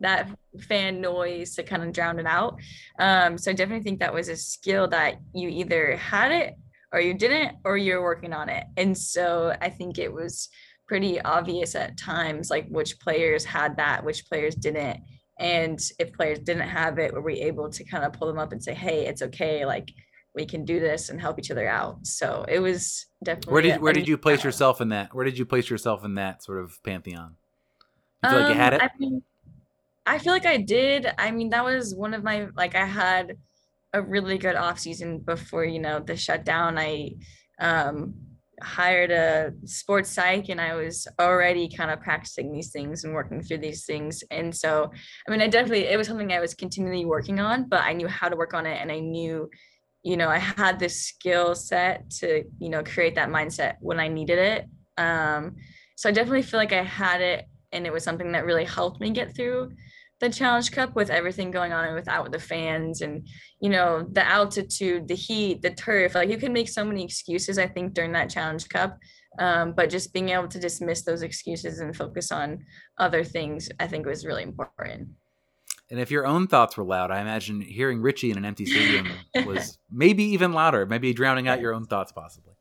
that 0.00 0.30
fan 0.68 1.00
noise 1.00 1.56
to 1.56 1.62
kind 1.62 1.82
of 1.82 1.92
drown 1.92 2.18
it 2.18 2.26
out. 2.26 2.60
Um, 2.98 3.38
so 3.38 3.50
I 3.50 3.54
definitely 3.54 3.82
think 3.82 4.00
that 4.00 4.14
was 4.14 4.28
a 4.28 4.36
skill 4.36 4.86
that 4.88 5.16
you 5.34 5.48
either 5.48 5.96
had 5.96 6.30
it 6.30 6.54
or 6.92 7.00
you 7.00 7.14
didn't, 7.14 7.56
or 7.64 7.76
you're 7.76 8.02
working 8.02 8.32
on 8.32 8.48
it. 8.48 8.64
And 8.76 8.96
so 8.96 9.56
I 9.60 9.70
think 9.70 9.98
it 9.98 10.12
was 10.12 10.48
pretty 10.86 11.20
obvious 11.20 11.74
at 11.74 11.98
times, 11.98 12.48
like 12.48 12.68
which 12.68 13.00
players 13.00 13.44
had 13.44 13.78
that, 13.78 14.04
which 14.04 14.28
players 14.28 14.54
didn't. 14.54 15.00
And 15.38 15.80
if 15.98 16.12
players 16.12 16.38
didn't 16.38 16.68
have 16.68 16.98
it, 16.98 17.12
were 17.12 17.22
we 17.22 17.40
able 17.40 17.70
to 17.70 17.84
kind 17.84 18.04
of 18.04 18.12
pull 18.12 18.28
them 18.28 18.38
up 18.38 18.52
and 18.52 18.62
say, 18.62 18.72
hey, 18.72 19.06
it's 19.06 19.22
okay. 19.22 19.66
Like 19.66 19.90
we 20.36 20.44
can 20.44 20.64
do 20.64 20.78
this 20.78 21.08
and 21.08 21.20
help 21.20 21.38
each 21.38 21.50
other 21.50 21.66
out. 21.66 22.06
So 22.06 22.44
it 22.46 22.60
was 22.60 23.06
definitely. 23.24 23.52
Where 23.52 23.62
did 23.62 23.80
where 23.80 23.92
did 23.94 24.06
you 24.06 24.18
place 24.18 24.44
yourself 24.44 24.80
in 24.80 24.90
that? 24.90 25.14
Where 25.14 25.24
did 25.24 25.38
you 25.38 25.46
place 25.46 25.68
yourself 25.68 26.04
in 26.04 26.14
that 26.14 26.44
sort 26.44 26.62
of 26.62 26.78
pantheon? 26.84 27.36
You 28.22 28.30
feel 28.30 28.38
um, 28.38 28.44
like 28.44 28.54
you 28.54 28.60
had 28.60 28.74
it. 28.74 28.82
I 28.82 28.90
mean, 28.98 29.22
I 30.04 30.18
feel 30.18 30.32
like 30.32 30.46
I 30.46 30.58
did. 30.58 31.08
I 31.18 31.30
mean, 31.30 31.50
that 31.50 31.64
was 31.64 31.94
one 31.94 32.12
of 32.14 32.22
my 32.22 32.48
like 32.54 32.76
I 32.76 32.84
had 32.84 33.38
a 33.94 34.02
really 34.02 34.36
good 34.36 34.56
off 34.56 34.78
season 34.78 35.18
before 35.18 35.64
you 35.64 35.80
know 35.80 36.00
the 36.00 36.16
shutdown. 36.16 36.78
I 36.78 37.12
um 37.58 38.14
hired 38.62 39.10
a 39.10 39.52
sports 39.64 40.10
psych 40.10 40.48
and 40.48 40.60
I 40.60 40.74
was 40.74 41.06
already 41.20 41.68
kind 41.68 41.90
of 41.90 42.00
practicing 42.00 42.52
these 42.52 42.70
things 42.70 43.04
and 43.04 43.12
working 43.12 43.42
through 43.42 43.58
these 43.58 43.84
things. 43.84 44.24
And 44.30 44.54
so, 44.54 44.90
I 45.26 45.30
mean, 45.30 45.42
I 45.42 45.46
definitely, 45.46 45.84
it 45.86 45.98
was 45.98 46.06
something 46.06 46.32
I 46.32 46.40
was 46.40 46.54
continually 46.54 47.04
working 47.04 47.38
on, 47.38 47.68
but 47.68 47.82
I 47.82 47.92
knew 47.92 48.08
how 48.08 48.30
to 48.30 48.36
work 48.36 48.54
on 48.54 48.64
it 48.64 48.80
and 48.80 48.90
I 48.90 49.00
knew 49.00 49.50
you 50.06 50.16
know, 50.16 50.28
I 50.28 50.38
had 50.38 50.78
this 50.78 51.02
skill 51.02 51.56
set 51.56 52.08
to, 52.20 52.44
you 52.60 52.68
know, 52.68 52.84
create 52.84 53.16
that 53.16 53.28
mindset 53.28 53.74
when 53.80 53.98
I 53.98 54.06
needed 54.06 54.38
it. 54.38 54.66
Um, 54.96 55.56
so 55.96 56.08
I 56.08 56.12
definitely 56.12 56.42
feel 56.42 56.60
like 56.60 56.72
I 56.72 56.82
had 56.82 57.20
it 57.20 57.46
and 57.72 57.86
it 57.86 57.92
was 57.92 58.04
something 58.04 58.30
that 58.32 58.46
really 58.46 58.64
helped 58.64 59.00
me 59.00 59.10
get 59.10 59.34
through 59.34 59.72
the 60.20 60.30
challenge 60.30 60.70
cup 60.70 60.94
with 60.94 61.10
everything 61.10 61.50
going 61.50 61.72
on 61.72 61.84
and 61.84 61.94
without 61.94 62.30
the 62.30 62.38
fans 62.38 63.02
and 63.02 63.26
you 63.60 63.68
know 63.68 64.06
the 64.12 64.26
altitude 64.26 65.06
the 65.08 65.14
heat 65.14 65.60
the 65.60 65.68
turf 65.68 66.14
like 66.14 66.30
you 66.30 66.38
can 66.38 66.54
make 66.54 66.70
so 66.70 66.82
many 66.82 67.04
excuses 67.04 67.58
i 67.58 67.66
think 67.66 67.92
during 67.92 68.12
that 68.12 68.30
challenge 68.30 68.66
cup 68.66 68.96
Um, 69.38 69.72
but 69.72 69.90
just 69.90 70.14
being 70.14 70.30
able 70.30 70.48
to 70.48 70.58
dismiss 70.58 71.02
those 71.02 71.22
excuses 71.22 71.80
and 71.80 71.94
focus 71.94 72.32
on 72.32 72.64
other 72.98 73.22
things, 73.24 73.68
I 73.78 73.86
think 73.86 74.06
was 74.06 74.24
really 74.24 74.42
important. 74.42 75.08
And 75.90 76.00
if 76.00 76.10
your 76.10 76.26
own 76.26 76.48
thoughts 76.48 76.76
were 76.76 76.84
loud, 76.84 77.10
I 77.10 77.20
imagine 77.20 77.60
hearing 77.60 78.00
Richie 78.02 78.30
in 78.30 78.38
an 78.38 78.44
empty 78.44 78.66
stadium 78.66 79.08
was 79.46 79.78
maybe 79.90 80.24
even 80.24 80.52
louder, 80.52 80.84
maybe 80.84 81.12
drowning 81.12 81.46
out 81.46 81.60
your 81.60 81.72
own 81.72 81.84
thoughts, 81.84 82.10
possibly. 82.12 82.54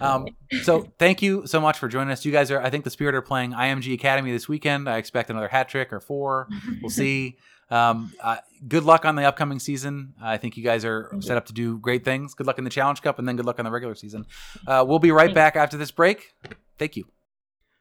Um, 0.00 0.28
so 0.62 0.86
thank 0.98 1.22
you 1.22 1.46
so 1.46 1.60
much 1.60 1.78
for 1.78 1.88
joining 1.88 2.12
us. 2.12 2.24
You 2.24 2.32
guys 2.32 2.50
are, 2.50 2.60
I 2.60 2.70
think, 2.70 2.84
the 2.84 2.90
Spirit 2.90 3.14
are 3.14 3.22
playing 3.22 3.52
IMG 3.52 3.94
Academy 3.94 4.32
this 4.32 4.48
weekend. 4.48 4.88
I 4.88 4.98
expect 4.98 5.30
another 5.30 5.48
hat 5.48 5.68
trick 5.68 5.92
or 5.92 6.00
four. 6.00 6.48
We'll 6.80 6.90
see. 6.90 7.38
Um, 7.70 8.12
uh, 8.20 8.38
good 8.66 8.82
luck 8.82 9.04
on 9.04 9.14
the 9.14 9.24
upcoming 9.24 9.60
season. 9.60 10.14
I 10.20 10.38
think 10.38 10.56
you 10.56 10.64
guys 10.64 10.84
are 10.84 11.12
set 11.20 11.36
up 11.36 11.46
to 11.46 11.52
do 11.52 11.78
great 11.78 12.04
things. 12.04 12.34
Good 12.34 12.46
luck 12.46 12.58
in 12.58 12.64
the 12.64 12.70
Challenge 12.70 13.00
Cup, 13.00 13.18
and 13.18 13.28
then 13.28 13.36
good 13.36 13.46
luck 13.46 13.58
on 13.60 13.64
the 13.64 13.70
regular 13.70 13.94
season. 13.94 14.26
Uh, 14.66 14.84
we'll 14.86 14.98
be 14.98 15.12
right 15.12 15.32
back 15.32 15.54
after 15.56 15.76
this 15.76 15.92
break. 15.92 16.34
Thank 16.78 16.96
you. 16.96 17.04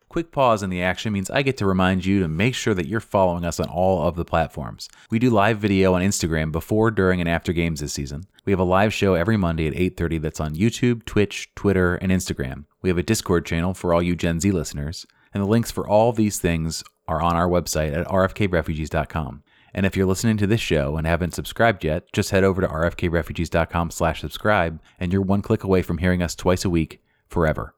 Quick 0.10 0.32
pause 0.32 0.64
in 0.64 0.72
the 0.72 0.82
action 0.82 1.14
means 1.14 1.30
I 1.30 1.44
get 1.44 1.56
to 1.58 1.68
remind 1.68 2.04
you 2.04 2.20
to 2.20 2.28
make 2.28 2.56
sure 2.56 2.74
that 2.74 2.88
you're 2.88 3.00
following 3.00 3.46
us 3.46 3.60
on 3.60 3.70
all 3.70 4.08
of 4.08 4.16
the 4.16 4.26
platforms. 4.26 4.90
We 5.12 5.20
do 5.20 5.30
live 5.30 5.60
video 5.60 5.94
on 5.94 6.02
Instagram 6.02 6.52
before, 6.52 6.90
during, 6.90 7.20
and 7.20 7.30
after 7.30 7.54
games 7.54 7.80
this 7.80 7.94
season. 7.94 8.24
We 8.44 8.52
have 8.52 8.60
a 8.60 8.64
live 8.64 8.92
show 8.92 9.14
every 9.14 9.38
Monday 9.38 9.68
at 9.68 9.76
8:30 9.76 10.18
that's 10.18 10.40
on 10.40 10.56
YouTube, 10.56 11.06
Twitch, 11.06 11.54
Twitter, 11.54 11.94
and 11.94 12.12
Instagram. 12.12 12.66
We 12.82 12.90
have 12.90 12.98
a 12.98 13.04
Discord 13.04 13.46
channel 13.46 13.76
for 13.76 13.94
all 13.94 14.02
you 14.02 14.16
Gen 14.16 14.40
Z 14.40 14.50
listeners, 14.50 15.06
and 15.32 15.44
the 15.44 15.48
links 15.48 15.70
for 15.70 15.88
all 15.88 16.12
these 16.12 16.40
things 16.40 16.84
are 17.08 17.22
on 17.22 17.36
our 17.36 17.48
website 17.48 17.94
at 17.94 18.08
rfkrefugees.com. 18.08 19.44
And 19.76 19.86
if 19.86 19.96
you're 19.96 20.08
listening 20.08 20.38
to 20.38 20.48
this 20.48 20.60
show 20.60 20.98
and 20.98 21.06
haven't 21.06 21.36
subscribed 21.36 21.84
yet, 21.84 22.12
just 22.14 22.32
head 22.32 22.44
over 22.44 22.62
to 22.62 22.68
rfkrefugees.com/subscribe 22.68 24.80
and 25.00 25.14
you're 25.14 25.22
one 25.22 25.44
click 25.44 25.64
away 25.64 25.84
from 25.84 26.00
hearing 26.00 26.24
us 26.24 26.34
twice 26.34 26.66
a 26.66 26.70
week 26.72 27.00
forever 27.28 27.76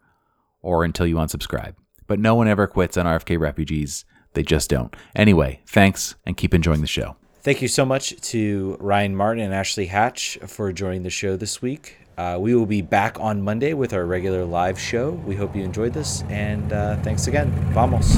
or 0.62 0.86
until 0.86 1.06
you 1.06 1.18
unsubscribe 1.18 1.76
but 2.12 2.20
no 2.20 2.36
one 2.36 2.50
ever 2.50 2.68
quits 2.68 2.98
on 2.98 3.06
RFK 3.06 3.40
refugees. 3.40 4.04
They 4.34 4.44
just 4.44 4.70
don't. 4.70 4.94
Anyway, 5.16 5.62
thanks 5.66 6.16
and 6.26 6.36
keep 6.36 6.54
enjoying 6.54 6.82
the 6.82 6.88
show. 6.88 7.16
Thank 7.40 7.62
you 7.62 7.70
so 7.70 7.86
much 7.86 8.20
to 8.32 8.76
Ryan 8.82 9.16
Martin 9.16 9.46
and 9.46 9.54
Ashley 9.54 9.86
Hatch 9.86 10.38
for 10.46 10.74
joining 10.74 11.04
the 11.04 11.10
show 11.10 11.38
this 11.38 11.62
week. 11.62 12.00
Uh, 12.18 12.36
we 12.38 12.54
will 12.54 12.66
be 12.66 12.82
back 12.82 13.18
on 13.22 13.42
Monday 13.42 13.74
with 13.74 13.94
our 13.94 14.06
regular 14.06 14.44
live 14.44 14.78
show. 14.78 15.12
We 15.26 15.38
hope 15.38 15.56
you 15.56 15.64
enjoyed 15.64 15.94
this, 15.94 16.24
and 16.24 16.74
uh, 16.74 16.98
thanks 16.98 17.28
again. 17.28 17.50
Vamos. 17.72 18.18